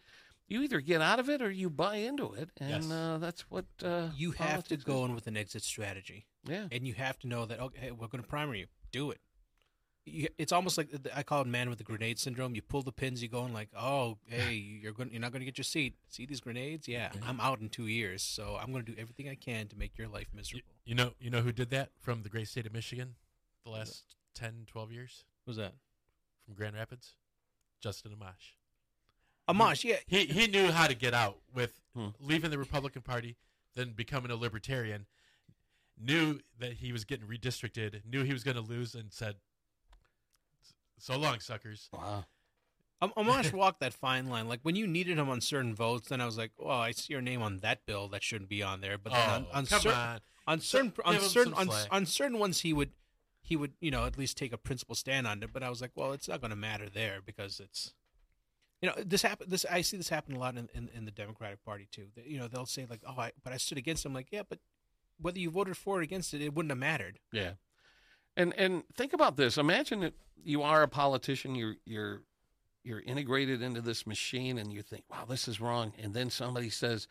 you 0.47 0.61
either 0.61 0.79
get 0.79 1.01
out 1.01 1.19
of 1.19 1.29
it 1.29 1.41
or 1.41 1.51
you 1.51 1.69
buy 1.69 1.97
into 1.97 2.33
it. 2.33 2.49
And 2.57 2.83
Yes. 2.85 2.91
uh, 2.91 3.17
that's 3.19 3.41
what 3.49 3.65
uh, 3.83 4.09
You 4.15 4.31
have 4.31 4.63
to 4.69 4.77
go 4.77 5.03
is. 5.03 5.09
in 5.09 5.15
with 5.15 5.27
an 5.27 5.35
exit 5.37 5.63
strategy. 5.63 6.25
Yeah. 6.45 6.67
and 6.71 6.87
you 6.87 6.93
have 6.93 7.19
to 7.19 7.27
know 7.27 7.45
that 7.45 7.59
okay, 7.59 7.91
we're 7.91 8.07
going 8.07 8.23
to 8.23 8.29
primer 8.29 8.55
you. 8.55 8.67
Do 8.93 9.11
it. 9.11 9.19
You, 10.09 10.27
it's 10.37 10.51
almost 10.51 10.77
like 10.77 10.89
I 11.15 11.21
call 11.23 11.41
it 11.41 11.47
"man 11.47 11.69
with 11.69 11.77
the 11.77 11.83
grenade 11.83 12.17
syndrome." 12.17 12.55
You 12.55 12.61
pull 12.61 12.81
the 12.81 12.91
pins, 12.91 13.21
you 13.21 13.27
go 13.27 13.43
and 13.43 13.53
like, 13.53 13.69
"Oh, 13.77 14.17
hey, 14.27 14.53
you're 14.53 14.93
going, 14.93 15.11
you're 15.11 15.19
not 15.21 15.31
going 15.31 15.41
to 15.41 15.45
get 15.45 15.57
your 15.57 15.63
seat. 15.65 15.95
See 16.09 16.25
these 16.25 16.39
grenades? 16.39 16.87
Yeah, 16.87 17.11
I'm 17.25 17.39
out 17.41 17.59
in 17.59 17.69
two 17.69 17.87
years, 17.87 18.21
so 18.23 18.57
I'm 18.61 18.71
going 18.71 18.85
to 18.85 18.91
do 18.93 18.97
everything 18.99 19.27
I 19.29 19.35
can 19.35 19.67
to 19.67 19.75
make 19.77 19.97
your 19.97 20.07
life 20.07 20.27
miserable." 20.33 20.65
you 20.85 20.95
know, 20.95 21.11
you 21.19 21.29
know 21.29 21.41
who 21.41 21.51
did 21.51 21.69
that 21.71 21.89
from 21.99 22.23
the 22.23 22.29
great 22.29 22.47
state 22.47 22.65
of 22.65 22.73
Michigan, 22.73 23.15
the 23.65 23.71
last 23.71 24.15
10, 24.35 24.63
12 24.67 24.91
years 24.91 25.23
What's 25.43 25.57
that? 25.57 25.73
from 26.45 26.53
Grand 26.53 26.75
Rapids, 26.75 27.15
Justin 27.81 28.11
Amash. 28.13 28.55
Amash, 29.49 29.83
yeah, 29.83 29.97
He 30.07 30.25
he 30.25 30.47
knew 30.47 30.71
how 30.71 30.87
to 30.87 30.95
get 30.95 31.13
out 31.13 31.39
with 31.53 31.81
Hmm. 31.93 32.09
leaving 32.19 32.51
the 32.51 32.57
Republican 32.59 33.01
Party, 33.01 33.35
then 33.75 33.91
becoming 33.91 34.29
a 34.31 34.35
libertarian. 34.35 35.05
Knew 35.99 36.39
that 36.59 36.73
he 36.73 36.91
was 36.91 37.05
getting 37.05 37.27
redistricted. 37.27 38.05
Knew 38.05 38.23
he 38.23 38.31
was 38.33 38.43
going 38.43 38.55
to 38.55 38.61
lose, 38.61 38.93
and 38.93 39.11
said, 39.11 39.35
"So 40.99 41.17
long, 41.17 41.39
suckers." 41.39 41.89
Wow. 41.91 42.25
Am- 43.01 43.11
Amash 43.11 43.53
walked 43.53 43.79
that 43.81 43.93
fine 43.93 44.27
line. 44.27 44.47
Like 44.47 44.59
when 44.63 44.75
you 44.75 44.87
needed 44.87 45.17
him 45.17 45.29
on 45.29 45.41
certain 45.41 45.75
votes, 45.75 46.09
then 46.09 46.21
I 46.21 46.25
was 46.25 46.37
like, 46.37 46.51
"Well, 46.57 46.79
I 46.79 46.91
see 46.91 47.13
your 47.13 47.21
name 47.21 47.41
on 47.41 47.57
that 47.59 47.85
bill 47.85 48.07
that 48.09 48.23
shouldn't 48.23 48.49
be 48.49 48.63
on 48.63 48.81
there." 48.81 48.97
But 48.97 49.13
then 49.13 49.29
oh, 49.29 49.33
on, 49.33 49.47
on 49.53 49.65
come 49.65 49.81
certain 49.81 49.99
on! 49.99 50.19
on 50.47 50.59
certain 50.59 50.93
on 51.05 51.13
give 51.13 51.23
certain 51.23 51.53
on, 51.53 51.67
slack. 51.67 51.87
on 51.91 52.05
certain 52.05 52.39
ones 52.39 52.61
he 52.61 52.73
would 52.73 52.91
he 53.47 53.55
would, 53.55 53.73
you 53.79 53.91
know, 53.91 54.05
at 54.05 54.17
least 54.17 54.37
take 54.37 54.51
a 54.51 54.57
principal 54.57 54.93
stand 54.93 55.25
on 55.25 55.41
it. 55.41 55.53
But 55.53 55.63
I 55.63 55.69
was 55.69 55.79
like, 55.79 55.91
well, 55.95 56.11
it's 56.11 56.27
not 56.27 56.41
going 56.41 56.49
to 56.51 56.57
matter 56.57 56.89
there 56.89 57.19
because 57.25 57.61
it's, 57.61 57.93
you 58.81 58.89
know, 58.89 58.95
this 58.97 59.21
happen. 59.21 59.47
This 59.49 59.65
I 59.71 59.81
see 59.81 59.95
this 59.95 60.09
happen 60.09 60.35
a 60.35 60.39
lot 60.39 60.57
in, 60.57 60.67
in, 60.73 60.89
in 60.93 61.05
the 61.05 61.11
Democratic 61.11 61.63
Party 61.63 61.87
too. 61.89 62.07
That, 62.15 62.27
you 62.27 62.37
know, 62.37 62.49
they'll 62.49 62.65
say 62.65 62.85
like, 62.89 63.01
oh, 63.07 63.15
I, 63.17 63.31
but 63.43 63.53
I 63.53 63.57
stood 63.57 63.77
against 63.77 64.05
him. 64.05 64.13
Like, 64.13 64.27
yeah, 64.31 64.41
but 64.47 64.59
whether 65.19 65.39
you 65.39 65.49
voted 65.49 65.77
for 65.77 65.99
or 65.99 66.01
against 66.01 66.33
it, 66.33 66.41
it 66.41 66.53
wouldn't 66.53 66.71
have 66.71 66.77
mattered. 66.77 67.19
Yeah. 67.31 67.51
And 68.37 68.53
and 68.57 68.83
think 68.95 69.11
about 69.13 69.35
this. 69.35 69.57
Imagine 69.57 69.99
that 70.01 70.13
you 70.43 70.61
are 70.63 70.83
a 70.83 70.87
politician, 70.87 71.55
you're 71.55 71.75
you're 71.85 72.21
you're 72.83 73.01
integrated 73.01 73.61
into 73.61 73.81
this 73.81 74.07
machine 74.07 74.57
and 74.57 74.71
you 74.71 74.81
think, 74.81 75.03
"Wow, 75.09 75.25
this 75.27 75.47
is 75.47 75.59
wrong." 75.59 75.91
And 76.01 76.13
then 76.13 76.29
somebody 76.29 76.69
says, 76.69 77.07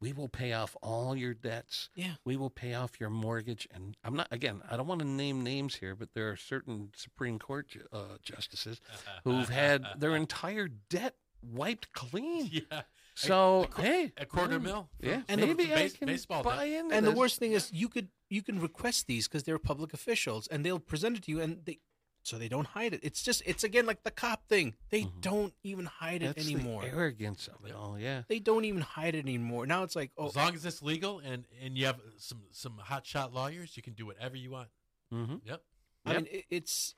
"We 0.00 0.12
will 0.12 0.28
pay 0.28 0.52
off 0.54 0.76
all 0.82 1.14
your 1.14 1.34
debts. 1.34 1.90
Yeah. 1.94 2.14
We 2.24 2.36
will 2.36 2.50
pay 2.50 2.74
off 2.74 2.98
your 2.98 3.10
mortgage." 3.10 3.68
And 3.72 3.96
I'm 4.02 4.16
not 4.16 4.26
again, 4.32 4.62
I 4.68 4.76
don't 4.76 4.86
want 4.88 5.02
to 5.02 5.06
name 5.06 5.44
names 5.44 5.76
here, 5.76 5.94
but 5.94 6.08
there 6.14 6.30
are 6.30 6.36
certain 6.36 6.90
Supreme 6.96 7.38
Court 7.38 7.66
uh, 7.92 8.16
justices 8.22 8.80
who've 9.24 9.48
had 9.50 9.84
their 9.98 10.16
entire 10.16 10.66
debt 10.88 11.14
wiped 11.42 11.92
clean. 11.92 12.48
yeah. 12.50 12.82
So, 13.14 13.64
a 13.64 13.66
qu- 13.66 13.82
hey, 13.82 14.12
a 14.16 14.24
quarter 14.24 14.58
mm, 14.58 14.62
mil. 14.62 14.88
for- 14.98 15.06
Yeah, 15.06 15.18
for 15.20 15.24
And 15.28 15.42
the 15.42 15.46
maybe 15.48 15.74
I 15.74 15.88
can 15.90 16.06
baseball 16.06 16.42
buy 16.42 16.68
debt. 16.70 16.80
into 16.84 16.94
And 16.96 17.06
the 17.06 17.10
worst 17.12 17.38
thing 17.38 17.52
is, 17.52 17.70
you 17.72 17.88
could 17.88 18.08
you 18.30 18.42
can 18.42 18.60
request 18.60 19.06
these 19.06 19.28
because 19.28 19.42
they're 19.44 19.58
public 19.58 19.92
officials, 19.92 20.46
and 20.46 20.64
they'll 20.64 20.78
present 20.78 21.16
it 21.18 21.24
to 21.24 21.30
you, 21.30 21.40
and 21.40 21.64
they 21.66 21.80
so 22.22 22.36
they 22.38 22.48
don't 22.48 22.66
hide 22.68 22.92
it. 22.94 23.00
It's 23.02 23.22
just 23.22 23.42
it's 23.46 23.64
again 23.64 23.86
like 23.86 24.02
the 24.02 24.10
cop 24.10 24.46
thing. 24.46 24.74
They 24.90 25.02
Mhm. 25.04 25.20
don't 25.22 25.54
even 25.62 25.86
hide 25.86 26.22
it 26.22 26.36
That's 26.36 26.46
anymore. 26.46 26.82
the 26.82 26.88
arrogance 26.88 27.48
of 27.48 27.64
it 27.64 27.72
all. 27.74 27.98
Yeah. 27.98 28.22
They 28.28 28.38
don't 28.38 28.66
even 28.66 28.82
hide 28.82 29.14
it 29.14 29.20
anymore. 29.20 29.66
Now 29.66 29.82
it's 29.84 29.96
like, 29.96 30.12
oh, 30.18 30.26
As 30.28 30.36
long 30.36 30.54
as 30.54 30.64
it's 30.66 30.82
legal 30.82 31.18
and 31.20 31.46
and 31.62 31.78
you 31.78 31.86
have 31.86 32.00
some 32.18 32.42
some 32.50 32.78
hotshot 32.84 33.32
lawyers, 33.32 33.74
you 33.76 33.82
can 33.82 33.94
do 33.94 34.04
whatever 34.06 34.36
you 34.36 34.50
want. 34.50 34.68
Mm-hmm. 35.12 35.36
Yep. 35.44 35.62
I 36.04 36.12
Yep. 36.12 36.22
mean, 36.22 36.34
it, 36.34 36.44
it's 36.50 36.94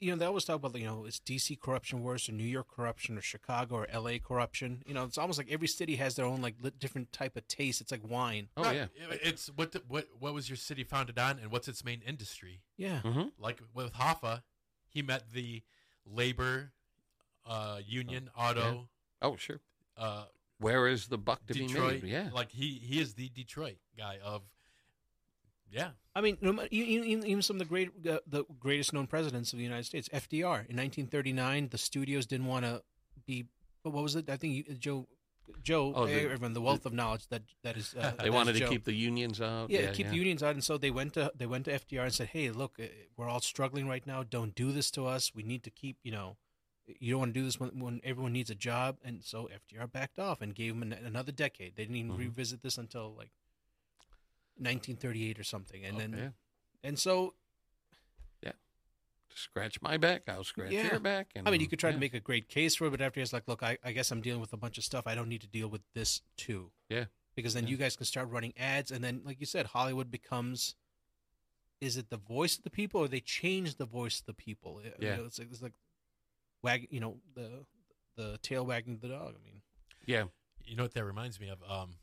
you 0.00 0.10
know 0.12 0.16
they 0.16 0.26
always 0.26 0.44
talk 0.44 0.56
about 0.56 0.74
you 0.78 0.86
know 0.86 1.04
is 1.04 1.20
DC 1.24 1.58
corruption 1.60 2.02
worse 2.02 2.28
or 2.28 2.32
New 2.32 2.44
York 2.44 2.68
corruption 2.74 3.18
or 3.18 3.20
Chicago 3.20 3.76
or 3.76 3.86
L.A. 3.90 4.18
corruption? 4.18 4.82
You 4.86 4.94
know, 4.94 5.04
it's 5.04 5.18
almost 5.18 5.38
like 5.38 5.50
every 5.50 5.68
city 5.68 5.96
has 5.96 6.14
their 6.16 6.24
own 6.26 6.40
like 6.42 6.54
different 6.78 7.12
type 7.12 7.36
of 7.36 7.46
taste. 7.48 7.80
It's 7.80 7.90
like 7.90 8.08
wine. 8.08 8.48
Oh 8.56 8.62
Right. 8.62 8.76
yeah. 8.76 8.86
It's 9.22 9.48
what 9.56 9.72
the, 9.72 9.82
what 9.88 10.06
what 10.18 10.34
was 10.34 10.48
your 10.48 10.56
city 10.56 10.84
founded 10.84 11.18
on, 11.18 11.38
and 11.38 11.50
what's 11.50 11.68
its 11.68 11.84
main 11.84 12.00
industry? 12.06 12.60
Yeah, 12.76 13.00
Mm-hmm. 13.04 13.28
Like 13.38 13.60
with 13.74 13.92
Hoffa, 13.94 14.42
he 14.88 15.02
met 15.02 15.32
the 15.32 15.62
labor 16.06 16.72
uh, 17.46 17.78
union 17.86 18.30
auto 18.36 18.88
Oh 19.22 19.36
sure. 19.36 19.60
uh, 19.96 20.24
Where 20.58 20.86
is 20.86 21.06
the 21.08 21.18
buck 21.18 21.44
to 21.46 21.54
Detroit. 21.54 22.00
be 22.02 22.06
made? 22.06 22.12
Yeah. 22.12 22.28
Like 22.32 22.50
he 22.52 22.80
he 22.82 23.00
is 23.00 23.14
the 23.14 23.28
Detroit 23.30 23.78
guy 23.96 24.18
of. 24.24 24.42
Yeah. 25.70 25.90
I 26.14 26.20
mean, 26.20 26.36
even 26.70 27.42
some 27.42 27.56
of 27.56 27.60
the 27.60 27.64
great 27.66 27.90
uh, 28.08 28.18
the 28.26 28.44
greatest 28.58 28.92
known 28.92 29.06
presidents 29.06 29.52
of 29.52 29.58
the 29.58 29.64
United 29.64 29.84
States, 29.86 30.08
FDR 30.08 30.66
in 30.68 30.76
1939, 30.76 31.68
the 31.70 31.78
studios 31.78 32.26
didn't 32.26 32.46
want 32.46 32.64
to 32.64 32.82
be. 33.26 33.46
What 33.82 33.94
was 34.02 34.16
it? 34.16 34.28
I 34.28 34.36
think 34.36 34.54
you, 34.68 34.74
Joe. 34.74 35.06
Joe, 35.62 35.94
Oh, 35.96 36.04
the- 36.06 36.12
everyone, 36.12 36.52
the 36.52 36.60
wealth 36.60 36.84
of 36.84 36.92
knowledge 36.92 37.26
that 37.28 37.42
that 37.62 37.76
is. 37.78 37.94
Uh, 37.98 38.12
they 38.22 38.28
wanted 38.28 38.50
is 38.56 38.60
to 38.60 38.66
Joe. 38.66 38.70
keep 38.70 38.84
the 38.84 38.92
unions 38.92 39.40
out. 39.40 39.70
yeah, 39.70 39.92
keep 39.92 40.08
the 40.08 40.14
unions 40.16 40.42
out, 40.42 40.54
and 40.54 40.62
so 40.62 40.76
they 40.76 40.90
went 40.90 41.14
to 41.14 41.32
they 41.34 41.46
went 41.46 41.64
to 41.66 41.72
FDR 41.72 42.02
and 42.04 42.12
said, 42.12 42.28
"Hey, 42.28 42.50
look, 42.50 42.78
uh, 42.78 42.84
we're 43.16 43.28
all 43.28 43.40
struggling 43.40 43.88
right 43.88 44.06
now. 44.06 44.22
Don't 44.22 44.54
do 44.54 44.72
this 44.72 44.90
to 44.92 45.06
us. 45.06 45.32
We 45.34 45.42
need 45.42 45.62
to 45.64 45.70
keep, 45.70 45.96
you 46.02 46.12
know, 46.12 46.36
you 46.86 47.12
don't 47.12 47.20
want 47.20 47.34
to 47.34 47.40
do 47.40 47.44
this 47.46 47.58
when, 47.58 47.78
when 47.80 48.00
everyone 48.04 48.32
needs 48.34 48.50
a 48.50 48.54
job." 48.54 48.98
And 49.02 49.24
so 49.24 49.48
FDR 49.50 49.86
backed 49.90 50.18
off 50.18 50.42
and 50.42 50.54
gave 50.54 50.74
him 50.74 50.82
an, 50.82 50.92
another 50.92 51.32
decade. 51.32 51.76
They 51.76 51.84
didn't 51.84 51.96
even 51.96 52.12
Mhm. 52.12 52.18
revisit 52.18 52.60
this 52.62 52.76
until 52.76 53.14
like 53.16 53.30
1938 54.60 55.38
or 55.38 55.44
something, 55.44 55.84
and 55.84 55.98
then 55.98 56.34
and 56.82 56.98
so 56.98 57.34
Yeah. 58.42 58.52
Scratch 59.34 59.80
my 59.82 59.96
back, 59.96 60.28
I'll 60.28 60.44
scratch 60.44 60.72
Yeah. 60.72 60.90
your 60.90 61.00
back. 61.00 61.30
And, 61.34 61.46
I 61.46 61.50
mean, 61.50 61.60
you 61.60 61.66
could 61.68 61.78
try 61.78 61.92
to 61.92 61.98
make 61.98 62.14
a 62.14 62.20
great 62.20 62.48
case 62.48 62.74
for 62.76 62.86
it, 62.86 62.90
but 62.90 63.00
after 63.00 63.20
it's 63.20 63.32
like, 63.32 63.46
look, 63.48 63.62
I, 63.62 63.78
I 63.84 63.92
guess 63.92 64.10
I'm 64.10 64.20
dealing 64.20 64.40
with 64.40 64.52
a 64.52 64.56
bunch 64.56 64.78
of 64.78 64.84
stuff. 64.84 65.06
I 65.06 65.14
don't 65.14 65.28
need 65.28 65.40
to 65.42 65.46
deal 65.48 65.68
with 65.68 65.82
this 65.94 66.22
too. 66.36 66.70
Yeah. 66.88 67.06
Because 67.34 67.54
then 67.54 67.64
Yeah. 67.64 67.70
you 67.70 67.76
guys 67.76 67.94
can 67.96 68.06
start 68.06 68.28
running 68.30 68.52
ads, 68.56 68.90
and 68.90 69.02
then, 69.04 69.22
like 69.24 69.38
you 69.40 69.46
said, 69.46 69.66
Hollywood 69.66 70.10
becomes. 70.10 70.74
Is 71.80 71.96
it 71.96 72.10
the 72.10 72.16
voice 72.16 72.58
of 72.58 72.64
the 72.64 72.70
people, 72.70 73.00
or 73.00 73.06
they 73.06 73.20
change 73.20 73.76
the 73.76 73.86
voice 73.86 74.18
of 74.20 74.26
the 74.26 74.34
people? 74.34 74.82
I- 74.84 74.88
I 74.88 74.92
Yeah. 74.98 75.20
it's 75.20 75.38
like 75.38 75.48
it's 75.52 75.62
like, 75.62 75.74
wag, 76.62 76.88
you 76.90 76.98
know, 76.98 77.20
the 77.34 77.64
the 78.16 78.38
tail 78.42 78.66
wagging 78.66 78.98
the 78.98 79.08
dog. 79.08 79.36
I 79.40 79.44
mean, 79.44 79.62
Yeah. 80.04 80.24
You 80.64 80.74
know 80.74 80.82
what 80.82 80.94
that 80.94 81.04
reminds 81.04 81.38
me 81.38 81.48
of? 81.48 81.62
Um, 81.62 81.98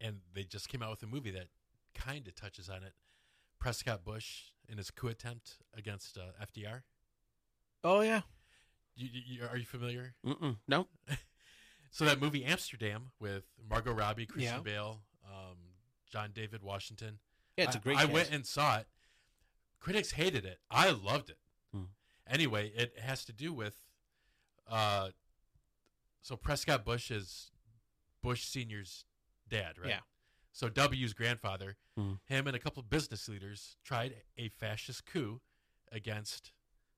and 0.00 0.18
they 0.34 0.42
just 0.44 0.68
came 0.68 0.82
out 0.82 0.90
with 0.90 1.02
a 1.02 1.06
movie 1.06 1.30
that 1.32 1.48
kind 1.94 2.26
of 2.28 2.34
touches 2.34 2.68
on 2.68 2.82
it. 2.82 2.92
Prescott 3.58 4.04
Bush 4.04 4.50
in 4.68 4.76
his 4.78 4.90
coup 4.90 5.08
attempt 5.08 5.56
against 5.76 6.18
uh, 6.18 6.44
FDR. 6.44 6.82
oh 7.84 8.00
yeah, 8.02 8.22
You, 8.94 9.08
you, 9.12 9.22
you- 9.26 9.46
are 9.50 9.56
you 9.56 9.64
familiar? 9.64 10.14
Mm-mm. 10.24 10.56
No. 10.68 10.88
So 11.92 12.04
that 12.04 12.20
movie 12.20 12.44
Amsterdam 12.44 13.12
with 13.20 13.44
Margot 13.70 13.92
Robbie, 13.92 14.26
Christian 14.26 14.56
Yeah. 14.56 14.60
Bale, 14.60 15.00
um, 15.24 15.56
John 16.12 16.30
David 16.34 16.62
Washington. 16.62 17.20
yeah, 17.56 17.64
it's 17.64 17.76
a 17.76 17.78
I- 17.78 17.80
great. 17.80 17.96
I, 17.96 18.00
cast. 18.02 18.12
went 18.12 18.30
and 18.32 18.44
saw 18.46 18.78
it. 18.78 18.86
Critics 19.80 20.10
hated 20.10 20.44
it. 20.44 20.58
I 20.70 20.90
loved 20.90 21.30
it. 21.30 21.38
Hmm. 21.72 21.84
Anyway, 22.28 22.70
it 22.76 22.98
has 23.00 23.24
to 23.26 23.32
do 23.32 23.54
with. 23.54 23.76
Uh, 24.68 25.10
so 26.20 26.36
Prescott 26.36 26.84
Bush 26.84 27.10
is 27.10 27.50
Bush 28.22 28.44
Senior's 28.44 29.06
dad, 29.48 29.78
right? 29.78 29.88
Yeah. 29.90 30.00
So 30.52 30.68
W's 30.68 31.12
grandfather, 31.12 31.76
Hmm. 31.96 32.14
him 32.24 32.46
and 32.46 32.56
a 32.56 32.58
couple 32.58 32.80
of 32.80 32.88
business 32.90 33.28
leaders 33.28 33.76
tried 33.84 34.14
a 34.38 34.48
fascist 34.48 35.04
coup 35.06 35.40
against 35.92 36.52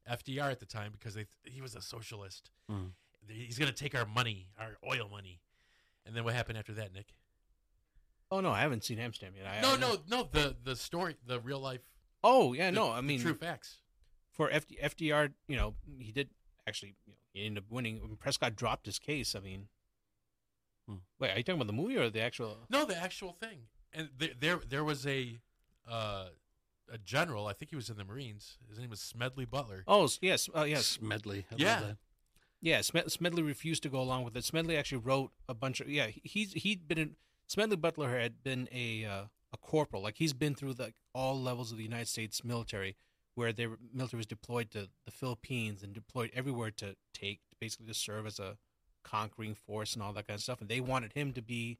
FDR 0.08 0.50
at 0.50 0.60
the 0.60 0.66
time 0.66 0.92
because 0.92 1.14
they 1.14 1.26
he 1.44 1.60
was 1.60 1.74
a 1.74 1.82
socialist. 1.82 2.50
Hmm. 2.68 2.86
He's 3.28 3.58
going 3.58 3.70
to 3.70 3.76
take 3.76 3.94
our 3.94 4.06
money, 4.06 4.48
our 4.58 4.78
oil 4.88 5.08
money. 5.10 5.40
And 6.06 6.16
then 6.16 6.24
what 6.24 6.34
happened 6.34 6.56
after 6.56 6.72
that, 6.74 6.94
Nick? 6.94 7.14
Oh 8.30 8.40
no, 8.40 8.50
I 8.50 8.60
haven't 8.60 8.84
seen 8.84 8.98
Amsterdam 8.98 9.34
yet. 9.36 9.46
I, 9.46 9.60
no, 9.60 9.74
I 9.74 9.76
no, 9.76 9.96
no. 10.08 10.28
The 10.30 10.56
the 10.62 10.76
story, 10.76 11.16
the 11.26 11.40
real 11.40 11.60
life. 11.60 11.80
Oh 12.22 12.52
yeah, 12.52 12.70
the- 12.70 12.76
no. 12.76 12.90
I 12.92 13.00
mean, 13.00 13.20
true 13.20 13.34
facts. 13.34 13.78
for 14.30 14.48
FD, 14.50 14.80
FDR, 14.82 15.32
you 15.48 15.56
know, 15.56 15.74
he 15.98 16.12
did 16.12 16.30
actually. 16.66 16.94
You 17.06 17.12
know, 17.12 17.18
he 17.32 17.46
ended 17.46 17.64
up 17.64 17.70
winning. 17.70 18.00
When 18.00 18.16
Prescott 18.16 18.54
dropped 18.56 18.86
his 18.86 18.98
case. 18.98 19.34
I 19.34 19.40
mean. 19.40 19.68
Wait, 21.18 21.30
are 21.30 21.36
you 21.36 21.42
talking 21.42 21.60
about 21.60 21.66
the 21.66 21.72
movie 21.72 21.96
or 21.96 22.10
the 22.10 22.20
actual? 22.22 22.56
No, 22.70 22.84
the 22.84 22.96
actual 22.96 23.32
thing. 23.32 23.60
And 23.92 24.08
there, 24.18 24.30
there, 24.38 24.60
there 24.68 24.84
was 24.84 25.06
a, 25.06 25.38
uh, 25.90 26.26
a 26.92 26.98
general. 26.98 27.46
I 27.46 27.52
think 27.52 27.70
he 27.70 27.76
was 27.76 27.90
in 27.90 27.96
the 27.96 28.04
Marines. 28.04 28.58
His 28.68 28.78
name 28.78 28.90
was 28.90 29.00
Smedley 29.00 29.44
Butler. 29.44 29.84
Oh 29.86 30.04
s- 30.04 30.18
yes, 30.22 30.48
uh, 30.54 30.62
yes, 30.64 30.86
Smedley. 30.86 31.46
I 31.50 31.54
love 31.54 31.60
Yeah. 31.60 31.80
that. 31.80 31.96
yeah. 32.60 32.78
Smed- 32.80 33.10
Smedley 33.10 33.42
refused 33.42 33.82
to 33.84 33.88
go 33.88 34.00
along 34.00 34.24
with 34.24 34.36
it. 34.36 34.44
Smedley 34.44 34.76
actually 34.76 34.98
wrote 34.98 35.32
a 35.48 35.54
bunch 35.54 35.80
of. 35.80 35.88
Yeah, 35.88 36.08
he- 36.08 36.22
he's 36.24 36.52
he'd 36.54 36.86
been 36.88 36.98
in, 36.98 37.16
Smedley 37.46 37.76
Butler 37.76 38.18
had 38.18 38.42
been 38.42 38.68
a 38.72 39.04
uh, 39.04 39.22
a 39.52 39.56
corporal. 39.58 40.02
Like 40.02 40.16
he's 40.18 40.32
been 40.34 40.54
through 40.54 40.74
the 40.74 40.92
all 41.14 41.40
levels 41.40 41.72
of 41.72 41.78
the 41.78 41.84
United 41.84 42.08
States 42.08 42.44
military, 42.44 42.96
where 43.34 43.52
their 43.52 43.76
military 43.92 44.18
was 44.18 44.26
deployed 44.26 44.70
to 44.72 44.88
the 45.04 45.10
Philippines 45.10 45.82
and 45.82 45.92
deployed 45.94 46.30
everywhere 46.34 46.70
to 46.72 46.96
take 47.14 47.40
basically 47.60 47.86
to 47.86 47.94
serve 47.94 48.26
as 48.26 48.38
a 48.38 48.56
conquering 49.10 49.54
force 49.54 49.94
and 49.94 50.02
all 50.02 50.12
that 50.12 50.26
kind 50.26 50.36
of 50.36 50.42
stuff. 50.42 50.60
And 50.60 50.68
they 50.68 50.80
wanted 50.80 51.12
him 51.12 51.32
to 51.32 51.42
be 51.42 51.78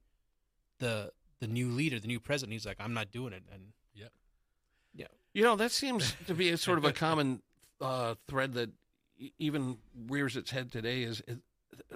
the 0.78 1.12
the 1.40 1.46
new 1.46 1.68
leader, 1.68 2.00
the 2.00 2.08
new 2.08 2.20
president. 2.20 2.52
He's 2.52 2.66
like, 2.66 2.78
I'm 2.80 2.94
not 2.94 3.12
doing 3.12 3.32
it. 3.32 3.42
And 3.52 3.72
yeah, 3.94 4.06
yeah. 4.94 5.06
You 5.32 5.44
know, 5.44 5.56
that 5.56 5.70
seems 5.70 6.14
to 6.26 6.34
be 6.34 6.50
a 6.50 6.56
sort 6.56 6.78
of 6.78 6.84
a 6.84 6.92
common 6.92 7.42
uh, 7.80 8.14
thread 8.26 8.54
that 8.54 8.70
e- 9.18 9.32
even 9.38 9.78
rears 10.08 10.36
its 10.36 10.50
head 10.50 10.72
today. 10.72 11.02
Is 11.02 11.22
is 11.26 11.38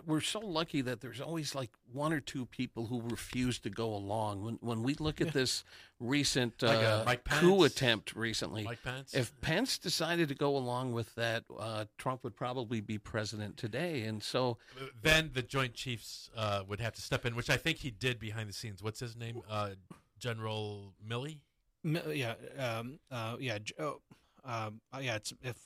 we're 0.07 0.21
so 0.21 0.41
lucky 0.41 0.81
that 0.83 1.01
there's 1.01 1.21
always 1.21 1.55
like 1.55 1.71
one 1.93 2.13
or 2.13 2.21
two 2.21 2.47
people 2.47 2.87
who 2.87 3.01
refuse 3.03 3.59
to 3.61 3.71
go 3.71 3.95
along. 3.95 4.43
When 4.45 4.55
when 4.61 4.83
we 4.83 4.95
look 4.95 5.21
at 5.21 5.29
Yeah. 5.29 5.33
this 5.33 5.65
recent 5.99 6.63
Like, 6.63 6.79
uh, 6.79 7.05
uh, 7.07 7.17
coup 7.41 7.63
attempt 7.65 8.15
recently, 8.15 8.65
Mike 8.65 8.83
Pence. 8.83 9.15
if 9.15 9.39
Pence 9.41 9.79
decided 9.79 10.29
to 10.29 10.35
go 10.35 10.57
along 10.57 10.93
with 10.93 11.15
that, 11.15 11.45
uh, 11.59 11.85
Trump 11.99 12.25
would 12.25 12.37
probably 12.37 12.81
be 12.81 12.99
president 12.99 13.57
today. 13.57 14.03
And 14.03 14.23
so, 14.23 14.59
then 15.01 15.31
the 15.33 15.43
Joint 15.43 15.75
Chiefs 15.75 16.31
uh, 16.37 16.65
would 16.67 16.81
have 16.81 16.95
to 16.95 17.03
step 17.03 17.25
in, 17.25 17.37
which 17.37 17.51
I 17.51 17.57
think 17.57 17.79
he 17.79 17.91
did 17.91 18.19
behind 18.19 18.49
the 18.49 18.53
scenes. 18.55 18.83
What's 18.83 19.01
his 19.01 19.17
name? 19.17 19.43
Uh, 19.49 19.71
General 20.19 20.95
Milley. 21.07 21.39
Yeah, 21.85 22.35
um, 22.59 23.01
uh, 23.11 23.37
yeah, 23.41 23.59
oh, 23.79 24.01
um, 24.45 24.81
uh, 24.93 24.99
yeah. 25.01 25.17
It's 25.17 25.33
if 25.43 25.57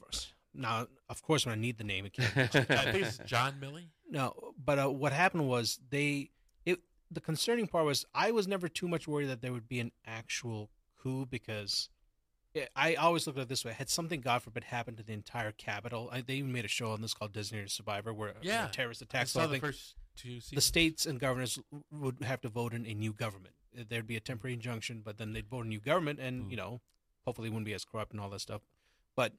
now, 0.57 0.87
of 1.09 1.23
course, 1.23 1.47
when 1.47 1.53
I 1.57 1.61
need 1.61 1.79
the 1.79 1.85
name, 1.85 2.07
it 2.07 2.13
can't. 2.15 2.37
I 2.71 2.93
think 2.93 3.07
it's 3.07 3.19
John 3.19 3.55
Milley. 3.61 3.85
No, 4.09 4.33
but 4.63 4.79
uh, 4.79 4.91
what 4.91 5.13
happened 5.13 5.49
was 5.49 5.79
they 5.91 6.31
it 6.65 6.81
the 7.11 7.21
concerning 7.21 7.67
part 7.67 7.85
was 7.85 8.05
I 8.15 8.31
was 8.31 8.47
never 8.49 8.69
too 8.69 8.89
much 8.89 9.07
worried 9.09 9.27
that 9.27 9.43
there 9.43 9.53
would 9.53 9.69
be 9.69 9.81
an 9.81 9.93
actual 10.07 10.71
coup 11.01 11.27
because 11.27 11.89
it, 12.55 12.71
I 12.77 12.95
always 12.95 13.27
looked 13.27 13.39
at 13.39 13.43
it 13.43 13.49
this 13.49 13.65
way: 13.65 13.73
had 13.73 13.91
something, 13.91 14.21
God 14.21 14.43
forbid, 14.43 14.65
happened 14.65 14.97
to 14.99 15.03
the 15.03 15.13
entire 15.13 15.53
capital, 15.53 16.09
I, 16.13 16.21
they 16.23 16.35
even 16.35 16.53
made 16.53 16.65
a 16.65 16.69
show 16.69 16.91
on 16.93 17.01
this 17.03 17.15
called 17.15 17.33
Designated 17.33 17.71
Survivor, 17.71 18.13
where 18.15 18.29
you 18.29 18.35
know, 18.35 18.41
Yeah. 18.55 18.69
terrorist 18.73 19.03
I 19.03 19.05
attacks. 19.05 19.33
saw 19.33 19.41
I 19.43 19.47
the 19.47 19.51
think 19.53 19.65
first 19.65 19.95
two 20.17 20.41
seasons. 20.41 20.51
the 20.53 20.61
states 20.63 21.05
and 21.07 21.21
governors 21.21 21.59
would 21.91 22.23
have 22.23 22.41
to 22.43 22.49
vote 22.49 22.73
in 22.73 22.87
a 22.87 22.95
new 22.95 23.13
government. 23.13 23.55
There'd 23.75 24.07
be 24.07 24.17
a 24.17 24.21
temporary 24.21 24.55
injunction, 24.55 25.03
but 25.05 25.19
then 25.19 25.33
they'd 25.35 25.49
vote 25.49 25.67
a 25.67 25.69
new 25.69 25.81
government, 25.81 26.19
and 26.19 26.45
Mm. 26.47 26.51
you 26.51 26.57
know, 26.57 26.81
hopefully, 27.27 27.49
it 27.49 27.51
wouldn't 27.51 27.67
be 27.67 27.75
as 27.75 27.85
corrupt 27.85 28.13
and 28.13 28.21
all 28.21 28.31
that 28.31 28.41
stuff. 28.41 28.63
But 29.17 29.35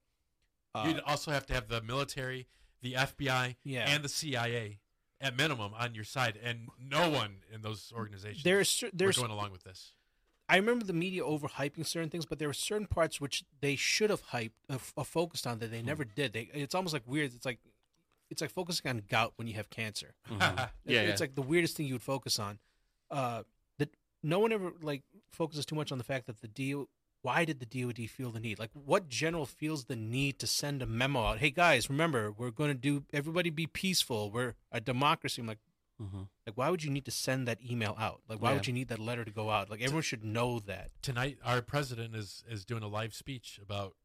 uh, 0.77 0.87
You'd 0.87 0.99
also 1.01 1.31
have 1.31 1.45
to 1.47 1.53
have 1.53 1.67
the 1.67 1.81
military, 1.81 2.47
the 2.81 2.93
FBI, 2.93 3.55
Yeah. 3.63 3.89
and 3.89 4.03
the 4.03 4.09
CIA 4.09 4.79
at 5.19 5.35
minimum 5.35 5.73
on 5.75 5.95
your 5.95 6.03
side, 6.03 6.37
and 6.41 6.69
no 6.79 7.09
one 7.09 7.37
in 7.51 7.61
those 7.61 7.91
organizations 7.95 8.43
there's 8.43 8.69
cer- 8.69 8.87
were 8.87 8.91
there's 8.93 9.17
going 9.17 9.31
along 9.31 9.51
with 9.51 9.63
this. 9.63 9.93
I 10.49 10.55
remember 10.57 10.85
the 10.85 10.93
media 10.93 11.23
overhyping 11.23 11.85
certain 11.85 12.09
things, 12.09 12.25
but 12.25 12.39
there 12.39 12.47
were 12.47 12.53
certain 12.53 12.87
parts 12.87 13.19
which 13.19 13.43
they 13.59 13.75
should 13.75 14.09
have 14.09 14.27
hyped, 14.27 14.51
uh, 14.69 14.75
f- 14.75 14.93
uh, 14.95 15.03
focused 15.03 15.45
on 15.45 15.59
that 15.59 15.71
they 15.71 15.81
never 15.81 16.05
did. 16.05 16.31
They, 16.33 16.49
it's 16.53 16.73
almost 16.75 16.93
like 16.93 17.03
weird. 17.05 17.33
It's 17.33 17.45
like, 17.45 17.59
it's 18.29 18.41
like 18.41 18.51
focusing 18.51 18.87
on 18.89 19.01
gout 19.09 19.33
when 19.35 19.47
you 19.47 19.55
have 19.55 19.69
cancer. 19.69 20.13
Mhm. 20.29 20.63
It- 20.85 20.93
Yeah, 20.93 21.01
it's 21.01 21.19
like 21.19 21.35
the 21.35 21.41
weirdest 21.41 21.75
thing 21.75 21.87
you 21.87 21.95
would 21.95 22.03
focus 22.03 22.39
on. 22.39 22.59
Uh, 23.11 23.43
that 23.77 23.89
no 24.23 24.39
one 24.39 24.53
ever 24.53 24.71
like 24.81 25.03
focuses 25.31 25.65
too 25.65 25.75
much 25.75 25.91
on 25.91 25.97
the 25.97 26.03
fact 26.05 26.27
that 26.27 26.39
the 26.41 26.47
DO. 26.47 26.87
Why 27.27 27.43
did 27.43 27.59
the 27.59 27.65
DoD 27.65 28.09
feel 28.09 28.31
the 28.31 28.39
need? 28.39 28.57
Like, 28.57 28.69
what 28.73 29.09
general 29.09 29.45
feels 29.45 29.83
the 29.83 29.97
need 29.97 30.39
to 30.39 30.47
send 30.47 30.81
a 30.81 30.85
memo 30.85 31.25
out? 31.25 31.39
Hey 31.39 31.49
guys, 31.51 31.89
remember 31.89 32.31
we're 32.31 32.51
going 32.51 32.69
to 32.69 32.73
do. 32.73 33.03
Everybody 33.11 33.49
be 33.49 33.67
peaceful. 33.67 34.31
We're 34.31 34.53
a 34.71 34.79
democracy. 34.79 35.41
I'm 35.41 35.47
like, 35.47 35.59
Mhm. 36.01 36.29
like 36.45 36.55
why 36.55 36.69
would 36.69 36.85
you 36.85 36.89
need 36.89 37.03
to 37.03 37.11
send 37.11 37.45
that 37.49 37.59
email 37.61 37.95
out? 37.99 38.21
Like, 38.29 38.41
why 38.41 38.51
Yeah. 38.51 38.55
would 38.55 38.67
you 38.67 38.71
need 38.71 38.87
that 38.87 38.99
letter 38.99 39.25
to 39.25 39.31
go 39.31 39.49
out? 39.49 39.69
Like, 39.69 39.81
everyone 39.81 40.03
should 40.03 40.23
know 40.23 40.59
that. 40.61 40.91
Tonight, 41.01 41.37
our 41.43 41.61
president 41.61 42.15
is 42.15 42.45
is 42.47 42.63
doing 42.63 42.81
a 42.81 42.87
live 42.87 43.13
speech 43.13 43.59
about 43.61 43.97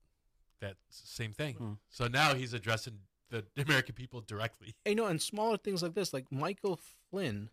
that 0.59 0.79
same 0.89 1.33
thing. 1.33 1.55
Hmm. 1.55 1.73
So 1.91 2.09
now 2.09 2.35
he's 2.35 2.53
addressing 2.53 3.03
the 3.29 3.47
American 3.57 3.95
people 3.95 4.21
directly. 4.21 4.75
you 4.85 4.97
know, 4.97 5.07
and 5.07 5.23
smaller 5.23 5.59
things 5.59 5.81
like 5.81 5.95
this, 5.95 6.13
like 6.13 6.33
Michael 6.33 6.77
Flynn, 7.09 7.51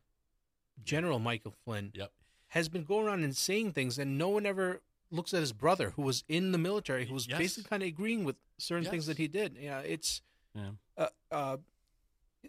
General 0.83 1.19
Michael 1.19 1.51
Flynn, 1.63 1.91
Yep. 1.93 2.11
has 2.47 2.69
been 2.69 2.85
going 2.85 3.05
around 3.05 3.23
and 3.23 3.37
saying 3.37 3.73
things, 3.73 3.99
and 3.99 4.17
no 4.17 4.29
one 4.29 4.47
ever 4.47 4.81
looks 5.11 5.33
at 5.33 5.39
his 5.41 5.53
brother, 5.53 5.91
who 5.91 6.01
was 6.03 6.23
in 6.27 6.51
the 6.51 6.57
military, 6.57 7.05
who 7.05 7.13
was 7.13 7.27
Yes. 7.27 7.37
basically 7.37 7.67
kind 7.69 7.83
of 7.83 7.87
agreeing 7.89 8.23
with 8.23 8.35
certain 8.57 8.89
things 8.89 9.05
that 9.07 9.17
he 9.17 9.27
did. 9.27 9.57
Yeah, 9.59 9.79
it's 9.79 10.21
Yeah. 10.55 10.71
uh, 10.97 11.07
uh, 11.31 11.57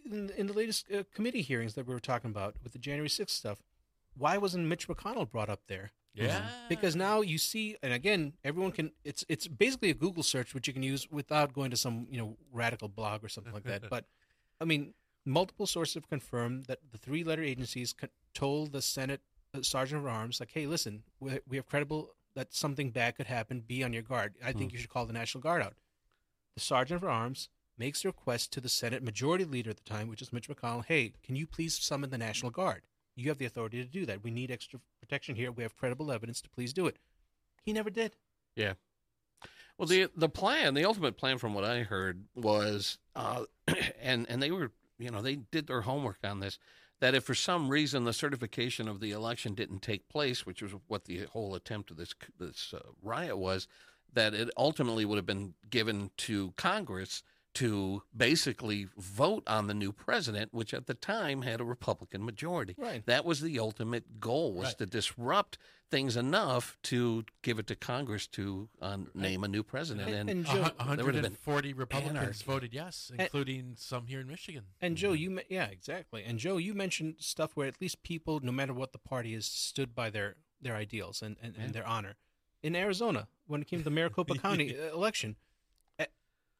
in, 0.04 0.30
in 0.36 0.46
the 0.46 0.52
latest 0.52 0.90
uh, 0.92 1.04
committee 1.14 1.42
hearings 1.42 1.74
that 1.74 1.86
we 1.86 1.94
were 1.94 2.00
talking 2.00 2.30
about 2.30 2.56
with 2.62 2.72
the 2.72 2.78
January 2.78 3.08
6th 3.08 3.30
stuff. 3.30 3.62
Why 4.16 4.36
wasn't 4.38 4.66
Mitch 4.66 4.88
McConnell 4.88 5.30
brought 5.30 5.48
up 5.48 5.62
there? 5.68 5.92
Yeah. 6.14 6.48
Because 6.68 6.96
now 6.96 7.20
you 7.20 7.38
see, 7.38 7.76
and 7.82 7.92
again, 7.92 8.32
everyone 8.42 8.72
can. 8.72 8.90
It's 9.04 9.24
it's 9.28 9.46
basically 9.46 9.90
a 9.90 9.94
Google 9.94 10.24
search 10.24 10.54
which 10.54 10.66
you 10.66 10.72
can 10.74 10.82
use 10.82 11.08
without 11.11 11.52
going 11.52 11.70
to 11.70 11.76
some 11.76 12.08
you 12.11 12.18
know 12.18 12.36
radical 12.52 12.88
blog 12.88 13.22
or 13.24 13.28
something 13.28 13.52
like 13.52 13.62
that. 13.62 13.82
But 13.90 14.06
I 14.61 14.64
mean, 14.64 14.94
multiple 15.24 15.66
sources 15.68 15.94
have 15.94 16.08
confirmed 16.08 16.64
that 16.66 16.80
the 16.90 16.98
three 16.98 17.22
letter 17.22 17.42
agencies 17.44 17.92
co- 17.92 18.08
told 18.34 18.72
the 18.72 18.82
Senate 18.82 19.20
uh, 19.54 19.62
Sergeant 19.62 20.00
of 20.02 20.06
Arms, 20.08 20.40
like, 20.40 20.50
hey, 20.52 20.66
listen, 20.66 21.04
we, 21.20 21.38
we 21.46 21.56
have 21.56 21.66
credible 21.66 22.11
that 22.41 22.55
something 22.55 22.91
bad 22.91 23.16
could 23.16 23.26
happen. 23.26 23.61
Be 23.61 23.84
on 23.84 23.93
your 23.93 24.03
guard. 24.03 24.34
I 24.43 24.53
think 24.53 24.72
you 24.72 24.78
should 24.78 24.88
call 24.88 25.05
the 25.05 25.12
National 25.12 25.43
Guard 25.43 25.61
out. 25.61 25.74
The 26.55 26.61
Sergeant 26.61 27.03
of 27.03 27.09
Arms 27.09 27.51
makes 27.76 28.03
a 28.03 28.09
request 28.09 28.51
to 28.55 28.62
the 28.62 28.68
Senate 28.70 29.03
Majority 29.03 29.45
Leader 29.45 29.68
at 29.68 29.76
the 29.76 29.84
time, 29.84 30.09
which 30.09 30.22
is 30.22 30.32
Mitch 30.32 30.49
McConnell. 30.49 30.86
Hey, 30.86 31.12
can 31.22 31.36
you 31.36 31.47
please 31.47 31.78
summon 31.78 32.09
the 32.09 32.16
National 32.16 32.51
Guard? 32.51 32.80
You 33.14 33.28
have 33.28 33.36
the 33.36 33.45
authority 33.45 33.82
to 33.82 33.88
do 33.88 34.07
that. 34.07 34.24
We 34.24 34.30
need 34.30 34.51
extra 34.51 34.80
protection 35.01 35.36
here. 35.36 35.53
We 35.53 35.62
have 35.64 35.76
credible 35.76 36.11
evidence 36.11 36.41
to 36.41 36.49
please 36.49 36.72
do 36.72 36.86
it. 36.86 36.97
He 37.62 37.74
never 37.74 37.91
did. 37.91 38.16
Yeah. 38.57 38.72
Well, 39.76 39.86
the 39.86 40.09
the 40.16 40.30
plan, 40.30 40.72
the 40.72 40.86
ultimate 40.86 41.18
plan, 41.18 41.36
from 41.36 41.53
what 41.53 41.64
I 41.64 41.82
heard, 41.82 42.24
was, 42.34 42.97
uh, 43.14 43.45
and 44.01 44.26
and 44.30 44.43
they 44.43 44.51
were, 44.51 44.70
you 44.99 45.11
know, 45.11 45.20
they 45.20 45.36
did 45.36 45.66
their 45.66 45.82
homework 45.82 46.18
on 46.24 46.41
this. 46.41 46.59
That 47.01 47.14
if 47.14 47.24
for 47.24 47.34
some 47.34 47.68
reason 47.70 48.05
the 48.05 48.12
certification 48.12 48.86
of 48.86 49.01
the 49.01 49.11
election 49.11 49.55
didn't 49.55 49.80
take 49.80 50.09
place, 50.09 50.44
which 50.44 50.62
was 50.62 50.72
what 50.86 51.07
the 51.07 51.24
whole 51.24 51.55
attempt 51.55 51.90
of 51.90 51.96
this 51.96 52.14
this 52.38 52.74
uh, 52.74 52.80
riot 53.03 53.38
was, 53.38 53.66
that 54.12 54.34
it 54.34 54.51
ultimately 54.57 55.05
would 55.05 55.16
have 55.16 55.26
been 55.26 55.55
given 55.68 56.11
to 56.18 56.53
Congress 56.57 57.22
to 57.55 58.03
basically 58.16 58.86
vote 58.96 59.42
on 59.46 59.66
the 59.66 59.74
new 59.74 59.92
president, 59.92 60.55
which 60.55 60.72
at 60.72 60.86
the 60.86 60.94
time 60.94 61.42
had 61.42 61.61
a 61.61 61.64
Republican 61.64 62.24
majority. 62.24 62.74
Right. 62.78 63.05
That 63.07 63.24
was 63.24 63.40
the 63.40 63.59
ultimate 63.59 64.20
goal 64.20 64.55
was 64.55 64.66
Right. 64.68 64.78
to 64.78 64.86
disrupt 64.86 65.59
things 65.90 66.16
enough 66.16 66.78
to 66.84 67.24
give 67.42 67.59
it 67.59 67.66
to 67.66 67.74
Congress 67.74 68.28
to 68.28 68.68
uh, 68.80 68.98
name 69.14 69.42
a 69.42 69.48
new 69.48 69.64
president. 69.64 70.09
And- 70.09 70.30
And, 70.30 70.30
and 70.30 70.46
Joe- 70.46 70.70
there 70.94 71.05
would 71.05 71.14
have 71.16 71.24
been 71.24 71.32
140 71.34 71.72
Republicans 71.72 72.16
anarchy. 72.16 72.44
voted 72.44 72.72
yes, 72.72 73.11
including 73.18 73.74
some 73.76 74.07
here 74.07 74.20
in 74.20 74.28
Michigan. 74.28 74.66
And 74.80 74.96
Joe, 74.96 75.12
you 75.12 75.40
yeah, 75.48 75.66
exactly. 75.66 76.22
And 76.22 76.38
Joe, 76.38 76.59
you 76.59 76.74
mentioned 76.74 77.16
stuff 77.18 77.57
where 77.57 77.66
at 77.66 77.80
least 77.80 78.05
people, 78.05 78.38
no 78.40 78.53
matter 78.53 78.72
what 78.72 78.92
the 78.92 78.98
party 78.98 79.34
is, 79.34 79.46
stood 79.46 79.94
by 79.94 80.11
their 80.11 80.36
their 80.62 80.76
ideals 80.76 81.22
and, 81.22 81.36
and, 81.42 81.57
Yeah. 81.57 81.62
and 81.64 81.72
their 81.74 81.86
honor. 81.86 82.14
In 82.62 82.76
Arizona, 82.76 83.26
when 83.46 83.62
it 83.62 83.66
came 83.66 83.80
to 83.80 83.84
the 83.84 83.90
Maricopa 83.90 84.34
County 84.38 84.78
uh, 84.78 84.92
election, 84.94 85.36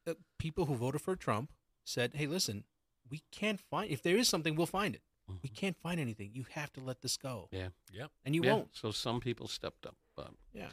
uh, 0.07 0.15
people 0.39 0.67
who 0.67 0.75
voted 0.75 1.01
for 1.01 1.17
Trump 1.17 1.53
said, 1.85 2.15
"Hey, 2.15 2.27
listen, 2.27 2.65
we 3.11 3.23
can't 3.31 3.61
find. 3.61 3.91
If 3.91 4.03
there 4.03 4.17
is 4.17 4.29
something, 4.29 4.55
we'll 4.55 4.67
find 4.67 4.95
it. 4.95 5.03
We 5.43 5.49
can't 5.49 5.77
find 5.77 6.01
anything. 6.01 6.31
You 6.35 6.45
have 6.55 6.73
to 6.73 6.81
let 6.81 7.03
this 7.03 7.17
go, 7.17 7.49
yeah, 7.53 7.69
yeah, 7.93 8.07
and 8.25 8.35
you 8.35 8.43
yeah. 8.43 8.55
won't. 8.55 8.69
So 8.73 8.91
some 8.91 9.21
people 9.21 9.47
stepped 9.47 9.87
up. 9.87 9.97
But 10.17 10.31
Yeah. 10.53 10.71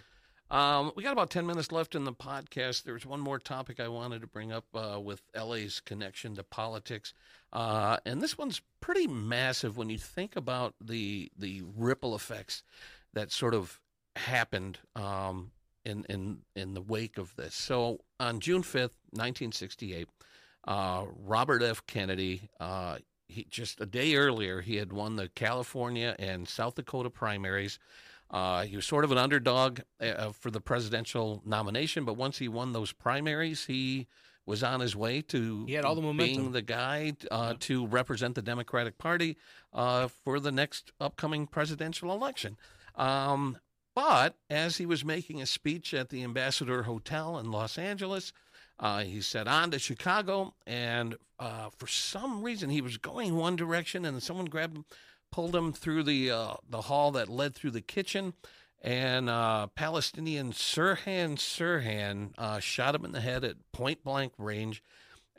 Um, 0.50 0.94
we 0.96 1.04
got 1.04 1.12
about 1.12 1.30
10 1.30 1.46
minutes 1.46 1.74
left 1.74 1.94
in 1.94 2.06
the 2.06 2.14
podcast. 2.14 2.84
There's 2.84 3.06
one 3.06 3.20
more 3.20 3.38
topic 3.38 3.82
I 3.82 3.90
wanted 3.90 4.22
to 4.22 4.28
bring 4.28 4.54
up 4.54 4.66
uh, 4.74 5.00
with 5.00 5.22
LA's 5.36 5.82
connection 5.82 6.36
to 6.36 6.44
politics. 6.44 7.14
Uh, 7.52 7.98
and 8.06 8.22
this 8.22 8.38
one's 8.38 8.62
pretty 8.80 9.08
massive 9.08 9.76
when 9.76 9.90
you 9.90 9.98
think 9.98 10.36
about 10.36 10.74
the 10.82 11.32
the 11.38 11.64
ripple 11.76 12.16
effects 12.16 12.64
that 13.14 13.32
sort 13.32 13.54
of 13.54 13.82
happened 14.16 14.80
um, 14.96 15.52
in, 15.88 16.06
in, 16.10 16.40
in 16.56 16.74
the 16.74 16.82
wake 16.82 17.18
of 17.18 17.36
this. 17.36 17.56
So 17.56 18.02
on 18.20 18.40
June 18.40 18.62
5th, 18.62 18.98
1968, 19.12 20.08
uh, 20.68 21.06
Robert 21.26 21.64
F. 21.64 21.86
Kennedy, 21.88 22.50
uh, 22.60 22.98
he, 23.28 23.46
just 23.50 23.80
a 23.80 23.86
day 23.86 24.16
earlier, 24.16 24.62
he 24.62 24.76
had 24.76 24.92
won 24.92 25.16
the 25.16 25.30
California 25.30 26.16
and 26.20 26.48
South 26.48 26.76
Dakota 26.76 27.10
primaries. 27.10 27.80
Uh, 28.30 28.64
he 28.64 28.76
was 28.76 28.86
sort 28.86 29.06
of 29.06 29.12
an 29.14 29.18
underdog 29.18 29.80
uh, 30.02 30.32
for 30.32 30.52
the 30.52 30.60
presidential 30.60 31.42
nomination, 31.46 32.04
but 32.04 32.18
once 32.18 32.38
he 32.38 32.50
won 32.50 32.74
those 32.74 32.92
primaries, 32.92 33.66
he 33.66 34.08
was 34.46 34.64
on 34.64 34.82
his 34.82 34.96
way 34.96 35.22
to 35.22 35.66
He 35.66 35.74
had 35.74 35.86
all 35.86 35.96
the 35.96 36.14
being 36.14 36.52
the 36.52 36.62
guy 36.62 37.14
uh, 37.32 37.54
to 37.62 37.88
represent 37.88 38.36
the 38.36 38.42
Democratic 38.42 38.98
Party 38.98 39.38
uh, 39.74 40.08
for 40.08 40.40
the 40.40 40.52
next 40.52 40.92
upcoming 41.00 41.48
presidential 41.48 42.12
election. 42.12 42.58
Um, 42.96 43.58
but 43.98 44.36
as 44.48 44.78
he 44.78 44.86
was 44.86 45.04
making 45.04 45.42
a 45.42 45.48
speech 45.48 45.92
at 45.92 46.10
the 46.10 46.24
Ambassador 46.24 46.84
Hotel 46.84 47.40
in 47.40 47.50
Los 47.50 47.80
Angeles, 47.80 48.32
uh, 48.80 49.00
he 49.00 49.22
said 49.22 49.48
on 49.48 49.72
to 49.72 49.80
Chicago, 49.80 50.54
and 50.68 51.16
uh, 51.40 51.70
for 51.76 51.88
some 51.88 52.44
reason 52.44 52.70
he 52.70 52.80
was 52.80 52.98
going 52.98 53.36
one 53.36 53.56
direction, 53.56 54.06
and 54.06 54.22
someone 54.22 54.46
grabbed 54.46 54.78
him, 54.78 54.86
pulled 55.32 55.56
him 55.56 55.74
through 55.74 56.04
the 56.04 56.30
uh, 56.30 56.54
the 56.70 56.82
hall 56.82 57.10
that 57.14 57.28
led 57.28 57.56
through 57.56 57.72
the 57.72 57.82
kitchen, 57.82 58.34
and 58.84 59.32
uh, 59.32 59.66
Palestinian 59.74 60.52
Sirhan 60.52 61.36
Sirhan 61.36 62.34
uh, 62.38 62.60
shot 62.60 62.94
him 62.94 63.04
in 63.04 63.14
the 63.14 63.22
head 63.22 63.44
at 63.44 63.56
point 63.72 64.04
blank 64.04 64.32
range. 64.38 64.84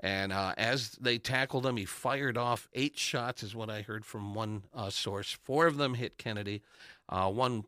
And 0.01 0.33
uh, 0.33 0.55
as 0.59 0.93
they 1.01 1.19
tackled 1.19 1.65
him, 1.65 1.77
he 1.77 1.85
fired 1.85 2.37
off 2.37 2.69
eight 2.73 2.99
shots, 2.99 3.45
is 3.45 3.55
what 3.55 3.71
I 3.71 3.83
heard 3.83 4.05
from 4.05 4.35
one 4.35 4.63
source. 4.91 5.37
Four 5.45 5.67
of 5.67 5.77
them 5.77 5.95
hit 5.95 6.19
Kennedy, 6.19 6.63
one 7.09 7.65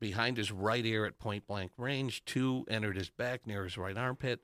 behind 0.00 0.36
his 0.36 0.52
right 0.52 0.84
ear 0.84 1.04
at 1.04 1.18
point 1.18 1.46
blank 1.46 1.72
range, 1.76 2.24
two 2.24 2.64
entered 2.68 2.96
his 2.96 3.10
back 3.10 3.46
near 3.46 3.64
his 3.64 3.76
right 3.78 3.96
armpit, 3.96 4.40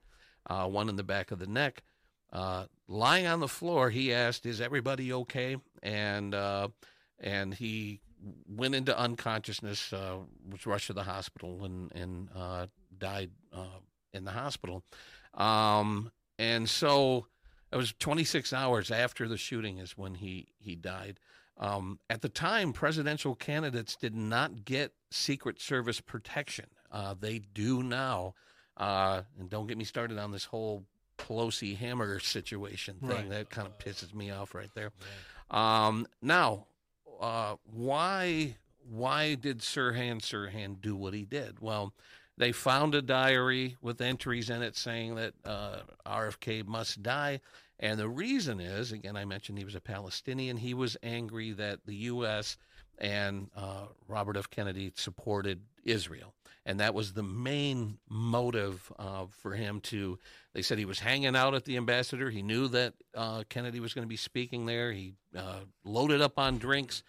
uh, 0.48 0.66
one 0.66 0.88
in 0.88 0.96
the 0.96 1.02
back 1.02 1.30
of 1.30 1.38
the 1.38 1.46
neck. 1.46 1.82
Uh, 2.32 2.66
lying 2.88 3.26
on 3.26 3.40
the 3.40 3.48
floor, 3.48 3.90
he 3.90 4.12
asked, 4.12 4.44
"Is 4.44 4.60
everybody 4.60 5.12
okay?" 5.12 5.56
And 5.82 6.34
uh, 6.34 6.68
and 7.20 7.54
he 7.54 8.00
went 8.48 8.74
into 8.74 8.98
unconsciousness, 8.98 9.92
uh, 9.92 10.18
was 10.50 10.66
rushed 10.66 10.88
to 10.88 10.92
the 10.92 11.04
hospital, 11.04 11.64
and 11.64 11.92
and 11.94 12.28
uh, 12.34 12.66
died 12.98 13.30
uh, 13.52 13.80
in 14.12 14.24
the 14.24 14.32
hospital. 14.32 14.82
Um, 15.34 16.10
and 16.38 16.68
so 16.68 17.26
it 17.72 17.76
was 17.76 17.92
26 17.98 18.52
hours 18.52 18.90
after 18.90 19.28
the 19.28 19.36
shooting 19.36 19.78
is 19.78 19.96
when 19.96 20.14
he 20.14 20.48
he 20.58 20.74
died. 20.74 21.20
Um, 21.58 21.98
at 22.10 22.20
the 22.20 22.28
time, 22.28 22.72
presidential 22.72 23.34
candidates 23.34 23.96
did 23.96 24.14
not 24.14 24.64
get 24.64 24.92
Secret 25.10 25.60
Service 25.60 26.00
protection. 26.00 26.66
Uh, 26.90 27.14
they 27.18 27.40
do 27.54 27.82
now. 27.82 28.34
Uh, 28.76 29.22
and 29.38 29.48
don't 29.48 29.66
get 29.66 29.78
me 29.78 29.84
started 29.84 30.18
on 30.18 30.32
this 30.32 30.44
whole 30.44 30.84
Pelosi 31.16 31.76
hammer 31.76 32.18
situation 32.18 32.96
thing. 33.00 33.08
Right. 33.10 33.30
That 33.30 33.50
kind 33.50 33.68
of 33.68 33.78
pisses 33.78 34.12
me 34.14 34.30
off 34.30 34.54
right 34.54 34.70
there. 34.74 34.90
Um, 35.50 36.06
now, 36.20 36.66
uh, 37.20 37.54
why 37.72 38.56
why 38.90 39.34
did 39.34 39.60
Sirhan 39.60 40.20
Sirhan 40.20 40.80
do 40.80 40.96
what 40.96 41.14
he 41.14 41.24
did? 41.24 41.60
Well, 41.60 41.94
they 42.36 42.52
found 42.52 42.94
a 42.94 43.02
diary 43.02 43.76
with 43.80 44.00
entries 44.00 44.50
in 44.50 44.62
it 44.62 44.76
saying 44.76 45.14
that 45.14 45.34
uh, 45.44 45.78
RFK 46.04 46.66
must 46.66 47.02
die. 47.02 47.40
And 47.80 47.98
the 47.98 48.08
reason 48.08 48.60
is, 48.60 48.92
again, 48.92 49.16
I 49.16 49.24
mentioned 49.24 49.58
he 49.58 49.64
was 49.64 49.74
a 49.74 49.80
Palestinian. 49.80 50.56
He 50.56 50.74
was 50.74 50.96
angry 51.02 51.52
that 51.52 51.80
the 51.86 51.94
U.S. 51.96 52.56
and 52.98 53.48
uh, 53.56 53.86
Robert 54.08 54.36
F. 54.36 54.48
Kennedy 54.48 54.92
supported 54.94 55.60
Israel. 55.84 56.34
and 56.66 56.80
that 56.80 56.94
was 56.94 57.12
the 57.12 57.22
main 57.22 57.98
motive 58.08 58.90
uh, 58.98 59.26
for 59.28 59.54
him 59.54 59.80
to. 59.80 60.18
They 60.54 60.62
said 60.62 60.78
he 60.78 60.84
was 60.84 61.00
hanging 61.00 61.36
out 61.36 61.54
at 61.54 61.64
the 61.64 61.76
ambassador. 61.76 62.30
He 62.30 62.42
knew 62.42 62.68
that 62.68 62.94
uh, 63.14 63.44
Kennedy 63.48 63.80
was 63.80 63.92
going 63.92 64.04
to 64.04 64.08
be 64.08 64.16
speaking 64.16 64.66
there. 64.66 64.92
He 64.92 65.14
uh, 65.36 65.60
loaded 65.84 66.22
up 66.22 66.38
on 66.38 66.58
drinks 66.58 67.02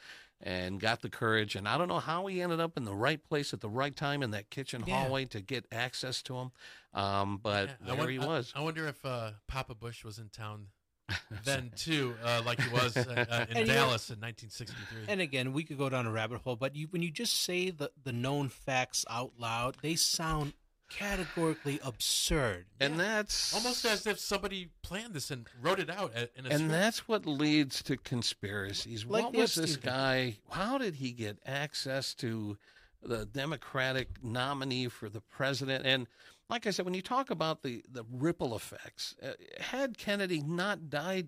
and 0.45 0.79
got 0.79 1.01
the 1.01 1.09
courage. 1.09 1.55
And 1.55 1.67
I 1.67 1.77
don't 1.77 1.87
know 1.89 1.99
how 1.99 2.27
he 2.27 2.41
ended 2.41 2.59
up 2.61 2.77
in 2.77 2.85
the 2.85 2.93
right 2.95 3.21
place 3.27 3.51
at 3.53 3.59
the 3.61 3.67
right 3.69 3.93
time 3.95 4.21
in 4.23 4.31
that 4.31 4.49
kitchen 4.49 4.83
Yeah. 4.85 5.01
hallway 5.01 5.25
to 5.25 5.41
get 5.41 5.65
access 5.71 6.21
to 6.23 6.35
him. 6.37 6.51
Um, 6.93 7.39
but 7.41 7.67
Yeah, 7.81 7.87
there 7.87 7.95
won- 7.95 8.09
he 8.09 8.19
was. 8.19 8.53
I, 8.55 8.61
wonder 8.61 8.87
if 8.87 9.03
uh, 9.03 9.31
Papa 9.47 9.75
Bush 9.75 10.03
was 10.05 10.19
in 10.19 10.29
town 10.29 10.67
then 11.43 11.71
too, 11.75 12.15
uh, 12.23 12.41
like 12.45 12.59
he 12.61 12.69
was 12.71 12.95
uh, 12.95 13.25
uh, 13.29 13.45
in 13.49 13.57
And 13.57 13.59
you 13.59 13.65
know- 13.65 13.73
Dallas 13.73 14.09
in 14.09 14.19
1963. 14.21 15.05
And 15.07 15.19
again, 15.19 15.51
we 15.51 15.63
could 15.63 15.77
go 15.77 15.89
down 15.89 16.05
a 16.05 16.11
rabbit 16.11 16.41
hole, 16.41 16.55
but 16.55 16.75
you, 16.75 16.87
when 16.91 17.01
you 17.01 17.11
just 17.11 17.43
say 17.43 17.69
the, 17.71 17.91
the 18.03 18.13
known 18.13 18.49
facts 18.49 19.03
out 19.09 19.33
loud, 19.37 19.77
they 19.81 19.95
sound 19.95 20.53
categorically 20.89 21.79
absurd. 21.83 22.65
and 22.79 22.99
that's 22.99 23.53
Almost 23.53 23.86
as 23.86 24.05
if 24.07 24.19
somebody 24.19 24.69
planned 24.81 25.13
this 25.13 25.31
and 25.31 25.47
wrote 25.61 25.79
it 25.79 25.89
out 25.89 26.11
a- 26.15 26.29
in 26.38 26.45
a 26.45 26.49
and 26.49 26.53
script. 26.59 26.71
that's 26.71 27.07
what 27.07 27.25
leads 27.25 27.81
to 27.83 27.97
conspiracies. 27.97 29.05
Like 29.05 29.23
what 29.25 29.33
the 29.33 29.39
was 29.39 29.55
this 29.55 29.73
Epstein 29.75 29.81
thing. 29.81 29.91
guy? 29.93 30.38
How 30.55 30.77
did 30.77 30.95
he 30.95 31.11
get 31.11 31.39
access 31.45 32.13
to 32.15 32.57
the 33.01 33.25
Democratic 33.25 34.23
nominee 34.23 34.88
for 34.88 35.09
the 35.09 35.21
president? 35.21 35.86
And 35.86 36.07
like 36.49 36.67
I 36.67 36.71
said, 36.71 36.86
when 36.86 36.93
you 36.93 37.01
talk 37.01 37.29
about 37.31 37.63
the 37.63 37.83
the 37.91 38.05
ripple 38.11 38.55
effects, 38.55 39.15
uh, 39.23 39.31
had 39.59 39.97
Kennedy 39.97 40.41
not 40.41 40.89
died, 40.89 41.27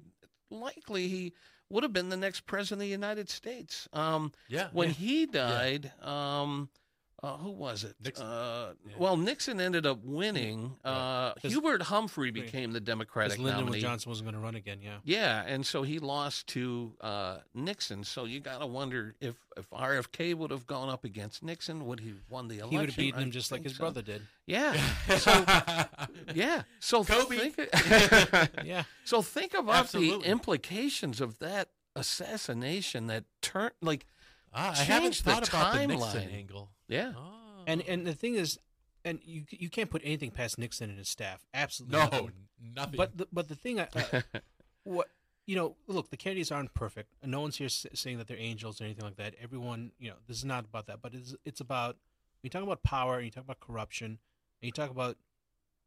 likely 0.52 1.08
he 1.08 1.34
would 1.70 1.84
have 1.84 1.92
been 1.92 2.10
the 2.10 2.16
next 2.18 2.46
president 2.46 2.82
of 2.82 2.86
the 2.86 2.92
United 2.92 3.30
States. 3.30 3.90
Um, 3.92 4.32
yeah. 4.48 4.70
when 4.72 4.88
yeah. 4.90 4.94
he 4.94 5.26
died, 5.26 5.92
um, 6.02 6.70
uh, 7.24 7.38
who 7.38 7.50
was 7.52 7.84
it? 7.84 7.96
Nixon. 8.04 8.26
Uh, 8.26 8.74
Yeah. 8.88 8.94
Well, 9.00 9.18
Nixon 9.18 9.60
ended 9.60 9.86
up 9.86 10.04
winning. 10.04 10.76
Uh, 10.86 11.34
Hubert 11.42 11.82
Humphrey 11.84 12.30
became 12.32 12.72
the 12.74 12.80
Because 12.80 12.86
Democratic 12.88 13.40
Lyndon 13.40 13.66
nominee. 13.66 13.82
Johnson 13.82 14.10
wasn't 14.10 14.26
going 14.28 14.36
to 14.36 14.40
run 14.42 14.56
again, 14.56 14.80
yeah. 14.82 14.98
Yeah, 15.04 15.44
and 15.48 15.66
so 15.66 15.84
he 15.84 15.98
lost 16.00 16.48
to 16.50 16.94
uh, 17.02 17.38
Nixon. 17.56 18.04
So 18.04 18.26
you 18.26 18.40
got 18.40 18.60
to 18.60 18.68
wonder 18.68 19.16
if 19.20 19.36
if 19.58 19.68
RFK 19.72 20.36
would 20.36 20.52
have 20.52 20.68
gone 20.68 20.88
up 20.90 21.04
against 21.04 21.42
Nixon, 21.42 21.88
would 21.88 22.00
he 22.02 22.10
have 22.10 22.18
won 22.30 22.48
the 22.48 22.60
election? 22.60 22.72
He 22.72 22.78
would 22.78 22.90
have 22.90 22.98
beaten 22.98 23.20
I 23.20 23.24
him 23.24 23.32
just 23.32 23.52
like 23.52 23.64
his 23.64 23.74
so. 23.76 23.80
brother 23.80 24.02
did. 24.04 24.22
Yeah. 24.46 24.76
So 25.18 25.32
yeah. 26.36 26.62
So 26.80 27.04
Kobe. 27.04 27.50
think 27.50 27.58
Yeah. 28.64 28.84
so 29.04 29.24
think 29.24 29.56
about 29.56 29.76
Absolutely. 29.86 30.20
the 30.24 30.30
implications 30.32 31.20
of 31.22 31.40
that 31.40 31.70
assassination 31.96 33.08
that 33.08 33.24
turned 33.42 33.74
like 33.82 34.06
Ah, 34.54 34.72
I 34.80 34.84
haven't 34.84 35.16
thought 35.16 35.48
about 35.50 35.74
the 35.76 35.88
Nixon 35.88 36.30
angle. 36.30 36.70
Yeah. 36.88 37.14
Oh. 37.18 37.64
And 37.68 37.82
and 37.88 38.06
the 38.06 38.14
thing 38.14 38.36
is, 38.36 38.60
and 39.04 39.20
you 39.24 39.44
you 39.50 39.70
can't 39.70 39.90
put 39.90 40.02
anything 40.04 40.32
past 40.32 40.58
Nixon 40.58 40.90
and 40.90 40.98
his 40.98 41.10
staff. 41.10 41.46
Absolutely 41.54 41.98
no, 41.98 42.04
nothing. 42.06 42.32
nothing. 42.76 42.98
But 42.98 43.18
the, 43.18 43.28
but 43.32 43.48
the 43.50 43.56
thing, 43.56 43.80
I, 43.80 43.88
uh, 43.96 44.22
what 44.84 45.08
you 45.46 45.56
know, 45.56 45.76
look, 45.88 46.10
the 46.10 46.18
Kennedys 46.18 46.52
aren't 46.52 46.74
perfect. 46.74 47.14
No 47.24 47.40
one's 47.42 47.58
here 47.58 47.70
saying 47.70 48.18
that 48.18 48.28
they're 48.28 48.38
angels 48.38 48.82
or 48.82 48.84
anything 48.84 49.06
like 49.06 49.16
that. 49.16 49.34
Everyone, 49.42 49.92
you 49.98 50.10
know, 50.10 50.18
this 50.28 50.38
is 50.38 50.46
not 50.46 50.66
about 50.66 50.88
that. 50.88 51.02
But 51.02 51.14
it's 51.14 51.36
it's 51.46 51.62
about 51.62 51.96
when 51.96 52.44
you 52.44 52.50
talk 52.50 52.64
about 52.64 52.84
power 52.84 53.16
and 53.16 53.26
you 53.26 53.32
talk 53.32 53.44
about 53.46 53.60
corruption 53.60 54.06
and 54.08 54.20
you 54.62 54.72
talk 54.72 54.90
about 54.90 55.18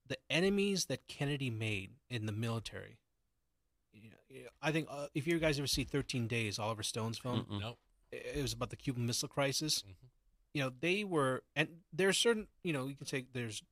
the 0.07 0.17
enemies 0.29 0.87
that 0.87 1.07
Kennedy 1.09 1.51
made 1.51 1.91
in 2.09 2.27
the 2.27 2.33
military. 2.33 2.99
You 3.93 4.11
know, 4.11 4.49
I 4.63 4.71
think 4.73 4.87
uh, 4.91 5.07
if 5.15 5.27
you 5.27 5.39
guys 5.39 5.59
ever 5.59 5.67
see 5.67 5.85
Thirteen 5.85 6.27
Days, 6.27 6.59
Oliver 6.59 6.83
Stone's 6.83 7.19
film, 7.19 7.47
Mm-mm. 7.51 7.61
nope. 7.61 7.79
it 8.13 8.33
it 8.37 8.43
was 8.43 8.53
about 8.53 8.71
the 8.71 8.77
Cuban 8.77 9.07
Missile 9.07 9.29
Crisis. 9.29 9.83
Mhm. 9.83 10.10
You 10.55 10.63
know, 10.65 10.73
they 10.81 11.05
were, 11.05 11.43
and 11.55 11.69
there's 11.93 12.19
certain, 12.19 12.49
you 12.65 12.73
know, 12.73 12.87
you 12.89 12.97
can 12.97 13.07
say 13.07 13.27
there's 13.33 13.63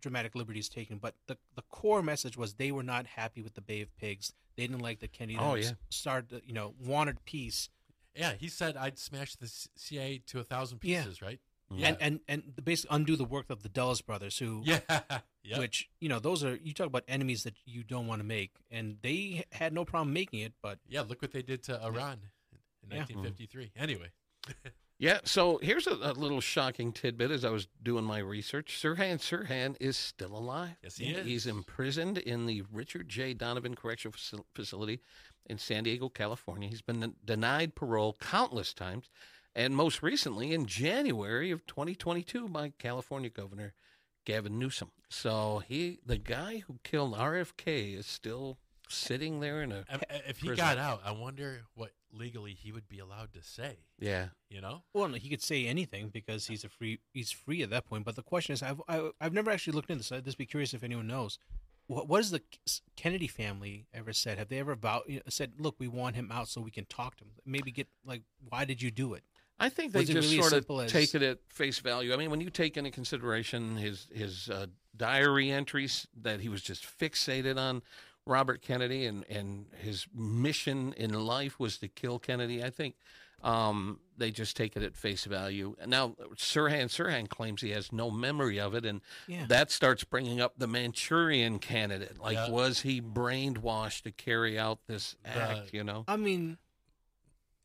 dramatic 0.00 0.34
liberties 0.34 0.68
taken, 0.68 0.98
but 0.98 1.14
the 1.26 1.36
the 1.56 1.62
core 1.62 2.02
message 2.02 2.36
was 2.36 2.54
they 2.54 2.70
were 2.72 2.82
not 2.82 3.06
happy 3.06 3.42
with 3.42 3.54
the 3.54 3.60
Bay 3.60 3.80
of 3.82 3.94
Pigs. 3.98 4.32
They 4.56 4.66
didn't 4.66 4.80
like 4.82 5.00
that 5.00 5.12
Kennedy 5.12 5.38
Oh, 5.38 5.54
yeah. 5.54 5.72
started, 5.90 6.42
you 6.46 6.54
know, 6.54 6.74
wanted 6.82 7.24
peace, 7.24 7.68
Yeah, 8.14 8.32
he 8.38 8.48
said 8.48 8.76
I'd 8.76 8.98
smash 8.98 9.36
the 9.36 9.48
C- 9.48 9.68
CIA 9.76 10.18
to 10.28 10.40
a 10.40 10.44
thousand 10.44 10.80
Yeah. 10.82 11.02
pieces, 11.02 11.20
right? 11.20 11.40
Yeah. 11.70 11.88
and 11.88 11.96
and 12.00 12.20
and 12.28 12.64
basically 12.64 12.94
undo 12.96 13.16
the 13.16 13.24
work 13.24 13.50
of 13.50 13.62
the 13.64 13.68
Dulles 13.68 14.00
brothers, 14.00 14.38
who, 14.38 14.62
Yeah. 14.64 14.80
yeah. 15.42 15.58
which 15.58 15.90
you 16.00 16.08
know, 16.08 16.18
those 16.20 16.44
are 16.44 16.54
you 16.56 16.72
talk 16.72 16.86
about 16.86 17.04
enemies 17.08 17.42
that 17.42 17.54
you 17.66 17.82
don't 17.82 18.06
want 18.06 18.20
to 18.20 18.24
make, 18.26 18.52
and 18.70 18.98
they 19.02 19.44
had 19.52 19.72
no 19.74 19.84
problem 19.84 20.12
making 20.14 20.40
it, 20.40 20.52
but 20.62 20.78
yeah, 20.88 21.00
look 21.02 21.20
what 21.20 21.32
they 21.32 21.42
did 21.42 21.62
to 21.64 21.82
Iran 21.82 22.20
in 22.82 22.90
Yeah. 22.90 22.98
1953. 22.98 23.72
Anyway. 23.76 24.10
Yeah, 24.98 25.18
so 25.24 25.58
here's 25.58 25.86
a, 25.86 25.92
a 25.92 26.12
little 26.12 26.40
shocking 26.40 26.90
tidbit 26.92 27.30
as 27.30 27.44
I 27.44 27.50
was 27.50 27.68
doing 27.82 28.04
my 28.04 28.18
research. 28.18 28.78
Sirhan 28.82 29.18
Sirhan 29.18 29.76
is 29.78 29.96
still 29.96 30.36
alive. 30.36 30.76
Yes, 30.82 30.96
he 30.96 31.10
is. 31.10 31.26
He's 31.26 31.46
imprisoned 31.46 32.16
in 32.18 32.46
the 32.46 32.62
Richard 32.72 33.08
J. 33.08 33.34
Donovan 33.34 33.74
Correctional 33.74 34.16
Facility 34.54 35.00
in 35.44 35.58
San 35.58 35.84
Diego, 35.84 36.08
California. 36.08 36.68
He's 36.68 36.80
been 36.82 37.14
denied 37.24 37.74
parole 37.74 38.16
countless 38.20 38.72
times, 38.72 39.10
and 39.54 39.76
most 39.76 40.02
recently 40.02 40.54
in 40.54 40.64
January 40.66 41.50
of 41.50 41.66
2022 41.66 42.48
by 42.48 42.72
California 42.78 43.28
Governor 43.28 43.74
Gavin 44.24 44.58
Newsom. 44.58 44.90
So 45.10 45.62
he, 45.68 46.00
the 46.04 46.18
guy 46.18 46.62
who 46.66 46.80
killed 46.84 47.14
RFK, 47.14 47.98
is 47.98 48.06
still 48.06 48.58
sitting 48.88 49.40
there 49.40 49.62
in 49.62 49.72
a 49.72 49.84
If, 50.26 50.38
he 50.38 50.48
Prison. 50.48 50.64
got 50.64 50.78
out, 50.78 51.02
I 51.04 51.12
wonder 51.12 51.62
what 51.74 51.90
legally 52.16 52.52
he 52.54 52.72
would 52.72 52.88
be 52.88 52.98
allowed 52.98 53.32
to 53.34 53.42
say. 53.42 53.78
yeah. 53.98 54.28
You 54.48 54.60
know? 54.60 54.82
Well, 54.92 55.08
no, 55.08 55.16
he 55.16 55.28
could 55.28 55.42
say 55.42 55.66
anything 55.66 56.08
because 56.08 56.46
he's 56.46 56.64
a 56.64 56.68
free 56.68 57.00
he's 57.12 57.32
free 57.32 57.62
at 57.62 57.70
that 57.70 57.84
point. 57.84 58.04
But 58.04 58.16
the 58.16 58.22
question 58.22 58.52
is, 58.52 58.62
I've 58.62 58.80
I, 58.88 59.10
I've 59.20 59.32
never 59.32 59.50
actually 59.50 59.72
looked 59.74 59.90
into 59.90 60.00
this. 60.00 60.12
I'd 60.12 60.24
just 60.24 60.38
be 60.38 60.46
curious 60.46 60.72
if 60.72 60.82
anyone 60.84 61.06
knows. 61.06 61.38
What 61.88 62.08
what 62.08 62.18
has 62.18 62.30
the 62.30 62.42
Kennedy 62.96 63.26
family 63.26 63.86
ever 63.92 64.12
said? 64.12 64.38
Have 64.38 64.48
they 64.48 64.58
ever 64.58 64.72
about 64.72 65.08
you 65.08 65.16
know, 65.16 65.22
said, 65.28 65.54
"Look, 65.58 65.76
we 65.78 65.88
want 65.88 66.16
him 66.16 66.30
out 66.32 66.48
so 66.48 66.60
we 66.60 66.70
can 66.70 66.84
talk 66.86 67.16
to 67.16 67.24
him"? 67.24 67.30
Maybe 67.44 67.70
get 67.72 67.88
like, 68.04 68.22
why 68.48 68.64
did 68.64 68.82
you 68.82 68.90
do 68.90 69.14
it? 69.14 69.24
I 69.58 69.68
think 69.68 69.92
they 69.92 70.04
just 70.04 70.30
really 70.30 70.40
sort 70.42 70.52
of 70.52 70.80
as- 70.80 70.92
take 70.92 71.14
it 71.14 71.22
at 71.22 71.38
face 71.48 71.78
value. 71.78 72.12
I 72.12 72.16
mean, 72.16 72.30
when 72.30 72.40
you 72.40 72.50
take 72.50 72.76
into 72.76 72.90
consideration 72.90 73.76
his 73.76 74.06
his 74.12 74.50
uh, 74.50 74.66
diary 74.96 75.50
entries 75.50 76.06
that 76.22 76.40
he 76.40 76.48
was 76.48 76.62
just 76.62 76.84
fixated 76.84 77.56
on 77.58 77.82
Robert 78.26 78.60
Kennedy 78.60 79.06
and 79.06 79.24
and 79.30 79.66
his 79.78 80.06
mission 80.14 80.92
in 80.94 81.12
life 81.14 81.58
was 81.58 81.78
to 81.78 81.88
kill 81.88 82.18
Kennedy. 82.18 82.62
I 82.62 82.70
think 82.70 82.96
um, 83.42 84.00
they 84.18 84.30
just 84.30 84.56
take 84.56 84.76
it 84.76 84.82
at 84.82 84.96
face 84.96 85.24
value. 85.24 85.76
Now 85.86 86.16
Sirhan 86.34 86.86
Sirhan 86.86 87.28
claims 87.28 87.60
he 87.62 87.70
has 87.70 87.92
no 87.92 88.10
memory 88.10 88.58
of 88.58 88.74
it, 88.74 88.84
and 88.84 89.00
Yeah. 89.28 89.46
that 89.48 89.70
starts 89.70 90.04
bringing 90.04 90.40
up 90.40 90.54
the 90.58 90.66
Manchurian 90.66 91.58
candidate. 91.58 92.18
Like, 92.18 92.34
Yeah. 92.34 92.50
was 92.50 92.80
he 92.80 93.00
brainwashed 93.00 94.02
to 94.02 94.10
carry 94.10 94.58
out 94.58 94.80
this 94.86 95.16
The- 95.22 95.28
act? 95.30 95.72
You 95.74 95.84
know? 95.84 96.04
I 96.08 96.16
mean, 96.16 96.58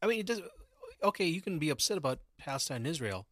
I 0.02 0.08
mean, 0.08 0.20
it 0.20 0.26
does. 0.28 0.42
Okay, 1.04 1.26
you 1.26 1.42
can 1.42 1.58
be 1.58 1.70
upset 1.70 1.98
about 1.98 2.20
Palestine 2.38 2.78
and 2.78 2.88
Israel. 2.88 3.26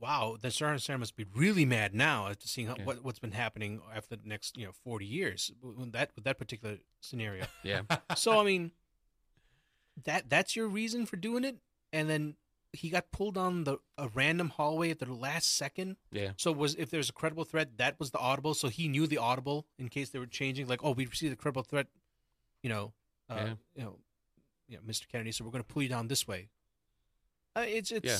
Wow, 0.00 0.36
the 0.40 0.48
Saddam 0.48 0.72
Hussein 0.72 0.98
must 1.00 1.16
be 1.16 1.24
really 1.34 1.64
mad 1.64 1.94
now 1.94 2.28
after 2.28 2.46
seeing 2.46 2.66
how, 2.68 2.76
Yeah. 2.78 2.84
what 2.84 3.04
what's 3.04 3.18
been 3.18 3.32
happening 3.32 3.80
after 3.94 4.16
the 4.16 4.28
next 4.28 4.56
you 4.56 4.66
know 4.66 4.72
forty 4.84 5.06
years 5.06 5.50
with 5.62 5.92
that 5.92 6.10
with 6.14 6.24
that 6.24 6.38
particular 6.38 6.78
scenario. 7.00 7.46
Yeah. 7.64 7.82
so 8.16 8.38
I 8.40 8.44
mean, 8.44 8.72
that 10.04 10.28
that's 10.30 10.56
your 10.56 10.68
reason 10.68 11.06
for 11.06 11.16
doing 11.16 11.44
it, 11.44 11.56
and 11.92 12.08
then 12.08 12.36
he 12.72 12.88
got 12.88 13.10
pulled 13.10 13.34
down 13.34 13.64
the 13.64 13.78
a 13.98 14.08
random 14.08 14.50
hallway 14.50 14.90
at 14.90 14.98
the 15.00 15.12
last 15.12 15.56
second. 15.56 15.96
Yeah. 16.12 16.30
So 16.36 16.52
was 16.52 16.74
if 16.76 16.90
there's 16.90 17.08
a 17.08 17.12
credible 17.12 17.44
threat, 17.44 17.78
that 17.78 17.98
was 17.98 18.10
the 18.12 18.18
audible. 18.18 18.54
So 18.54 18.68
he 18.68 18.86
knew 18.88 19.06
the 19.06 19.18
audible 19.18 19.66
in 19.78 19.88
case 19.88 20.10
they 20.10 20.18
were 20.20 20.26
changing. 20.26 20.68
Like, 20.68 20.84
oh, 20.84 20.92
we 20.92 21.06
received 21.06 21.32
a 21.32 21.36
credible 21.36 21.62
threat, 21.64 21.88
you 22.62 22.70
know, 22.70 22.92
uh, 23.28 23.34
Yeah. 23.36 23.54
you 23.74 23.82
know, 23.84 23.98
you 24.68 24.76
know, 24.76 24.82
Mr. 24.86 25.08
Kennedy. 25.08 25.32
So 25.32 25.44
we're 25.44 25.50
going 25.50 25.64
to 25.64 25.72
pull 25.72 25.82
you 25.82 25.88
down 25.88 26.06
this 26.06 26.28
way. 26.28 26.48
Uh, 27.56 27.64
it's 27.66 27.90
it's 27.90 28.06
Yeah, 28.06 28.18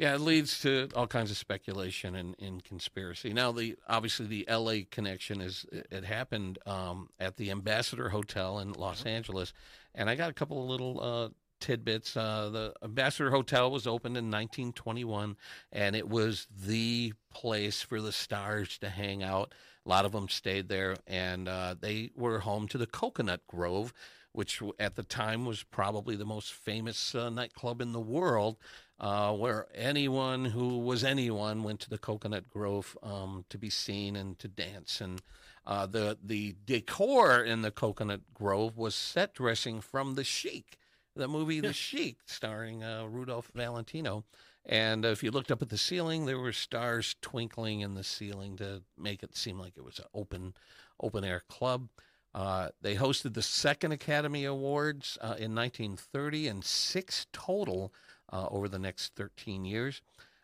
it 0.00 0.20
leads 0.20 0.60
to 0.60 0.88
all 0.96 1.06
kinds 1.06 1.30
of 1.30 1.36
speculation 1.36 2.16
and, 2.16 2.34
and 2.40 2.64
conspiracy. 2.64 3.34
Now, 3.34 3.52
the 3.52 3.76
obviously 3.86 4.26
the 4.26 4.48
L.A. 4.48 4.84
connection 4.84 5.42
is 5.42 5.66
it 5.70 6.04
happened 6.04 6.58
um, 6.64 7.10
at 7.20 7.36
the 7.36 7.50
Ambassador 7.50 8.08
Hotel 8.08 8.60
in 8.60 8.72
Los 8.72 9.04
Angeles, 9.04 9.52
and 9.94 10.08
I 10.08 10.14
got 10.14 10.30
a 10.30 10.32
couple 10.32 10.62
of 10.62 10.70
little 10.70 11.00
uh, 11.02 11.28
tidbits. 11.60 12.16
Uh, 12.16 12.48
the 12.48 12.72
Ambassador 12.82 13.30
Hotel 13.30 13.70
was 13.70 13.86
opened 13.86 14.16
in 14.16 14.30
1921, 14.30 15.36
and 15.70 15.94
it 15.94 16.08
was 16.08 16.46
the 16.64 17.12
place 17.30 17.82
for 17.82 18.00
the 18.00 18.12
stars 18.12 18.78
to 18.78 18.88
hang 18.88 19.22
out. 19.22 19.54
A 19.84 19.88
lot 19.88 20.06
of 20.06 20.12
them 20.12 20.30
stayed 20.30 20.68
there, 20.68 20.96
and 21.06 21.46
uh, 21.46 21.74
they 21.78 22.10
were 22.16 22.38
home 22.38 22.68
to 22.68 22.78
the 22.78 22.86
Coconut 22.86 23.46
Grove, 23.46 23.92
which 24.32 24.62
at 24.78 24.94
the 24.94 25.02
time 25.02 25.44
was 25.44 25.62
probably 25.62 26.16
the 26.16 26.24
most 26.24 26.54
famous 26.54 27.14
uh, 27.14 27.28
nightclub 27.28 27.82
in 27.82 27.92
the 27.92 28.00
world 28.00 28.56
uh, 29.00 29.32
where 29.32 29.66
anyone 29.74 30.44
who 30.44 30.78
was 30.78 31.02
anyone 31.02 31.62
went 31.62 31.80
to 31.80 31.90
the 31.90 31.98
Coconut 31.98 32.50
Grove 32.50 32.96
um, 33.02 33.46
to 33.48 33.56
be 33.56 33.70
seen 33.70 34.14
and 34.14 34.38
to 34.38 34.46
dance. 34.46 35.00
And 35.00 35.22
uh, 35.66 35.86
the 35.86 36.18
the 36.22 36.54
decor 36.66 37.42
in 37.42 37.62
the 37.62 37.70
Coconut 37.70 38.20
Grove 38.34 38.76
was 38.76 38.94
set 38.94 39.34
dressing 39.34 39.80
from 39.80 40.14
The 40.14 40.24
Sheik, 40.24 40.78
the 41.16 41.28
movie 41.28 41.60
The 41.60 41.72
Sheik, 41.72 42.18
starring 42.26 42.84
uh, 42.84 43.06
Rudolph 43.06 43.50
Valentino. 43.54 44.24
And 44.66 45.06
if 45.06 45.22
you 45.22 45.30
looked 45.30 45.50
up 45.50 45.62
at 45.62 45.70
the 45.70 45.78
ceiling, 45.78 46.26
there 46.26 46.38
were 46.38 46.52
stars 46.52 47.16
twinkling 47.22 47.80
in 47.80 47.94
the 47.94 48.04
ceiling 48.04 48.56
to 48.58 48.82
make 48.98 49.22
it 49.22 49.34
seem 49.34 49.58
like 49.58 49.72
it 49.76 49.84
was 49.84 49.98
an 49.98 50.04
open, 50.12 50.54
open 51.00 51.24
air 51.24 51.42
club. 51.48 51.88
Uh, 52.34 52.68
they 52.82 52.94
hosted 52.94 53.32
the 53.32 53.42
second 53.42 53.92
Academy 53.92 54.44
Awards 54.44 55.18
uh, 55.20 55.34
in 55.38 55.54
1930 55.54 56.46
and 56.46 56.64
six 56.64 57.26
total 57.32 57.92
uh, 58.32 58.46
over 58.50 58.68
the 58.68 58.78
next 58.78 59.14
13 59.16 59.64
years. 59.64 60.02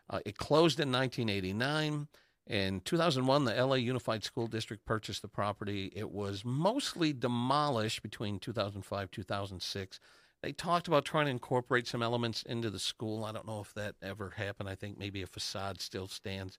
Uh, 0.09 0.19
it 0.25 0.37
closed 0.37 0.79
in 0.79 0.91
1989. 0.91 2.07
In 2.47 2.79
2001, 2.81 3.43
the 3.43 3.65
LA 3.65 3.75
Unified 3.75 4.23
School 4.23 4.47
District 4.47 4.85
purchased 4.85 5.21
the 5.21 5.27
property. 5.27 5.91
It 5.93 6.09
was 6.09 6.45
mostly 6.45 7.11
demolished 7.11 8.01
between 8.01 8.39
2005 8.39 9.11
2006. 9.11 9.99
They 10.41 10.51
talked 10.53 10.87
about 10.87 11.03
trying 11.03 11.25
to 11.25 11.31
incorporate 11.31 11.87
some 11.87 12.03
elements 12.03 12.43
into 12.43 12.69
the 12.69 12.79
school. 12.79 13.25
I 13.25 13.31
don't 13.31 13.47
know 13.47 13.59
if 13.59 13.73
that 13.73 13.95
ever 14.01 14.29
happened. 14.29 14.69
I 14.69 14.75
think 14.75 14.97
maybe 14.97 15.23
a 15.23 15.27
facade 15.27 15.81
still 15.81 16.07
stands. 16.07 16.57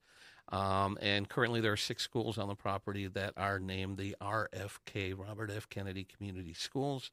Um, 0.51 0.99
and 1.01 1.29
currently, 1.29 1.61
there 1.61 1.73
are 1.73 1.77
six 1.77 2.03
schools 2.03 2.39
on 2.39 2.49
the 2.49 2.55
property 2.55 3.07
that 3.07 3.35
are 3.37 3.59
named 3.59 3.99
the 3.99 4.17
RFK, 4.21 5.15
Robert 5.17 5.51
F. 5.55 5.69
Kennedy 5.69 6.05
Community 6.05 6.55
Schools. 6.55 7.11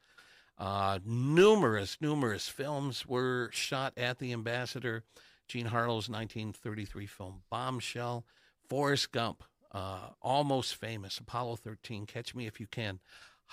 Uh, 0.57 0.99
numerous, 1.05 1.97
numerous 1.99 2.47
films 2.47 3.05
were 3.05 3.49
shot 3.51 3.93
at 3.97 4.19
the 4.19 4.31
Ambassador. 4.31 5.03
Jean 5.47 5.65
Harlow's 5.67 6.09
1933 6.09 7.05
film 7.05 7.43
Bombshell, 7.51 8.25
Forrest 8.67 9.11
Gump, 9.11 9.43
uh, 9.71 10.09
Almost 10.21 10.75
Famous, 10.75 11.17
Apollo 11.19 11.57
13, 11.57 12.05
Catch 12.05 12.33
Me 12.33 12.47
If 12.47 12.59
You 12.59 12.67
Can, 12.67 12.99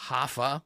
Hoffa, 0.09 0.63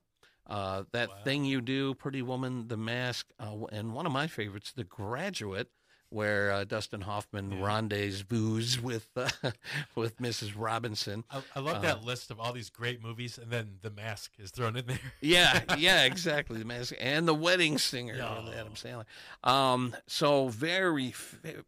uh, 0.47 0.84
That 0.93 1.09
Wow. 1.09 1.14
Thing 1.24 1.45
You 1.45 1.61
Do, 1.61 1.95
Pretty 1.95 2.22
Woman, 2.22 2.68
The 2.68 2.76
Mask, 2.76 3.26
uh, 3.41 3.57
and 3.72 3.93
one 3.93 4.07
of 4.07 4.12
my 4.12 4.26
favorites, 4.26 4.72
The 4.72 4.84
Graduate, 4.84 5.68
where 6.11 6.53
uh, 6.53 6.65
Dustin 6.65 7.01
Hoffman 7.03 7.51
Yeah. 7.51 7.65
rendezvous 7.65 8.63
with 8.83 9.09
uh, 9.17 9.29
with 9.95 10.19
Mrs. 10.19 10.53
Robinson. 10.57 11.25
I, 11.31 11.43
I 11.55 11.61
love 11.61 11.77
Uh, 11.77 11.81
that 11.81 12.05
list 12.05 12.31
of 12.31 12.39
all 12.41 12.53
these 12.53 12.71
great 12.71 13.03
movies, 13.03 13.39
and 13.39 13.51
then 13.51 13.79
The 13.83 13.91
Mask 13.91 14.33
is 14.39 14.51
thrown 14.51 14.77
in 14.77 14.87
there. 14.87 14.99
Yeah, 15.21 15.63
yeah, 15.79 16.05
exactly. 16.05 16.59
The 16.59 16.65
mask 16.65 16.95
and 17.01 17.27
the 17.27 17.35
wedding 17.35 17.79
singer 17.79 18.15
Yeah. 18.17 18.45
with 18.45 18.55
Adam 18.55 18.75
Sandler. 18.75 19.05
Um, 19.43 19.97
so 20.07 20.49
very, 20.49 21.15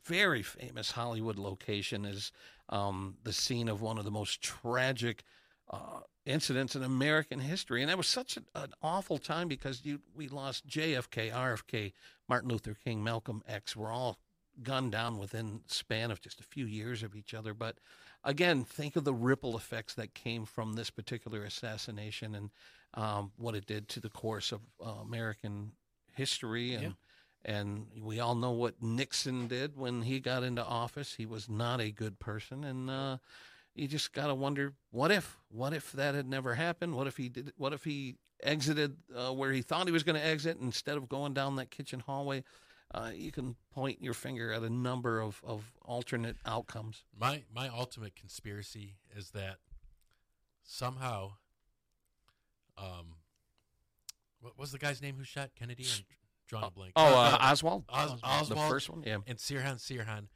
very 0.05 0.43
famous 0.43 0.93
Hollywood 0.93 1.39
location 1.39 2.05
is 2.05 2.31
um, 2.69 3.17
the 3.25 3.33
scene 3.33 3.69
of 3.69 3.81
one 3.81 3.99
of 3.99 4.05
the 4.05 4.11
most 4.11 4.41
tragic 4.43 5.25
uh, 5.71 6.01
incidents 6.25 6.77
in 6.77 6.83
American 6.83 7.41
history, 7.41 7.83
and 7.83 7.91
that 7.91 7.97
was 7.97 8.07
such 8.07 8.37
an, 8.37 8.45
an 8.55 8.73
awful 8.83 9.19
time 9.19 9.49
because 9.49 9.85
you 9.85 10.01
we 10.15 10.29
lost 10.29 10.67
JFK, 10.67 11.33
RFK, 11.33 11.93
Martin 12.29 12.51
Luther 12.51 12.75
King, 12.85 13.03
Malcolm 13.03 13.43
X. 13.49 13.75
Were 13.75 13.91
all 13.91 14.19
gunned 14.63 14.93
down 14.93 15.19
within 15.19 15.61
span 15.67 16.11
of 16.11 16.21
just 16.21 16.41
a 16.41 16.45
few 16.45 16.67
years 16.67 17.03
of 17.03 17.15
each 17.15 17.35
other, 17.35 17.55
but 17.55 17.79
again, 18.25 18.65
think 18.65 18.97
of 18.97 19.05
the 19.05 19.15
ripple 19.15 19.57
effects 19.57 19.95
that 19.95 20.15
came 20.15 20.45
from 20.45 20.75
this 20.75 20.91
particular 20.91 21.45
assassination 21.45 22.35
and 22.35 22.51
um, 22.95 23.33
what 23.37 23.55
it 23.55 23.67
did 23.67 23.89
to 23.89 24.01
the 24.01 24.09
course 24.09 24.53
of 24.53 24.61
uh, 24.85 24.91
American 24.91 25.73
history. 26.15 26.75
And 26.75 26.95
and 27.45 27.87
we 28.03 28.19
all 28.21 28.35
know 28.35 28.51
what 28.51 28.83
Nixon 28.83 29.47
did 29.47 29.77
when 29.77 30.03
he 30.03 30.21
got 30.21 30.43
into 30.43 30.65
office. 30.65 31.15
He 31.15 31.25
was 31.25 31.49
not 31.49 31.81
a 31.81 31.91
good 31.91 32.19
person, 32.19 32.65
and 32.65 32.91
uh, 32.91 33.19
you 33.75 33.87
just 33.87 34.13
got 34.13 34.27
to 34.27 34.35
wonder 34.35 34.75
what 34.91 35.11
if 35.11 35.39
what 35.49 35.73
if 35.73 35.93
that 35.93 36.15
had 36.15 36.29
never 36.29 36.55
happened? 36.55 36.95
What 36.95 37.07
if 37.07 37.17
he 37.17 37.29
did? 37.29 37.53
What 37.57 37.73
if 37.73 37.85
he 37.85 38.17
exited 38.43 38.97
uh, 39.15 39.33
where 39.33 39.53
he 39.53 39.63
thought 39.63 39.87
he 39.87 39.93
was 39.93 40.03
going 40.03 40.21
to 40.21 40.27
exit 40.27 40.59
instead 40.61 40.97
of 40.97 41.09
going 41.09 41.33
down 41.33 41.57
that 41.57 41.71
kitchen 41.71 42.01
hallway? 42.01 42.43
Uh, 42.95 43.11
you 43.15 43.31
can 43.31 43.55
point 43.73 44.01
your 44.01 44.15
finger 44.15 44.51
at 44.53 44.63
a 44.63 44.71
number 44.71 45.21
of, 45.21 45.41
of 45.45 45.73
alternate 45.83 46.37
outcomes. 46.47 47.05
My 47.19 47.43
my 47.55 47.69
ultimate 47.69 48.17
conspiracy 48.17 48.95
is 49.15 49.31
that 49.33 49.57
somehow, 50.63 51.33
um, 52.79 53.17
what 54.41 54.59
was 54.59 54.73
the 54.73 54.79
guy's 54.79 55.03
name 55.03 55.17
who 55.19 55.25
shot 55.25 55.51
Kennedy? 55.59 55.85
I'm 55.85 56.05
drawing 56.49 56.65
a 56.67 56.71
blank. 56.71 56.93
Oh, 56.97 57.15
uh, 57.15 57.37
Oswald, 57.41 57.85
Os- 57.89 58.21
the 58.21 58.27
Oswald 58.27 58.71
first 58.71 58.89
one, 58.89 59.03
yeah. 59.07 59.19
and 59.27 59.39
Sirhan 59.39 59.77
Sirhan 59.77 60.29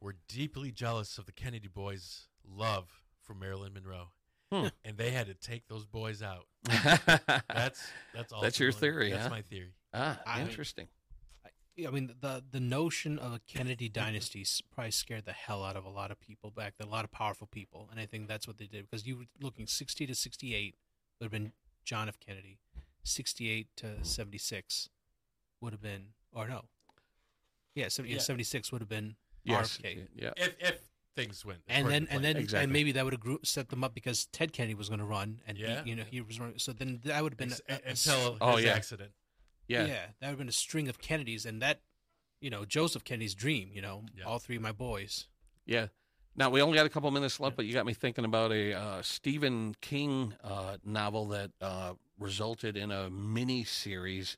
were 0.00 0.14
deeply 0.28 0.70
jealous 0.70 1.18
of 1.18 1.26
the 1.26 1.32
Kennedy 1.32 1.68
boys' 1.68 2.28
love 2.46 3.02
for 3.22 3.34
Marilyn 3.34 3.72
Monroe, 3.72 4.08
Hmm. 4.52 4.66
and 4.84 4.96
they 4.98 5.10
had 5.10 5.26
to 5.26 5.34
take 5.34 5.68
those 5.68 5.86
boys 5.86 6.22
out. 6.22 6.46
That's 7.48 7.80
that's 8.14 8.32
all. 8.32 8.42
That's 8.42 8.58
your 8.60 8.72
theory, 8.72 9.10
That's 9.10 9.24
huh? 9.24 9.30
my 9.30 9.42
theory. 9.42 9.72
ah, 9.94 10.20
I 10.26 10.42
interesting. 10.42 10.88
I 11.86 11.90
mean, 11.90 12.14
the 12.20 12.42
the 12.50 12.60
notion 12.60 13.18
of 13.18 13.32
a 13.32 13.40
Kennedy 13.46 13.88
dynasty 13.88 14.44
probably 14.74 14.90
scared 14.90 15.24
the 15.26 15.32
hell 15.32 15.62
out 15.64 15.76
of 15.76 15.84
a 15.84 15.88
lot 15.90 16.10
of 16.10 16.20
people 16.20 16.50
back 16.50 16.74
then, 16.78 16.88
a 16.88 16.90
lot 16.90 17.04
of 17.04 17.10
powerful 17.12 17.46
people, 17.46 17.88
and 17.90 18.00
I 18.00 18.06
think 18.06 18.26
that's 18.28 18.46
what 18.48 18.58
they 18.58 18.66
did 18.66 18.90
because 18.90 19.06
you 19.06 19.16
were 19.18 19.24
looking 19.40 19.66
sixty 19.66 20.06
to 20.06 20.14
sixty 20.14 20.54
eight 20.54 20.74
would 21.20 21.26
have 21.26 21.32
been 21.32 21.52
John 21.84 22.08
F. 22.08 22.18
Kennedy, 22.18 22.58
sixty 23.04 23.48
eight 23.50 23.68
to 23.76 24.02
seventy 24.04 24.38
six 24.38 24.88
would 25.60 25.72
have 25.72 25.82
been, 25.82 26.06
or 26.32 26.46
no, 26.48 26.64
yeah, 27.74 27.88
70, 27.88 28.14
Yeah. 28.14 28.20
76 28.20 28.70
would 28.72 28.80
have 28.80 28.88
been 28.88 29.16
Yes, 29.44 29.78
RFK. 29.78 30.06
yeah. 30.14 30.30
If 30.36 30.54
if 30.60 30.80
things 31.16 31.44
went 31.44 31.60
And 31.66 31.88
then, 31.88 32.06
and 32.10 32.24
then, 32.24 32.36
Exactly. 32.36 32.62
and 32.64 32.72
maybe 32.72 32.92
that 32.92 33.02
would 33.04 33.12
have 33.12 33.20
grew, 33.20 33.40
set 33.42 33.68
them 33.70 33.82
up 33.82 33.92
because 33.94 34.26
Ted 34.26 34.52
Kennedy 34.52 34.74
was 34.74 34.88
going 34.88 35.00
to 35.00 35.04
run, 35.04 35.40
and 35.46 35.56
he- 35.58 35.64
Yeah. 35.64 35.84
you 35.84 35.96
know 35.96 36.04
he 36.04 36.20
was 36.20 36.38
running. 36.38 36.58
So 36.60 36.72
then 36.72 37.00
that 37.04 37.22
would 37.22 37.32
have 37.32 37.38
been 37.38 37.50
Ex- 37.52 37.60
a- 37.68 37.72
a- 37.72 37.76
a 37.86 37.90
until 37.90 38.38
Oh, 38.40 38.56
his 38.56 38.66
yeah. 38.66 38.74
accident. 38.74 39.12
Yeah. 39.68 39.84
yeah. 39.86 40.06
that 40.20 40.26
would 40.26 40.30
have 40.30 40.38
been 40.38 40.48
a 40.48 40.52
string 40.52 40.88
of 40.88 40.98
Kennedys, 40.98 41.46
and 41.46 41.62
that, 41.62 41.80
you 42.40 42.50
know, 42.50 42.64
Joseph 42.64 43.04
Kennedy's 43.04 43.34
dream. 43.34 43.70
You 43.72 43.82
know, 43.82 44.04
Yeah. 44.16 44.24
all 44.24 44.38
three 44.38 44.56
of 44.56 44.62
my 44.62 44.72
boys. 44.72 45.26
Yeah. 45.66 45.88
Now 46.36 46.50
we 46.50 46.62
only 46.62 46.76
got 46.76 46.86
a 46.86 46.88
couple 46.88 47.10
minutes 47.10 47.40
left, 47.40 47.56
but 47.56 47.66
you 47.66 47.72
got 47.74 47.84
me 47.86 47.94
thinking 47.94 48.24
about 48.24 48.52
a 48.52 48.72
uh, 48.72 49.02
Stephen 49.02 49.74
King 49.80 50.34
uh, 50.44 50.76
novel 50.84 51.26
that 51.28 51.50
uh, 51.60 51.94
resulted 52.18 52.76
in 52.76 52.90
a 52.92 53.10
mini 53.10 53.64
series, 53.64 54.36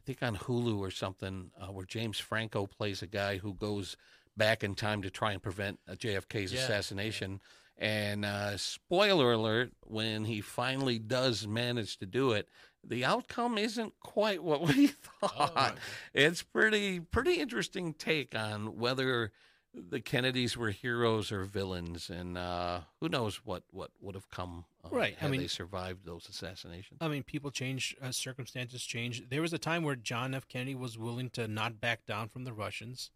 I 0.00 0.02
think 0.06 0.22
on 0.22 0.36
Hulu 0.36 0.78
or 0.78 0.90
something, 0.90 1.50
uh, 1.60 1.66
where 1.66 1.84
James 1.84 2.18
Franco 2.18 2.66
plays 2.66 3.02
a 3.02 3.06
guy 3.06 3.36
who 3.36 3.52
goes 3.54 3.96
back 4.34 4.64
in 4.64 4.74
time 4.74 5.02
to 5.02 5.10
try 5.10 5.32
and 5.32 5.42
prevent 5.42 5.78
uh, 5.86 5.92
JFK's 5.92 6.52
Yeah, 6.54 6.60
assassination. 6.60 7.40
And 7.78 8.24
uh, 8.24 8.56
spoiler 8.58 9.32
alert: 9.32 9.72
when 9.84 10.24
he 10.24 10.40
finally 10.40 10.98
does 10.98 11.46
manage 11.46 11.96
to 11.98 12.06
do 12.06 12.32
it, 12.32 12.48
the 12.84 13.04
outcome 13.04 13.58
isn't 13.58 13.94
quite 14.00 14.42
what 14.42 14.62
we 14.62 14.86
thought. 15.20 15.52
Oh. 15.56 15.74
It's 16.14 16.42
pretty 16.42 17.00
pretty 17.00 17.34
interesting 17.40 17.94
take 17.94 18.34
on 18.36 18.76
whether 18.78 19.32
the 19.74 20.00
Kennedys 20.00 20.54
were 20.56 20.70
heroes 20.70 21.32
or 21.32 21.44
villains, 21.44 22.10
and 22.10 22.36
uh, 22.36 22.80
who 23.00 23.08
knows 23.08 23.36
what 23.44 23.62
what 23.70 23.90
would 24.00 24.14
have 24.14 24.28
come 24.28 24.64
uh, 24.84 24.88
Right, 24.90 25.16
I 25.18 25.22
had 25.22 25.30
mean- 25.30 25.40
they 25.40 25.46
survived 25.46 26.04
those 26.04 26.28
assassinations. 26.28 26.98
I 27.00 27.08
mean, 27.08 27.22
people 27.22 27.50
change, 27.50 27.96
uh, 28.02 28.12
circumstances 28.12 28.84
change. 28.84 29.28
There 29.30 29.40
was 29.40 29.54
a 29.54 29.58
time 29.58 29.82
where 29.82 29.96
John 29.96 30.34
F. 30.34 30.46
Kennedy 30.46 30.74
was 30.74 30.98
willing 30.98 31.30
to 31.30 31.48
not 31.48 31.80
back 31.80 32.04
down 32.04 32.28
from 32.28 32.44
the 32.44 32.52
Russians, 32.52 33.10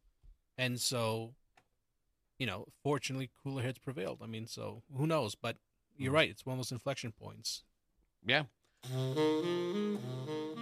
and 0.57 0.81
so, 0.81 1.35
you 2.39 2.47
know, 2.47 2.67
fortunately, 2.83 3.31
cooler 3.43 3.63
heads 3.63 3.79
prevailed. 3.79 4.21
I 4.23 4.27
mean, 4.27 4.47
so 4.47 4.83
who 4.97 5.07
knows? 5.07 5.35
But 5.35 5.57
you're 5.97 6.13
right; 6.13 6.29
it's 6.31 6.45
one 6.47 6.55
of 6.55 6.59
those 6.59 6.73
inflection 6.73 7.13
points. 7.13 7.63
Yeah. 8.25 8.45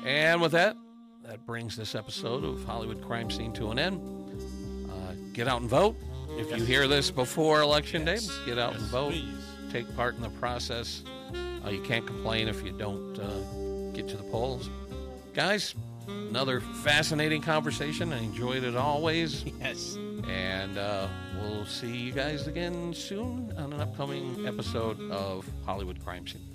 And 0.07 0.41
with 0.41 0.53
that, 0.53 0.77
that 1.25 1.45
brings 1.47 1.77
this 1.77 1.95
episode 1.95 2.45
of 2.45 2.65
Hollywood 2.65 3.03
Crime 3.03 3.31
Scene 3.31 3.53
to 3.55 3.71
an 3.71 3.79
end. 3.79 4.01
Uh, 4.91 5.13
get 5.33 5.49
out 5.49 5.61
and 5.61 5.71
vote. 5.71 5.97
If 6.31 6.57
you 6.57 6.65
hear 6.65 6.87
this 6.89 7.11
before 7.11 7.61
Election 7.61 8.07
Yes. 8.07 8.27
Day, 8.27 8.33
get 8.47 8.59
out 8.59 8.73
Yes, 8.73 8.83
and 8.83 8.91
vote. 8.91 9.11
please. 9.13 9.45
Take 9.73 9.95
part 9.97 10.15
in 10.17 10.23
the 10.23 10.31
process. 10.31 11.03
Uh, 11.65 11.71
you 11.71 11.81
can't 11.83 12.07
complain 12.07 12.49
if 12.49 12.63
you 12.65 12.73
don't 12.73 13.19
uh, 13.19 13.91
get 13.93 14.07
to 14.09 14.17
the 14.17 14.23
polls. 14.25 14.69
Guys, 15.33 15.75
another 16.07 16.61
fascinating 16.61 17.41
conversation. 17.43 18.13
I 18.13 18.19
enjoyed 18.19 18.65
it 18.65 18.77
always. 18.77 19.45
Yes. 19.61 19.97
And 20.29 20.79
uh, 20.79 21.07
we'll 21.41 21.67
see 21.67 21.97
you 21.97 22.13
guys 22.13 22.47
again 22.47 22.93
soon 22.95 23.53
on 23.59 23.73
an 23.73 23.81
upcoming 23.81 24.47
episode 24.47 24.99
of 25.11 25.47
Hollywood 25.67 26.03
Crime 26.05 26.25
Scene. 26.27 26.51